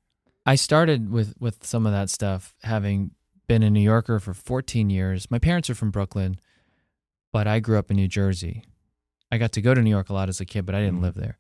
I 0.45 0.55
started 0.55 1.09
with 1.09 1.36
with 1.39 1.65
some 1.65 1.86
of 1.86 1.93
that 1.93 2.09
stuff, 2.09 2.53
having 2.63 3.11
been 3.47 3.63
a 3.63 3.69
New 3.69 3.79
Yorker 3.81 4.19
for 4.19 4.34
14 4.34 4.89
years. 4.89 5.29
My 5.31 5.39
parents 5.39 5.69
are 5.69 5.75
from 5.75 5.89
Brooklyn, 5.91 6.38
but 7.31 7.47
I 7.47 7.59
grew 7.61 7.77
up 7.77 7.89
in 7.91 7.95
New 7.97 8.07
Jersey. 8.09 8.63
I 9.31 9.38
got 9.38 9.51
to 9.53 9.61
go 9.61 9.73
to 9.73 9.81
New 9.81 9.89
York 9.89 10.09
a 10.09 10.13
lot 10.13 10.27
as 10.29 10.41
a 10.41 10.45
kid, 10.45 10.65
but 10.65 10.75
I 10.75 10.81
didn't 10.81 10.99
Mhm. 10.99 11.03
live 11.03 11.15
there. 11.15 11.38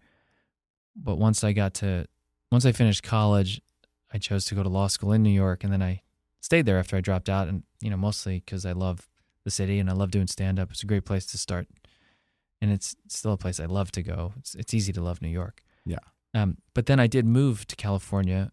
But 0.95 1.15
once 1.17 1.43
I 1.43 1.53
got 1.53 1.73
to, 1.75 2.05
once 2.51 2.65
I 2.65 2.71
finished 2.71 3.03
college, 3.03 3.61
I 4.11 4.17
chose 4.19 4.45
to 4.45 4.55
go 4.55 4.63
to 4.63 4.69
law 4.69 4.87
school 4.87 5.11
in 5.11 5.23
New 5.23 5.31
York, 5.31 5.63
and 5.63 5.73
then 5.73 5.81
I 5.81 6.01
stayed 6.39 6.65
there 6.65 6.77
after 6.77 6.95
I 6.95 7.01
dropped 7.01 7.29
out, 7.29 7.47
and 7.47 7.63
you 7.81 7.89
know 7.89 7.97
mostly 7.97 8.39
because 8.39 8.65
I 8.65 8.73
love 8.73 9.09
the 9.43 9.51
city 9.51 9.79
and 9.79 9.89
I 9.89 9.93
love 9.93 10.11
doing 10.11 10.27
stand 10.27 10.59
up. 10.59 10.71
It's 10.71 10.83
a 10.83 10.87
great 10.87 11.05
place 11.05 11.25
to 11.27 11.37
start, 11.37 11.67
and 12.61 12.71
it's 12.71 12.95
still 13.07 13.33
a 13.33 13.37
place 13.37 13.59
I 13.59 13.65
love 13.65 13.91
to 13.93 14.03
go. 14.03 14.33
It's 14.37 14.53
it's 14.55 14.73
easy 14.73 14.93
to 14.93 15.01
love 15.01 15.21
New 15.21 15.29
York. 15.29 15.63
Yeah. 15.85 15.97
Um, 16.35 16.57
but 16.73 16.85
then 16.85 16.99
I 16.99 17.07
did 17.07 17.25
move 17.25 17.65
to 17.67 17.75
California. 17.75 18.51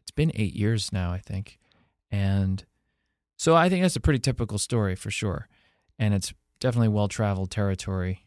It's 0.00 0.10
been 0.10 0.32
eight 0.34 0.54
years 0.54 0.92
now, 0.92 1.12
I 1.12 1.18
think, 1.18 1.58
and 2.10 2.64
so 3.36 3.56
I 3.56 3.68
think 3.70 3.82
that's 3.82 3.96
a 3.96 4.00
pretty 4.00 4.20
typical 4.20 4.58
story 4.58 4.94
for 4.94 5.10
sure, 5.10 5.48
and 5.98 6.12
it's 6.12 6.34
definitely 6.60 6.88
well 6.88 7.08
traveled 7.08 7.50
territory, 7.50 8.22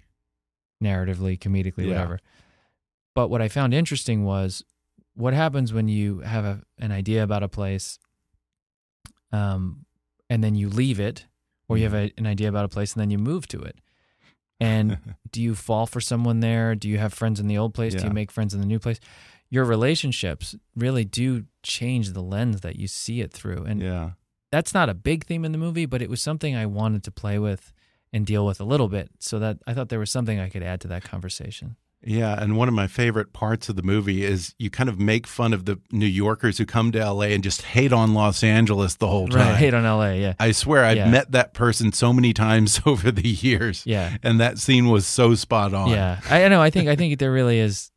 narratively, 0.83 1.38
comedically, 1.39 1.85
Yeah. 1.85 1.89
whatever. 1.93 2.19
But 3.18 3.32
what 3.32 3.41
I 3.41 3.47
found 3.47 3.74
interesting 3.74 4.26
was 4.26 4.63
what 5.15 5.34
happens 5.34 5.74
when 5.74 5.88
you 5.88 6.20
have 6.20 6.45
a, 6.45 6.61
an 6.78 6.91
idea 6.91 7.24
about 7.24 7.41
a 7.41 7.47
place, 7.47 7.97
um, 9.32 9.88
and 10.30 10.43
then 10.43 10.53
you 10.53 10.70
leave 10.70 10.99
it, 10.99 11.26
or 11.68 11.80
you 11.80 11.86
have 11.86 11.95
a, 11.95 12.11
an 12.20 12.28
idea 12.28 12.47
about 12.47 12.65
a 12.65 12.68
place 12.68 12.93
and 12.93 13.01
then 13.01 13.09
you 13.09 13.18
move 13.18 13.47
to 13.47 13.59
it. 13.59 13.80
And 14.59 14.99
do 15.32 15.41
you 15.41 15.55
fall 15.55 15.88
for 15.88 15.99
someone 15.99 16.41
there? 16.41 16.76
Do 16.76 16.88
you 16.88 16.99
have 16.99 17.11
friends 17.11 17.39
in 17.39 17.47
the 17.47 17.57
old 17.57 17.74
place? 17.74 17.95
Do 17.95 18.05
you 18.05 18.11
make 18.11 18.32
friends 18.32 18.53
in 18.53 18.59
the 18.59 18.68
new 18.68 18.78
place? 18.78 18.99
Your 19.49 19.65
relationships 19.65 20.55
really 20.76 21.03
do 21.03 21.45
change 21.63 22.11
the 22.11 22.22
lens 22.22 22.61
that 22.61 22.76
you 22.76 22.88
see 22.88 23.22
it 23.22 23.34
through. 23.34 23.63
And 23.63 23.82
Yeah. 23.82 24.11
that's 24.51 24.76
not 24.76 24.89
a 24.89 24.93
big 24.93 25.26
theme 25.26 25.43
in 25.43 25.53
the 25.53 25.57
movie, 25.57 25.88
but 25.88 26.03
it 26.03 26.09
was 26.11 26.22
something 26.22 26.55
I 26.55 26.68
wanted 26.68 27.03
to 27.05 27.11
play 27.11 27.39
with 27.39 27.74
and 28.13 28.28
deal 28.28 28.45
with 28.45 28.61
a 28.61 28.63
little 28.63 28.89
bit 28.89 29.09
so 29.18 29.39
that 29.39 29.57
I 29.65 29.74
thought 29.74 29.89
there 29.89 29.97
was 29.97 30.11
something 30.11 30.39
I 30.39 30.49
could 30.49 30.61
add 30.61 30.82
to 30.82 30.88
that 30.89 31.03
conversation. 31.03 31.78
Yeah, 32.03 32.41
and 32.41 32.55
one 32.55 32.67
of 32.67 32.73
my 32.73 32.87
favorite 32.87 33.33
parts 33.33 33.69
of 33.69 33.75
the 33.75 33.81
movie 33.81 34.23
is 34.23 34.53
you 34.59 34.69
kind 34.69 34.87
of 34.87 34.99
make 34.99 35.25
fun 35.25 35.51
of 35.51 35.65
the 35.65 35.79
New 35.91 36.05
Yorkers 36.05 36.57
who 36.57 36.65
come 36.65 36.91
to 36.91 37.11
LA 37.11 37.25
and 37.25 37.43
just 37.43 37.63
hate 37.63 37.91
on 37.91 38.13
Los 38.13 38.43
Angeles 38.43 38.95
the 38.95 39.07
whole 39.07 39.27
time. 39.27 39.39
Right. 39.39 39.55
Hate 39.55 39.73
on 39.73 39.83
LA. 39.83 40.11
Yeah. 40.11 40.33
I 40.39 40.51
swear 40.51 40.85
I've 40.85 40.97
Yeah. 40.97 41.09
met 41.09 41.31
that 41.31 41.53
person 41.53 41.91
so 41.91 42.13
many 42.13 42.33
times 42.33 42.79
over 42.85 43.11
the 43.11 43.27
years. 43.27 43.83
Yeah. 43.85 44.15
And 44.21 44.39
that 44.39 44.59
scene 44.59 44.89
was 44.89 45.07
so 45.07 45.33
spot 45.35 45.73
on. 45.73 45.89
Yeah, 45.89 46.19
I, 46.29 46.45
I 46.45 46.47
know. 46.49 46.61
I 46.61 46.69
think 46.69 46.87
I 46.87 46.95
think 46.95 47.17
there 47.17 47.31
really 47.31 47.59
is 47.59 47.91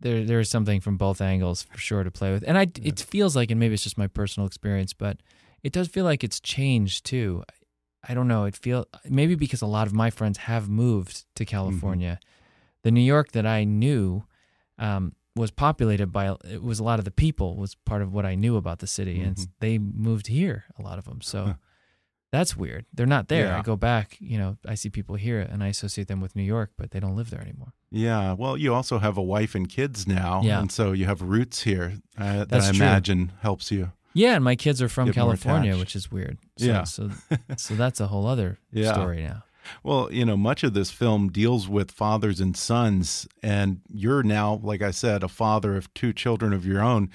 there 0.00 0.24
there 0.24 0.40
is 0.40 0.50
something 0.50 0.80
from 0.80 0.96
both 0.96 1.20
angles 1.20 1.62
for 1.62 1.78
sure 1.78 2.04
to 2.04 2.10
play 2.10 2.32
with, 2.32 2.44
and 2.46 2.58
I 2.58 2.66
it 2.82 3.00
feels 3.00 3.34
like, 3.34 3.50
and 3.50 3.58
maybe 3.58 3.74
it's 3.74 3.84
just 3.84 3.98
my 3.98 4.08
personal 4.08 4.46
experience, 4.46 4.92
but 4.92 5.18
it 5.62 5.72
does 5.72 5.88
feel 5.88 6.04
like 6.04 6.22
it's 6.22 6.40
changed 6.40 7.06
too. 7.06 7.42
I 8.06 8.14
don't 8.14 8.28
know. 8.28 8.44
It 8.44 8.56
feel 8.56 8.86
maybe 9.08 9.34
because 9.34 9.62
a 9.62 9.66
lot 9.66 9.86
of 9.86 9.94
my 9.94 10.10
friends 10.10 10.38
have 10.38 10.68
moved 10.68 11.24
to 11.36 11.44
mm-hmm. 11.44 11.50
California. 11.50 12.20
The 12.84 12.90
New 12.92 13.00
York 13.02 13.32
that 13.32 13.44
I 13.46 13.64
knew 13.64 14.24
um, 14.78 15.14
was 15.34 15.50
populated 15.50 16.12
by 16.12 16.36
it 16.44 16.62
was 16.62 16.78
a 16.78 16.84
lot 16.84 16.98
of 17.00 17.04
the 17.04 17.10
people 17.10 17.56
was 17.56 17.74
part 17.74 18.00
of 18.02 18.12
what 18.14 18.24
I 18.24 18.36
knew 18.36 18.56
about 18.56 18.78
the 18.78 18.86
city, 18.86 19.20
and 19.20 19.36
they 19.60 19.78
moved 19.78 20.28
here. 20.28 20.64
A 20.78 20.82
lot 20.82 20.98
of 20.98 21.04
them, 21.04 21.20
so. 21.20 21.56
That's 22.32 22.56
weird. 22.56 22.84
They're 22.92 23.06
not 23.06 23.28
there. 23.28 23.46
Yeah. 23.46 23.58
I 23.58 23.62
go 23.62 23.76
back, 23.76 24.16
you 24.18 24.38
know, 24.38 24.56
I 24.66 24.74
see 24.74 24.90
people 24.90 25.14
here 25.14 25.38
and 25.38 25.62
I 25.62 25.68
associate 25.68 26.08
them 26.08 26.20
with 26.20 26.34
New 26.34 26.42
York, 26.42 26.72
but 26.76 26.90
they 26.90 26.98
don't 26.98 27.14
live 27.14 27.30
there 27.30 27.40
anymore. 27.40 27.74
Yeah. 27.92 28.32
Well, 28.32 28.56
you 28.56 28.74
also 28.74 28.98
have 28.98 29.16
a 29.16 29.22
wife 29.22 29.54
and 29.54 29.68
kids 29.68 30.04
now. 30.08 30.42
Yeah. 30.42 30.58
And 30.58 30.72
so 30.72 30.90
you 30.90 31.04
have 31.04 31.22
roots 31.22 31.62
here 31.62 32.00
uh, 32.18 32.44
that 32.46 32.60
I 32.60 32.70
true. 32.70 32.74
imagine 32.74 33.30
helps 33.42 33.70
you. 33.70 33.92
Yeah, 34.14 34.34
and 34.34 34.42
my 34.42 34.56
kids 34.56 34.82
are 34.82 34.88
from 34.88 35.06
Get 35.06 35.14
California, 35.14 35.76
which 35.76 35.94
is 35.94 36.10
weird. 36.10 36.38
So, 36.58 36.64
Yeah. 36.66 36.82
So, 36.82 37.10
so 37.56 37.74
that's 37.76 38.00
a 38.00 38.08
whole 38.08 38.26
other 38.26 38.58
Yeah. 38.72 38.94
story 38.94 39.22
now. 39.22 39.44
Well, 39.82 40.12
you 40.12 40.24
know, 40.24 40.36
much 40.36 40.62
of 40.62 40.74
this 40.74 40.90
film 40.90 41.30
deals 41.30 41.68
with 41.68 41.90
fathers 41.90 42.40
and 42.40 42.56
sons, 42.56 43.26
and 43.42 43.80
you're 43.92 44.22
now, 44.22 44.60
like 44.62 44.82
I 44.82 44.90
said, 44.90 45.22
a 45.22 45.28
father 45.28 45.76
of 45.76 45.92
two 45.94 46.12
children 46.12 46.52
of 46.52 46.66
your 46.66 46.82
own. 46.82 47.10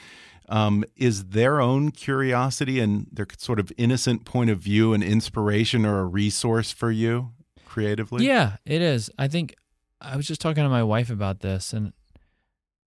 Um, 0.48 0.84
is 0.96 1.26
their 1.26 1.62
own 1.62 1.92
curiosity 1.92 2.80
and 2.80 3.08
their 3.12 3.28
sort 3.38 3.60
of 3.60 3.72
innocent 3.78 4.26
point 4.26 4.50
of 4.50 4.58
view 4.58 4.94
an 4.94 5.04
inspiration 5.04 5.86
or 5.86 6.00
a 6.00 6.06
resource 6.06 6.72
for 6.72 6.90
you 6.90 7.32
creatively? 7.66 8.26
Yeah, 8.26 8.58
it 8.66 8.82
is. 8.82 9.12
I 9.20 9.28
think 9.28 9.56
I 10.02 10.16
was 10.16 10.28
just 10.28 10.42
talking 10.42 10.64
to 10.64 10.70
my 10.70 10.84
wife 10.84 11.12
about 11.12 11.42
this, 11.42 11.72
and 11.72 11.94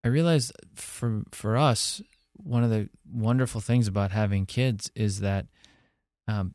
I 0.03 0.09
realized 0.09 0.53
for 0.75 1.25
for 1.31 1.59
us, 1.59 2.01
one 2.33 2.65
of 2.65 2.71
the 2.71 2.89
wonderful 3.11 3.61
things 3.61 3.87
about 3.87 4.13
having 4.13 4.47
kids 4.47 4.91
is 4.95 5.21
that 5.21 5.47
um, 6.27 6.55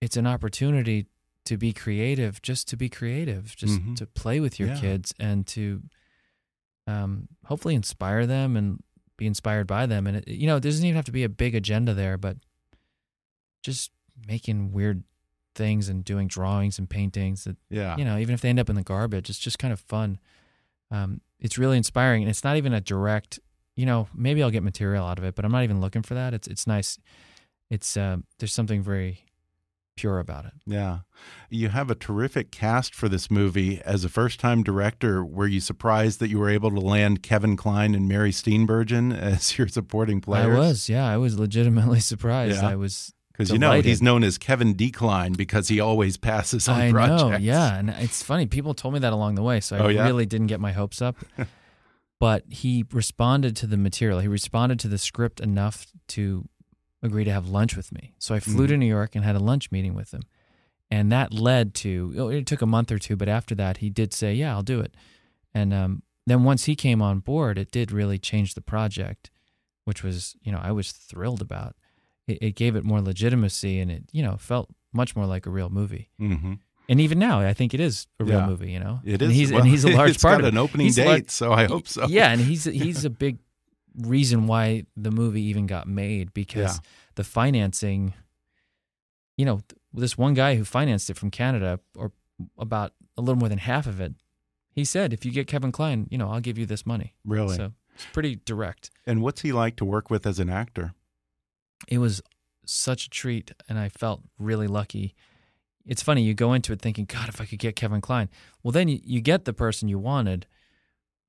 it's 0.00 0.16
an 0.16 0.26
opportunity 0.26 1.06
to 1.48 1.56
be 1.58 1.72
creative, 1.72 2.40
just 2.42 2.68
to 2.68 2.76
be 2.76 2.88
creative, 2.88 3.54
just 3.56 3.78
Mhm. 3.80 3.96
to 3.96 4.06
play 4.06 4.40
with 4.40 4.58
your 4.58 4.68
Yeah. 4.68 4.80
kids 4.80 5.12
and 5.18 5.46
to 5.48 5.82
um, 6.86 7.28
hopefully 7.44 7.74
inspire 7.74 8.24
them 8.26 8.56
and 8.56 8.82
be 9.18 9.26
inspired 9.26 9.66
by 9.66 9.84
them. 9.84 10.06
And 10.06 10.16
it, 10.18 10.28
you 10.28 10.46
know, 10.46 10.56
it 10.56 10.62
doesn't 10.62 10.82
even 10.86 10.96
have 10.96 11.04
to 11.04 11.12
be 11.12 11.22
a 11.22 11.28
big 11.28 11.54
agenda 11.54 11.92
there, 11.92 12.16
but 12.16 12.38
just 13.62 13.90
making 14.26 14.72
weird 14.72 15.04
things 15.54 15.88
and 15.90 16.04
doing 16.04 16.28
drawings 16.28 16.78
and 16.78 16.88
paintings 16.88 17.44
that 17.44 17.56
Yeah. 17.68 17.96
you 17.98 18.04
know, 18.06 18.16
even 18.18 18.34
if 18.34 18.40
they 18.40 18.48
end 18.48 18.58
up 18.60 18.70
in 18.70 18.76
the 18.76 18.82
garbage, 18.82 19.28
it's 19.28 19.38
just 19.38 19.58
kind 19.58 19.72
of 19.72 19.80
fun. 19.80 20.18
Um, 20.90 21.20
it's 21.40 21.58
really 21.58 21.76
inspiring, 21.76 22.22
and 22.22 22.30
it's 22.30 22.44
not 22.44 22.56
even 22.56 22.72
a 22.72 22.80
direct. 22.80 23.38
You 23.76 23.84
know, 23.86 24.08
maybe 24.14 24.42
I'll 24.42 24.50
get 24.50 24.62
material 24.62 25.04
out 25.04 25.18
of 25.18 25.24
it, 25.24 25.34
but 25.34 25.44
I'm 25.44 25.52
not 25.52 25.64
even 25.64 25.80
looking 25.80 26.02
for 26.02 26.14
that. 26.14 26.32
It's 26.32 26.48
it's 26.48 26.66
nice. 26.66 26.98
It's 27.70 27.96
uh, 27.96 28.18
there's 28.38 28.54
something 28.54 28.82
very 28.82 29.24
pure 29.98 30.18
about 30.18 30.44
it. 30.46 30.52
Yeah. 30.66 31.00
You 31.50 31.68
have 31.70 31.90
a 31.90 31.94
terrific 31.94 32.50
cast 32.50 32.94
for 32.94 33.08
this 33.08 33.30
movie. 33.30 33.80
As 33.84 34.04
a 34.04 34.08
first 34.08 34.38
time 34.40 34.62
director, 34.62 35.24
were 35.24 35.46
you 35.46 35.60
surprised 35.60 36.20
that 36.20 36.28
you 36.30 36.38
were 36.38 36.48
able 36.50 36.70
to 36.70 36.80
land 36.80 37.22
Kevin 37.22 37.56
Kline 37.56 37.94
and 37.94 38.08
Mary 38.08 38.30
Steenburgen 38.30 39.16
as 39.32 39.58
your 39.58 39.68
supporting 39.68 40.20
players? 40.20 40.54
I 40.56 40.58
was, 40.58 40.88
yeah, 40.88 41.06
I 41.06 41.16
was 41.16 41.38
legitimately 41.38 42.00
surprised. 42.12 42.62
Yeah. 42.62 42.68
I 42.68 42.76
was 42.76 43.12
Because 43.32 43.50
you 43.50 43.58
know 43.58 43.80
he's 43.80 44.00
known 44.02 44.22
as 44.24 44.38
Kevin 44.38 44.74
Decline 44.76 45.32
because 45.32 45.68
he 45.68 45.80
always 45.80 46.16
passes 46.16 46.68
on 46.68 46.80
I 46.80 46.90
projects. 46.92 47.22
know, 47.22 47.36
yeah, 47.38 47.76
and 47.78 47.90
it's 47.90 48.22
funny. 48.22 48.46
People 48.46 48.74
told 48.74 48.94
me 48.94 49.00
that 49.00 49.12
along 49.12 49.34
the 49.34 49.42
way, 49.42 49.60
so 49.60 49.76
I 49.76 49.80
Oh, 49.80 49.88
yeah? 49.88 50.06
really 50.06 50.26
didn't 50.26 50.46
get 50.48 50.60
my 50.60 50.72
hopes 50.72 51.02
up. 51.02 51.16
but 52.20 52.44
he 52.48 52.84
responded 52.92 53.54
to 53.56 53.66
the 53.66 53.76
material. 53.76 54.20
He 54.20 54.28
responded 54.28 54.78
to 54.80 54.88
the 54.88 54.98
script 54.98 55.40
enough 55.40 55.86
to 56.08 56.48
agree 57.02 57.24
to 57.24 57.32
have 57.32 57.48
lunch 57.48 57.76
with 57.76 57.92
me. 57.92 58.14
So 58.18 58.34
I 58.34 58.40
flew 58.40 58.64
Mhm. 58.66 58.68
to 58.68 58.76
New 58.76 58.86
York 58.86 59.14
and 59.14 59.24
had 59.24 59.36
a 59.36 59.40
lunch 59.40 59.70
meeting 59.70 59.94
with 59.94 60.12
him. 60.12 60.22
And 60.90 61.12
that 61.12 61.32
led 61.32 61.74
to, 61.76 62.14
oh, 62.18 62.28
it 62.28 62.46
took 62.46 62.62
a 62.62 62.66
month 62.66 62.90
or 62.90 62.98
two, 62.98 63.14
but 63.16 63.28
after 63.28 63.54
that, 63.56 63.78
he 63.78 63.90
did 63.90 64.12
say, 64.14 64.34
Yeah, 64.34 64.52
I'll 64.54 64.62
do 64.62 64.80
it. 64.80 64.94
And 65.54 65.72
um, 65.74 66.02
then 66.26 66.44
once 66.44 66.64
he 66.64 66.74
came 66.74 67.00
on 67.02 67.20
board, 67.20 67.58
it 67.58 67.70
did 67.70 67.92
really 67.92 68.18
change 68.18 68.54
the 68.54 68.60
project, 68.62 69.30
which 69.84 70.02
was, 70.02 70.34
you 70.42 70.50
know, 70.50 70.60
I 70.62 70.72
was 70.72 70.92
thrilled 70.92 71.40
about. 71.42 71.76
It, 72.26 72.38
it 72.42 72.56
gave 72.56 72.74
it 72.74 72.84
more 72.84 73.00
legitimacy 73.00 73.78
and 73.80 73.90
it, 73.90 74.04
you 74.12 74.22
know, 74.22 74.36
felt 74.38 74.70
much 74.92 75.14
more 75.14 75.26
like 75.26 75.46
a 75.46 75.50
real 75.50 75.68
movie. 75.68 76.08
Mm-hmm. 76.20 76.54
And 76.90 77.00
even 77.02 77.18
now, 77.18 77.40
I 77.40 77.52
think 77.52 77.74
it 77.74 77.80
is 77.80 78.06
a 78.18 78.24
real 78.24 78.38
Yeah. 78.40 78.46
movie. 78.46 78.70
You 78.72 78.80
know, 78.80 79.00
It 79.04 79.20
and 79.20 79.30
is. 79.30 79.36
He's, 79.38 79.52
well, 79.52 79.60
and 79.60 79.70
he's 79.70 79.84
a 79.84 79.90
large 79.90 80.18
part 80.22 80.38
got 80.38 80.40
of 80.40 80.46
it. 80.46 80.54
an 80.54 80.58
opening 80.58 80.86
He's 80.86 80.96
date, 80.96 81.06
lar- 81.06 81.20
so 81.28 81.52
I 81.52 81.66
hope 81.66 81.86
so. 81.86 82.06
Yeah, 82.06 82.30
and 82.32 82.40
he's 82.40 82.64
he's 82.64 83.04
a 83.04 83.10
big 83.10 83.38
reason 83.96 84.46
why 84.46 84.84
the 84.96 85.10
movie 85.10 85.42
even 85.42 85.66
got 85.66 85.86
made 85.88 86.32
because 86.34 86.76
Yeah. 86.76 86.80
the 87.16 87.24
financing. 87.24 88.14
You 89.36 89.44
know, 89.44 89.60
this 89.92 90.18
one 90.18 90.34
guy 90.34 90.56
who 90.56 90.64
financed 90.64 91.10
it 91.10 91.16
from 91.16 91.30
Canada, 91.30 91.78
or 91.94 92.12
about 92.58 92.92
a 93.16 93.20
little 93.22 93.38
more 93.38 93.48
than 93.48 93.58
half 93.58 93.86
of 93.86 94.00
it, 94.00 94.14
he 94.72 94.84
said, 94.84 95.12
"If 95.12 95.24
you 95.24 95.30
get 95.32 95.46
Kevin 95.46 95.70
Kline, 95.72 96.06
you 96.10 96.18
know, 96.18 96.30
I'll 96.30 96.40
give 96.40 96.58
you 96.58 96.66
this 96.66 96.84
money." 96.84 97.14
Really? 97.24 97.56
So 97.56 97.72
it's 97.94 98.06
pretty 98.12 98.36
direct. 98.44 98.90
And 99.06 99.22
what's 99.22 99.42
he 99.42 99.52
like 99.52 99.76
to 99.76 99.84
work 99.84 100.10
with 100.10 100.26
as 100.26 100.38
an 100.38 100.50
actor? 100.50 100.94
it 101.86 101.98
was 101.98 102.20
such 102.66 103.06
a 103.06 103.08
treat 103.10 103.52
and 103.68 103.78
I 103.78 103.88
felt 103.88 104.22
really 104.36 104.66
lucky. 104.66 105.14
It's 105.86 106.02
funny, 106.02 106.22
you 106.24 106.34
go 106.34 106.52
into 106.52 106.72
it 106.72 106.82
thinking, 106.82 107.04
God, 107.04 107.28
if 107.28 107.40
I 107.40 107.44
could 107.46 107.60
get 107.60 107.76
Kevin 107.76 108.00
Kline. 108.00 108.28
Well, 108.64 108.72
then 108.72 108.88
you, 108.88 108.98
you 109.04 109.20
get 109.20 109.44
the 109.44 109.52
person 109.52 109.88
you 109.88 109.98
wanted. 109.98 110.46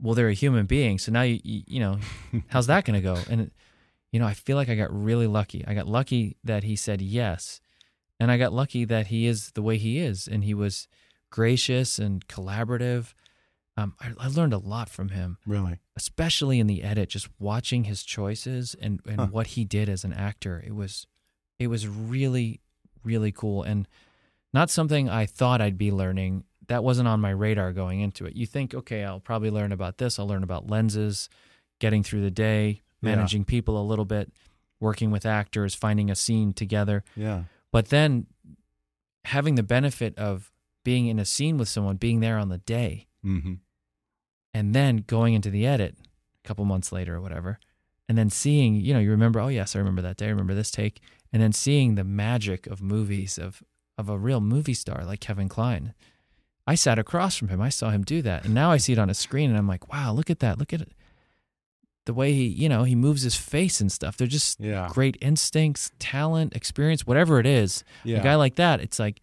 Well, 0.01 0.15
they're 0.15 0.29
a 0.29 0.33
human 0.33 0.65
being. 0.65 0.97
So 0.99 1.11
now, 1.11 1.23
you, 1.23 1.39
you, 1.43 1.61
you 1.67 1.79
know, 1.79 1.99
how's 2.47 2.67
that 2.67 2.85
going 2.85 2.95
to 2.95 3.01
go? 3.01 3.17
And, 3.29 3.51
you 4.11 4.19
know, 4.19 4.25
I 4.25 4.33
feel 4.33 4.55
like 4.57 4.69
I 4.69 4.75
got 4.75 4.91
really 4.93 5.27
lucky. 5.27 5.63
I 5.67 5.73
got 5.73 5.87
lucky 5.87 6.37
that 6.43 6.63
he 6.63 6.75
said 6.75 7.01
yes. 7.01 7.59
And 8.19 8.31
I 8.31 8.37
got 8.37 8.53
lucky 8.53 8.85
that 8.85 9.07
he 9.07 9.25
is 9.27 9.51
the 9.51 9.61
way 9.61 9.77
he 9.77 9.99
is. 9.99 10.27
And 10.27 10.43
he 10.43 10.53
was 10.53 10.87
gracious 11.31 11.99
and 11.99 12.25
collaborative. 12.27 13.13
Um, 13.77 13.93
I, 13.99 14.11
I 14.19 14.27
learned 14.27 14.53
a 14.53 14.57
lot 14.57 14.89
from 14.89 15.09
him 15.09 15.37
Really? 15.45 15.79
especially 15.95 16.59
in 16.59 16.67
the 16.67 16.83
edit, 16.83 17.09
just 17.09 17.29
watching 17.39 17.85
his 17.85 18.03
choices 18.03 18.75
and, 18.81 18.99
and 19.05 19.19
Huh. 19.19 19.27
what 19.31 19.47
he 19.47 19.63
did 19.63 19.87
as 19.87 20.03
an 20.03 20.11
actor, 20.11 20.61
it 20.65 20.75
was 20.75 21.07
it 21.59 21.67
was 21.67 21.87
really, 21.87 22.61
really 23.03 23.31
cool 23.31 23.63
and 23.63 23.87
not 24.53 24.69
something 24.69 25.09
I 25.09 25.25
thought 25.25 25.61
I'd 25.61 25.77
be 25.77 25.91
learning. 25.91 26.43
That 26.69 26.83
wasn't 26.83 27.07
on 27.07 27.19
my 27.19 27.29
radar 27.31 27.71
going 27.73 27.99
into 27.99 28.25
it. 28.25 28.35
You 28.35 28.45
think, 28.47 28.73
okay, 28.73 29.03
I'll 29.03 29.19
probably 29.19 29.51
learn 29.51 29.71
about 29.71 29.97
this, 29.99 30.17
I'll 30.17 30.27
learn 30.27 30.43
about 30.43 30.69
lenses, 30.69 31.29
getting 31.79 32.01
through 32.03 32.21
the 32.21 32.31
day, 32.31 32.81
Yeah. 33.01 33.15
managing 33.15 33.43
people 33.45 33.79
a 33.79 33.85
little 33.85 34.05
bit, 34.05 34.31
working 34.79 35.11
with 35.11 35.25
actors, 35.25 35.75
finding 35.75 36.09
a 36.09 36.15
scene 36.15 36.53
together. 36.53 37.03
Yeah. 37.15 37.43
But 37.71 37.89
then 37.89 38.27
having 39.25 39.55
the 39.55 39.63
benefit 39.63 40.17
of 40.17 40.51
being 40.85 41.07
in 41.07 41.19
a 41.19 41.25
scene 41.25 41.57
with 41.57 41.67
someone, 41.67 41.97
being 41.97 42.21
there 42.21 42.37
on 42.37 42.49
the 42.49 42.57
day, 42.59 43.07
Mm-hmm. 43.25 43.55
and 44.53 44.73
then 44.73 45.03
going 45.05 45.33
into 45.33 45.49
the 45.49 45.65
edit 45.67 45.97
a 46.43 46.47
couple 46.47 46.63
months 46.65 46.91
later 46.93 47.15
or 47.17 47.21
whatever 47.21 47.59
and 48.07 48.17
then 48.17 48.29
seeing 48.29 48.75
you 48.75 48.93
know 48.93 48.99
you 49.01 49.11
remember 49.11 49.41
oh 49.41 49.49
yes 49.49 49.75
i 49.75 49.79
remember 49.79 50.01
that 50.01 50.15
day 50.15 50.27
i 50.27 50.29
remember 50.29 50.55
this 50.55 50.71
take 50.71 51.01
and 51.33 51.41
then 51.41 51.51
seeing 51.51 51.95
the 51.95 52.03
magic 52.05 52.65
of 52.65 52.81
movies 52.81 53.37
of 53.37 53.61
of 53.97 54.07
a 54.07 54.17
real 54.17 54.39
movie 54.39 54.73
star 54.73 55.03
like 55.03 55.19
kevin 55.19 55.49
kline 55.49 55.93
i 56.71 56.75
sat 56.75 56.97
across 56.99 57.35
from 57.37 57.47
him. 57.49 57.59
I 57.61 57.69
saw 57.69 57.89
him 57.89 58.03
do 58.03 58.21
that. 58.21 58.45
And 58.45 58.53
now 58.53 58.69
i 58.71 58.77
see 58.77 58.93
it 58.93 58.99
on 58.99 59.09
a 59.09 59.13
screen 59.25 59.49
and 59.49 59.57
i'm 59.59 59.67
like 59.67 59.91
wow 59.91 60.13
look 60.13 60.29
at 60.29 60.39
that. 60.39 60.57
Look 60.59 60.73
at 60.73 60.81
it. 60.81 60.91
The 62.05 62.13
way 62.13 62.33
he 62.33 62.45
you 62.47 62.69
know 62.69 62.83
he 62.83 62.95
moves 62.95 63.21
his 63.23 63.35
face 63.35 63.81
and 63.81 63.91
stuff. 63.91 64.17
They're 64.17 64.27
just 64.39 64.59
Yeah. 64.59 64.87
great 64.91 65.17
instincts 65.21 65.91
talent 65.99 66.55
experience 66.55 67.05
whatever 67.05 67.39
it 67.39 67.45
is. 67.45 67.83
Yeah. 68.03 68.19
a 68.19 68.23
guy 68.23 68.35
like 68.35 68.55
that 68.55 68.79
it's 68.81 68.99
like 68.99 69.21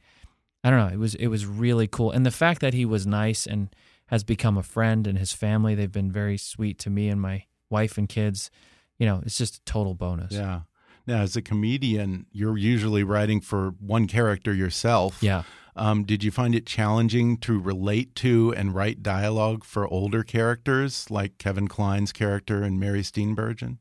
i 0.64 0.70
don't 0.70 0.78
know. 0.84 0.92
It 0.92 0.98
was 0.98 1.14
it 1.16 1.28
was 1.28 1.46
really 1.46 1.86
cool. 1.86 2.10
And 2.12 2.24
the 2.26 2.30
fact 2.30 2.60
that 2.60 2.74
he 2.74 2.84
was 2.84 3.06
nice 3.06 3.46
and 3.46 3.68
has 4.08 4.22
become 4.24 4.56
a 4.56 4.62
friend 4.62 5.06
and 5.06 5.18
his 5.18 5.32
family 5.32 5.74
they've 5.74 5.90
been 6.00 6.12
very 6.12 6.36
sweet 6.38 6.78
to 6.80 6.90
me 6.90 7.08
and 7.08 7.20
my 7.20 7.44
wife 7.70 7.98
and 7.98 8.08
kids. 8.08 8.50
You 8.98 9.06
know 9.06 9.20
it's 9.24 9.38
just 9.38 9.56
a 9.56 9.60
total 9.64 9.94
bonus. 9.94 10.32
Yeah. 10.32 10.60
Now, 11.08 11.20
as 11.22 11.36
a 11.36 11.42
comedian, 11.42 12.26
you're 12.32 12.58
usually 12.58 13.04
writing 13.04 13.40
for 13.40 13.74
one 13.78 14.06
character 14.08 14.52
yourself. 14.52 15.22
yeah 15.22 15.42
Um, 15.76 16.04
did 16.04 16.24
you 16.24 16.30
find 16.30 16.54
it 16.54 16.66
challenging 16.66 17.36
to 17.38 17.58
relate 17.58 18.14
to 18.16 18.54
and 18.56 18.74
write 18.74 19.02
dialogue 19.02 19.62
for 19.62 19.86
older 19.86 20.22
characters 20.22 21.10
like 21.10 21.38
Kevin 21.38 21.68
Kline's 21.68 22.12
character 22.12 22.62
and 22.62 22.80
Mary 22.80 23.02
Steenburgen? 23.02 23.78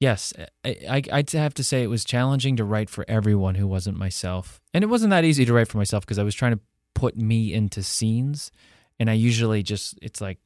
yes 0.00 0.32
I, 0.64 0.76
I, 0.88 1.02
i'd 1.12 1.30
have 1.32 1.54
to 1.54 1.64
say 1.64 1.82
it 1.82 1.88
was 1.88 2.04
challenging 2.04 2.56
to 2.56 2.64
write 2.64 2.90
for 2.90 3.04
everyone 3.08 3.54
who 3.54 3.66
wasn't 3.66 3.96
myself. 3.96 4.60
And 4.74 4.84
it 4.84 4.88
wasn't 4.88 5.10
that 5.10 5.24
easy 5.24 5.44
to 5.44 5.52
write 5.52 5.68
for 5.68 5.78
myself 5.78 6.04
because 6.04 6.18
i 6.18 6.22
was 6.22 6.34
trying 6.34 6.52
to 6.52 6.60
put 6.94 7.16
me 7.16 7.52
into 7.52 7.82
scenes. 7.82 8.50
And 8.98 9.10
i 9.10 9.14
usually 9.14 9.62
just 9.62 9.98
it's 10.02 10.20
like 10.20 10.38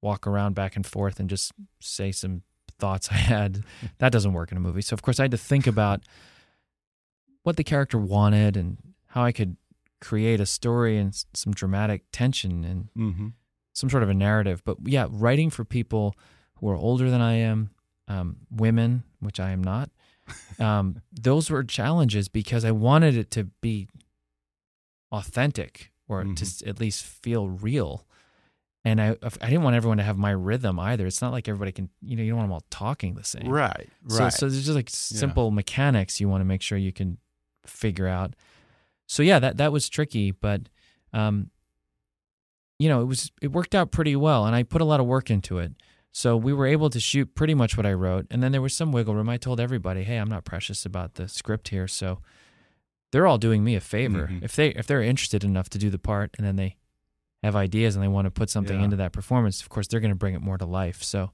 walk 0.00 0.26
around 0.26 0.54
back 0.54 0.76
and 0.76 0.84
forth 0.84 1.20
and 1.20 1.30
just 1.30 1.52
say 1.80 2.12
some 2.12 2.42
thoughts 2.78 3.08
i 3.12 3.14
had. 3.14 3.64
That 3.98 4.12
doesn't 4.12 4.32
work 4.32 4.50
in 4.50 4.58
a 4.58 4.60
movie. 4.60 4.82
So 4.82 4.94
of 4.94 5.02
course 5.02 5.18
i 5.20 5.24
had 5.24 5.30
to 5.30 5.38
think 5.38 5.66
about 5.66 6.02
what 7.44 7.56
the 7.56 7.64
character 7.64 7.98
wanted 7.98 8.56
and 8.56 8.78
how 9.06 9.24
i 9.24 9.32
could 9.32 9.56
create 10.02 10.40
a 10.40 10.46
story 10.46 10.98
and 10.98 11.14
some 11.32 11.52
dramatic 11.54 12.02
tension 12.12 12.64
and 12.64 12.88
Mm-hmm. 12.96 13.28
some 13.72 13.88
sort 13.88 14.02
of 14.02 14.10
a 14.10 14.14
narrative. 14.14 14.62
But 14.64 14.76
yeah, 14.84 15.06
writing 15.08 15.48
for 15.50 15.64
people 15.64 16.14
who 16.56 16.68
are 16.68 16.76
older 16.76 17.08
than 17.10 17.20
I 17.22 17.34
am, 17.34 17.70
um, 18.08 18.36
women, 18.50 19.04
which 19.20 19.38
I 19.40 19.50
am 19.52 19.62
not, 19.62 19.88
um, 20.58 21.00
those 21.12 21.48
were 21.50 21.64
challenges 21.64 22.28
because 22.28 22.64
I 22.64 22.72
wanted 22.72 23.16
it 23.16 23.30
to 23.32 23.44
be 23.62 23.88
authentic 25.10 25.92
or 26.08 26.24
Mhm. 26.24 26.36
to 26.60 26.68
at 26.68 26.80
least 26.80 27.04
feel 27.04 27.48
real. 27.48 28.06
And 28.84 29.00
I, 29.00 29.10
I 29.40 29.46
didn't 29.48 29.62
want 29.62 29.76
everyone 29.76 29.98
to 29.98 30.02
have 30.04 30.18
my 30.18 30.32
rhythm 30.32 30.78
either. 30.80 31.06
It's 31.06 31.22
not 31.22 31.30
like 31.32 31.48
everybody 31.48 31.70
can, 31.70 31.88
you 32.00 32.16
know, 32.16 32.22
you 32.22 32.30
don't 32.30 32.38
want 32.38 32.48
them 32.48 32.52
all 32.54 32.64
talking 32.70 33.14
the 33.14 33.22
same. 33.24 33.48
Right. 33.48 33.88
So, 34.08 34.24
Right. 34.24 34.32
so 34.32 34.48
there's 34.48 34.64
just 34.64 34.74
like 34.74 34.90
simple 34.90 35.50
mechanics 35.52 36.20
you 36.20 36.28
want 36.28 36.40
to 36.40 36.44
make 36.44 36.62
sure 36.62 36.76
you 36.76 36.92
can 36.92 37.18
figure 37.64 38.08
out. 38.08 38.34
So 39.12 39.22
yeah, 39.22 39.38
that 39.40 39.58
that 39.58 39.72
was 39.72 39.90
tricky, 39.90 40.30
but 40.30 40.70
um, 41.12 41.50
you 42.78 42.88
know, 42.88 43.02
it 43.02 43.04
was 43.04 43.30
it 43.42 43.52
worked 43.52 43.74
out 43.74 43.90
pretty 43.92 44.16
well, 44.16 44.46
and 44.46 44.56
I 44.56 44.62
put 44.62 44.80
a 44.80 44.86
lot 44.86 45.00
of 45.00 45.06
work 45.06 45.30
into 45.30 45.58
it. 45.58 45.72
So 46.12 46.34
we 46.34 46.54
were 46.54 46.66
able 46.66 46.88
to 46.88 46.98
shoot 46.98 47.34
pretty 47.34 47.52
much 47.54 47.76
what 47.76 47.84
I 47.84 47.92
wrote, 47.92 48.26
and 48.30 48.42
then 48.42 48.52
there 48.52 48.62
was 48.62 48.72
some 48.74 48.90
wiggle 48.90 49.14
room. 49.14 49.28
I 49.28 49.36
told 49.36 49.60
everybody, 49.60 50.04
"Hey, 50.04 50.16
I'm 50.16 50.30
not 50.30 50.46
precious 50.46 50.86
about 50.86 51.14
the 51.16 51.28
script 51.28 51.68
here," 51.68 51.86
so 51.86 52.20
they're 53.10 53.26
all 53.26 53.36
doing 53.36 53.62
me 53.62 53.74
a 53.74 53.80
favor 53.80 54.28
Mhm. 54.32 54.42
if 54.42 54.56
they 54.56 54.68
if 54.70 54.86
they're 54.86 55.02
interested 55.02 55.44
enough 55.44 55.68
to 55.70 55.78
do 55.78 55.90
the 55.90 55.98
part, 55.98 56.34
and 56.38 56.46
then 56.46 56.56
they 56.56 56.76
have 57.42 57.54
ideas 57.54 57.94
and 57.94 58.02
they 58.02 58.08
want 58.08 58.24
to 58.24 58.30
put 58.30 58.48
something 58.48 58.78
Yeah. 58.78 58.84
into 58.84 58.96
that 58.96 59.12
performance. 59.12 59.60
Of 59.60 59.68
course, 59.68 59.86
they're 59.88 60.00
going 60.00 60.10
to 60.12 60.24
bring 60.24 60.34
it 60.34 60.40
more 60.40 60.56
to 60.56 60.64
life. 60.64 61.02
So 61.02 61.32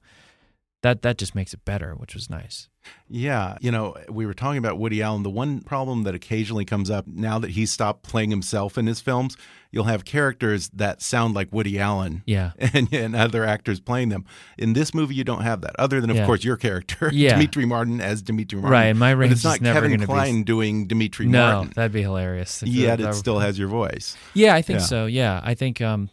that 0.81 1.01
that 1.01 1.17
just 1.17 1.35
makes 1.35 1.53
it 1.53 1.65
better, 1.65 1.93
which 1.93 2.13
was 2.15 2.29
nice. 2.29 2.69
Yeah, 3.09 3.57
you 3.59 3.69
know, 3.71 3.95
we 4.09 4.25
were 4.25 4.33
talking 4.33 4.57
about 4.57 4.79
Woody 4.79 5.01
Allen. 5.01 5.23
The 5.23 5.29
one 5.29 5.59
problem 5.61 6.03
that 6.03 6.15
occasionally 6.15 6.63
comes 6.63 6.89
up 6.89 7.05
now 7.05 7.37
that 7.39 7.51
he's 7.51 7.71
stopped 7.71 8.03
playing 8.03 8.29
himself 8.29 8.77
in 8.77 8.87
his 8.87 9.01
films, 9.01 9.35
you'll 9.71 9.83
have 9.83 10.05
characters 10.05 10.69
that 10.69 11.01
sound 11.01 11.33
like 11.35 11.49
Woody 11.51 11.77
Allen. 11.79 12.23
Yeah. 12.25 12.51
And, 12.73 12.91
and 12.93 13.15
other 13.15 13.43
actors 13.43 13.79
playing 13.81 14.09
them. 14.09 14.25
In 14.57 14.71
this 14.73 14.93
movie, 14.93 15.15
you 15.15 15.23
don't 15.25 15.41
have 15.41 15.61
that, 15.61 15.75
other 15.77 15.99
than, 15.99 16.09
of 16.09 16.15
Yeah. 16.15 16.25
course, 16.25 16.43
your 16.45 16.55
character, 16.57 17.09
Yeah. 17.13 17.31
Demetri 17.33 17.65
Martin 17.65 17.99
as 17.99 18.21
Demetri 18.21 18.57
Martin. 18.59 18.71
Right, 18.71 18.95
my 18.95 19.13
But 19.13 19.17
range 19.19 19.31
it's 19.33 19.43
not 19.43 19.55
is 19.57 19.61
never 19.61 19.81
Kevin 19.81 19.99
be- 19.99 20.05
Kline 20.05 20.43
doing 20.43 20.87
Demetri 20.87 21.25
no, 21.27 21.51
Martin. 21.55 21.73
that'd 21.75 21.91
be 21.91 22.01
hilarious. 22.01 22.63
Yet 22.63 22.99
that- 22.99 23.09
it 23.09 23.13
still 23.15 23.39
has 23.39 23.59
your 23.59 23.67
voice. 23.67 24.15
Yeah, 24.33 24.55
I 24.55 24.61
think 24.61 24.79
Yeah. 24.79 24.85
so. 24.85 25.05
Yeah, 25.07 25.41
I 25.43 25.53
think 25.55 25.81
um, 25.81 26.09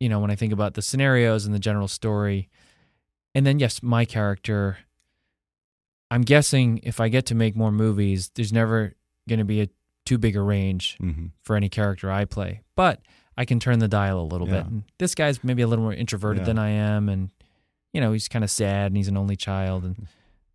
you 0.00 0.08
know, 0.08 0.18
when 0.18 0.30
I 0.32 0.34
think 0.34 0.52
about 0.52 0.74
the 0.74 0.82
scenarios 0.82 1.46
and 1.46 1.54
the 1.54 1.58
general 1.60 1.86
story, 1.88 2.48
and 3.34 3.46
then 3.46 3.58
yes, 3.58 3.82
my 3.82 4.04
character. 4.04 4.78
I'm 6.10 6.22
guessing 6.22 6.80
if 6.82 6.98
I 7.00 7.08
get 7.08 7.26
to 7.26 7.34
make 7.34 7.54
more 7.54 7.70
movies, 7.70 8.30
there's 8.34 8.52
never 8.52 8.94
going 9.28 9.38
to 9.38 9.44
be 9.44 9.60
a 9.62 9.68
too 10.04 10.18
big 10.18 10.36
a 10.36 10.40
range 10.42 10.96
hmm 10.98 11.26
for 11.42 11.54
any 11.56 11.68
character 11.68 12.10
I 12.10 12.24
play, 12.24 12.62
but 12.74 13.00
I 13.36 13.44
can 13.44 13.60
turn 13.60 13.78
the 13.78 13.88
dial 13.88 14.20
a 14.20 14.22
little 14.26 14.48
Yeah. 14.48 14.62
bit. 14.62 14.66
And 14.66 14.82
this 14.98 15.14
guy's 15.14 15.42
maybe 15.44 15.62
a 15.62 15.66
little 15.68 15.84
more 15.84 15.94
introverted 15.94 16.42
Yeah. 16.42 16.46
than 16.46 16.58
I 16.58 16.70
am, 16.70 17.08
and 17.08 17.30
you 17.92 18.00
know, 18.00 18.12
he's 18.12 18.28
kind 18.28 18.44
of 18.44 18.50
sad 18.50 18.86
and 18.88 18.96
he's 18.96 19.08
an 19.08 19.16
only 19.16 19.36
child, 19.36 19.84
and 19.84 20.06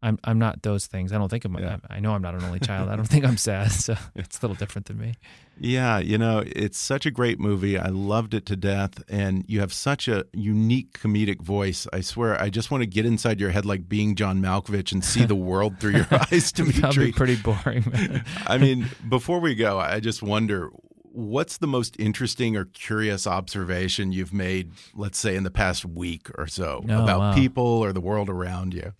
I'm 0.05 0.19
I'm 0.23 0.37
not 0.39 0.61
those 0.61 0.85
things. 0.85 1.11
I 1.11 1.17
don't 1.17 1.29
think 1.29 1.45
I'm. 1.45 1.55
Yeah. 1.57 1.77
I 1.89 1.99
know 1.99 2.13
I'm 2.13 2.21
not 2.21 2.35
an 2.35 2.43
only 2.43 2.59
child. 2.59 2.89
I 2.89 2.95
don't 2.95 3.07
think 3.07 3.25
I'm 3.25 3.37
sad, 3.37 3.71
so 3.71 3.95
it's 4.15 4.37
a 4.37 4.41
little 4.41 4.55
different 4.55 4.85
than 4.87 4.97
me. 4.99 5.15
Yeah, 5.59 5.99
you 5.99 6.17
know, 6.17 6.43
it's 6.45 6.77
such 6.77 7.05
a 7.05 7.11
great 7.11 7.39
movie. 7.39 7.79
I 7.79 7.87
loved 7.87 8.33
it 8.33 8.45
to 8.47 8.55
death. 8.55 9.01
And 9.09 9.45
you 9.47 9.61
have 9.61 9.71
such 9.73 10.07
a 10.07 10.25
unique 10.33 10.99
comedic 10.99 11.41
voice. 11.41 11.87
I 11.93 12.01
swear, 12.01 12.39
I 12.41 12.49
just 12.49 12.71
want 12.71 12.81
to 12.81 12.85
get 12.87 13.05
inside 13.05 13.39
your 13.39 13.51
head 13.51 13.65
like 13.65 13.87
being 13.87 14.15
John 14.15 14.41
Malkovich 14.41 14.91
and 14.91 15.03
see 15.03 15.25
the 15.25 15.33
world 15.35 15.79
through 15.79 15.91
your 15.93 16.07
eyes, 16.11 16.51
That'd 16.51 16.75
Demetri. 16.75 17.05
be 17.07 17.11
pretty 17.13 17.35
boring. 17.37 17.85
Man. 17.91 18.25
I 18.47 18.57
mean, 18.57 18.87
before 19.07 19.39
we 19.39 19.55
go, 19.55 19.79
I 19.79 19.99
just 20.01 20.21
wonder 20.21 20.69
what's 21.13 21.57
the 21.59 21.67
most 21.67 21.95
interesting 21.97 22.57
or 22.57 22.65
curious 22.65 23.25
observation 23.25 24.11
you've 24.11 24.33
made, 24.33 24.71
let's 24.93 25.17
say, 25.17 25.37
in 25.37 25.43
the 25.43 25.51
past 25.51 25.85
week 25.85 26.29
or 26.37 26.47
so 26.47 26.83
Oh, 26.89 27.03
about 27.03 27.19
wow. 27.19 27.33
people 27.33 27.63
or 27.65 27.93
the 27.93 28.01
world 28.01 28.29
around 28.29 28.73
you? 28.73 28.91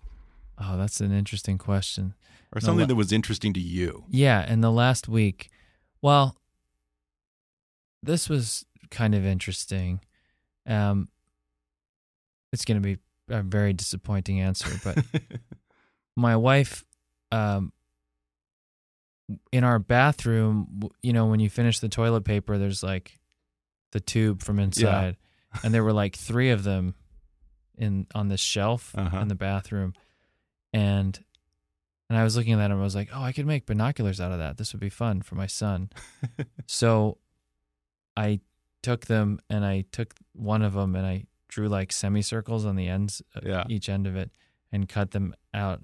Oh, 0.58 0.76
that's 0.76 1.00
an 1.00 1.12
interesting 1.12 1.58
question. 1.58 2.14
Or 2.54 2.60
something 2.60 2.80
la- 2.80 2.86
that 2.86 2.94
was 2.94 3.12
interesting 3.12 3.52
to 3.54 3.60
you? 3.60 4.04
Yeah, 4.08 4.50
in 4.50 4.60
the 4.60 4.70
last 4.70 5.08
week, 5.08 5.50
well, 6.00 6.36
this 8.02 8.28
was 8.28 8.64
kind 8.90 9.14
of 9.14 9.24
interesting. 9.26 10.00
Um, 10.66 11.08
it's 12.52 12.64
going 12.64 12.80
to 12.80 12.86
be 12.86 12.98
a 13.28 13.42
very 13.42 13.72
disappointing 13.72 14.40
answer, 14.40 14.70
but 14.84 15.04
my 16.16 16.36
wife, 16.36 16.84
um, 17.32 17.72
in 19.52 19.64
our 19.64 19.78
bathroom, 19.80 20.82
you 21.02 21.12
know, 21.12 21.26
when 21.26 21.40
you 21.40 21.50
finish 21.50 21.80
the 21.80 21.88
toilet 21.88 22.24
paper, 22.24 22.58
there's 22.58 22.82
like 22.82 23.18
the 23.92 24.00
tube 24.00 24.42
from 24.42 24.58
inside, 24.60 25.16
and 25.64 25.74
there 25.74 25.82
were 25.82 25.92
like 25.92 26.14
three 26.16 26.50
of 26.50 26.62
them 26.64 26.94
in 27.76 28.06
on 28.14 28.28
this 28.28 28.40
shelf 28.40 28.94
Uh-huh. 28.96 29.18
in 29.18 29.28
the 29.28 29.34
bathroom, 29.34 29.94
and 30.76 31.18
and 32.08 32.18
I 32.18 32.22
was 32.22 32.36
looking 32.36 32.52
at 32.52 32.56
that 32.58 32.70
and 32.70 32.78
I 32.80 32.82
was 32.84 32.94
like, 32.94 33.08
oh, 33.12 33.22
I 33.22 33.32
could 33.32 33.46
make 33.46 33.66
binoculars 33.66 34.20
out 34.20 34.30
of 34.30 34.38
that. 34.38 34.58
This 34.58 34.72
would 34.72 34.80
be 34.80 34.90
fun 34.90 35.22
for 35.22 35.34
my 35.34 35.46
son. 35.48 35.90
so 36.66 37.18
I 38.16 38.40
took 38.82 39.06
them 39.06 39.40
and 39.50 39.64
I 39.64 39.84
took 39.90 40.14
one 40.32 40.62
of 40.62 40.74
them 40.74 40.94
and 40.94 41.04
I 41.04 41.24
drew 41.48 41.68
like 41.68 41.90
semicircles 41.90 42.64
on 42.64 42.76
the 42.76 42.86
ends, 42.86 43.22
uh, 43.34 43.40
Yeah. 43.42 43.64
each 43.68 43.88
end 43.88 44.06
of 44.06 44.14
it, 44.14 44.30
and 44.70 44.88
cut 44.88 45.10
them 45.10 45.34
out. 45.52 45.80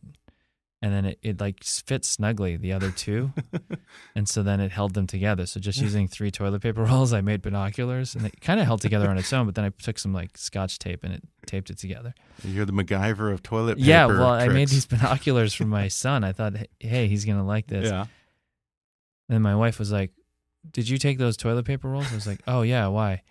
And 0.85 0.93
then 0.93 1.05
it, 1.05 1.18
it 1.22 1.41
like 1.41 1.62
fits 1.62 2.09
snugly 2.09 2.57
the 2.57 2.72
other 2.72 2.91
two. 2.91 3.33
and 4.16 4.28
so 4.28 4.43
then 4.43 4.59
it 4.59 4.72
held 4.72 4.95
them 4.95 5.07
together. 5.07 5.47
So 5.47 5.61
just 5.61 5.80
using 5.80 6.09
three 6.09 6.33
toilet 6.33 6.61
paper 6.61 6.83
rolls, 6.85 7.12
I 7.12 7.20
made 7.20 7.41
binoculars 7.41 8.16
and 8.16 8.26
it 8.26 8.41
kind 8.41 8.59
of 8.59 8.66
held 8.66 8.80
together 8.80 9.09
on 9.09 9.16
its 9.16 9.33
own. 9.33 9.47
But 9.47 9.55
then 9.55 9.64
I 9.64 9.70
took 9.70 9.97
some 9.97 10.12
like 10.12 10.37
scotch 10.37 10.80
tape 10.80 11.05
and 11.05 11.14
it 11.14 11.22
taped 11.47 11.70
it 11.70 11.78
together. 11.78 12.14
You're 12.43 12.64
the 12.64 12.72
MacGyver 12.72 13.33
of 13.33 13.45
toilet 13.45 13.76
paper. 13.76 13.89
Yeah, 13.89 14.07
well, 14.07 14.26
I 14.26 14.49
made 14.49 14.68
these 14.68 14.85
binoculars 14.87 15.55
for 15.55 15.66
my 15.66 15.87
son. 16.03 16.24
I 16.24 16.33
thought, 16.33 16.55
hey, 16.80 17.07
he's 17.07 17.24
gonna 17.24 17.47
like 17.47 17.68
this. 17.68 17.89
Yeah. 17.89 18.07
And 19.28 19.41
my 19.41 19.55
wife 19.55 19.78
was 19.78 19.93
like, 19.93 20.11
"Did 20.68 20.89
you 20.89 20.99
take 20.99 21.18
those 21.18 21.37
toilet 21.37 21.64
paper 21.64 21.89
rolls?" 21.89 22.11
I 22.11 22.14
was 22.16 22.26
like, 22.26 22.41
"Oh 22.47 22.62
yeah, 22.62 22.89
why?" 22.89 23.22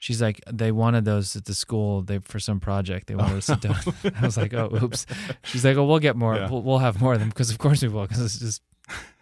She's 0.00 0.20
like, 0.20 0.40
"They 0.50 0.72
wanted 0.72 1.04
those 1.04 1.36
at 1.36 1.44
the 1.44 1.54
school. 1.54 2.02
They 2.02 2.18
for 2.18 2.40
some 2.40 2.58
project. 2.58 3.06
They 3.06 3.14
wanted 3.14 3.36
us 3.36 3.46
to 3.46 3.52
oh, 3.52 3.56
do." 3.56 4.08
it." 4.08 4.14
I 4.20 4.24
was 4.24 4.36
like, 4.36 4.52
"Oh, 4.54 4.70
oops." 4.82 5.06
She's 5.44 5.64
like, 5.64 5.76
"Oh, 5.76 5.84
we'll 5.84 6.00
get 6.00 6.16
more. 6.16 6.34
Yeah. 6.34 6.50
We'll, 6.50 6.62
we'll 6.62 6.78
have 6.78 7.00
more 7.00 7.12
of 7.12 7.20
them 7.20 7.28
because 7.28 7.50
of 7.50 7.58
course 7.58 7.82
we 7.82 7.88
will 7.88 8.06
because 8.06 8.20
it's 8.20 8.38
just 8.38 8.62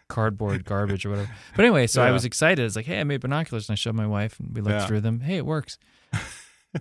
cardboard 0.08 0.64
garbage 0.64 1.04
or 1.04 1.10
whatever." 1.10 1.30
But 1.56 1.64
anyway, 1.64 1.88
so 1.88 2.00
I 2.02 2.12
was 2.12 2.24
excited. 2.24 2.64
It's 2.64 2.76
like, 2.76 2.86
"Hey, 2.86 3.00
I 3.00 3.04
made 3.04 3.20
binoculars," 3.20 3.68
and 3.68 3.74
I 3.74 3.76
showed 3.76 3.96
my 3.96 4.06
wife, 4.06 4.38
and 4.38 4.54
we 4.54 4.62
looked 4.62 4.76
Yeah. 4.76 4.86
through 4.86 5.00
them. 5.00 5.20
Hey, 5.20 5.36
it 5.36 5.44
works. 5.44 5.78
and 6.12 6.22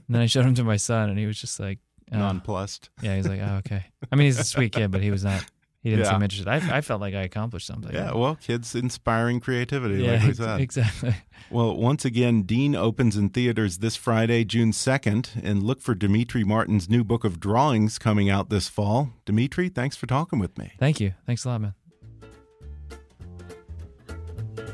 then 0.07 0.21
I 0.21 0.27
showed 0.27 0.45
them 0.45 0.55
to 0.55 0.63
my 0.63 0.77
son, 0.77 1.09
and 1.09 1.17
he 1.17 1.25
was 1.25 1.41
just 1.41 1.59
like, 1.59 1.79
oh. 2.13 2.17
Nonplussed. 2.19 2.89
Yeah, 3.01 3.15
he's 3.15 3.27
like, 3.27 3.41
oh, 3.41 3.55
okay. 3.65 3.83
I 4.11 4.15
mean, 4.15 4.25
he's 4.25 4.39
a 4.39 4.43
sweet 4.43 4.73
kid, 4.73 4.91
but 4.91 5.01
he 5.01 5.11
was 5.11 5.23
not. 5.23 5.43
He 5.87 5.91
didn't 5.95 6.05
Yeah. 6.05 6.11
seem 6.11 6.23
interested. 6.23 6.47
I, 6.49 6.77
I 6.77 6.81
felt 6.81 6.99
like 6.99 7.13
I 7.13 7.21
accomplished 7.21 7.65
something. 7.65 7.93
Yeah, 7.95 8.11
well, 8.13 8.35
kids 8.35 8.75
inspiring 8.75 9.39
creativity, 9.39 10.03
yeah, 10.03 10.15
like 10.15 10.23
we 10.23 10.33
said. 10.33 10.59
exactly. 10.59 11.15
Well, 11.49 11.77
once 11.77 12.03
again, 12.03 12.41
Dean 12.41 12.75
opens 12.75 13.15
in 13.15 13.29
theaters 13.29 13.77
this 13.77 13.95
Friday, 13.95 14.43
June 14.43 14.71
2nd, 14.73 15.41
and 15.41 15.63
look 15.63 15.79
for 15.81 15.95
Demetri 15.95 16.43
Martin's 16.43 16.89
new 16.89 17.05
book 17.05 17.23
of 17.23 17.39
drawings 17.39 17.97
coming 17.97 18.29
out 18.29 18.49
this 18.49 18.67
fall. 18.67 19.11
Demetri, 19.25 19.69
thanks 19.69 19.95
for 19.95 20.07
talking 20.07 20.39
with 20.39 20.57
me. 20.57 20.73
Thank 20.77 20.99
you. 20.99 21.13
Thanks 21.25 21.45
a 21.45 21.47
lot, 21.47 21.61
man. 21.61 21.73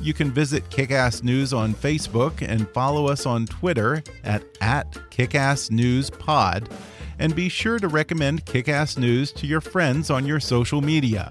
You 0.01 0.13
can 0.13 0.31
visit 0.31 0.69
Kickass 0.71 1.23
News 1.23 1.53
on 1.53 1.75
Facebook 1.75 2.47
and 2.47 2.69
follow 2.71 3.07
us 3.07 3.25
on 3.25 3.47
Twitter 3.47 4.03
at, 4.25 4.43
at 4.61 4.93
KickassNewsPod. 5.11 6.71
And 7.19 7.37
be 7.37 7.49
sure 7.49 7.79
to 7.79 7.89
recommend 7.89 8.45
Kickass 8.47 8.99
News 8.99 9.31
to 9.33 9.47
your 9.47 9.61
friends 9.61 10.11
on 10.11 10.27
your 10.27 10.41
social 10.41 10.81
media. 10.81 11.31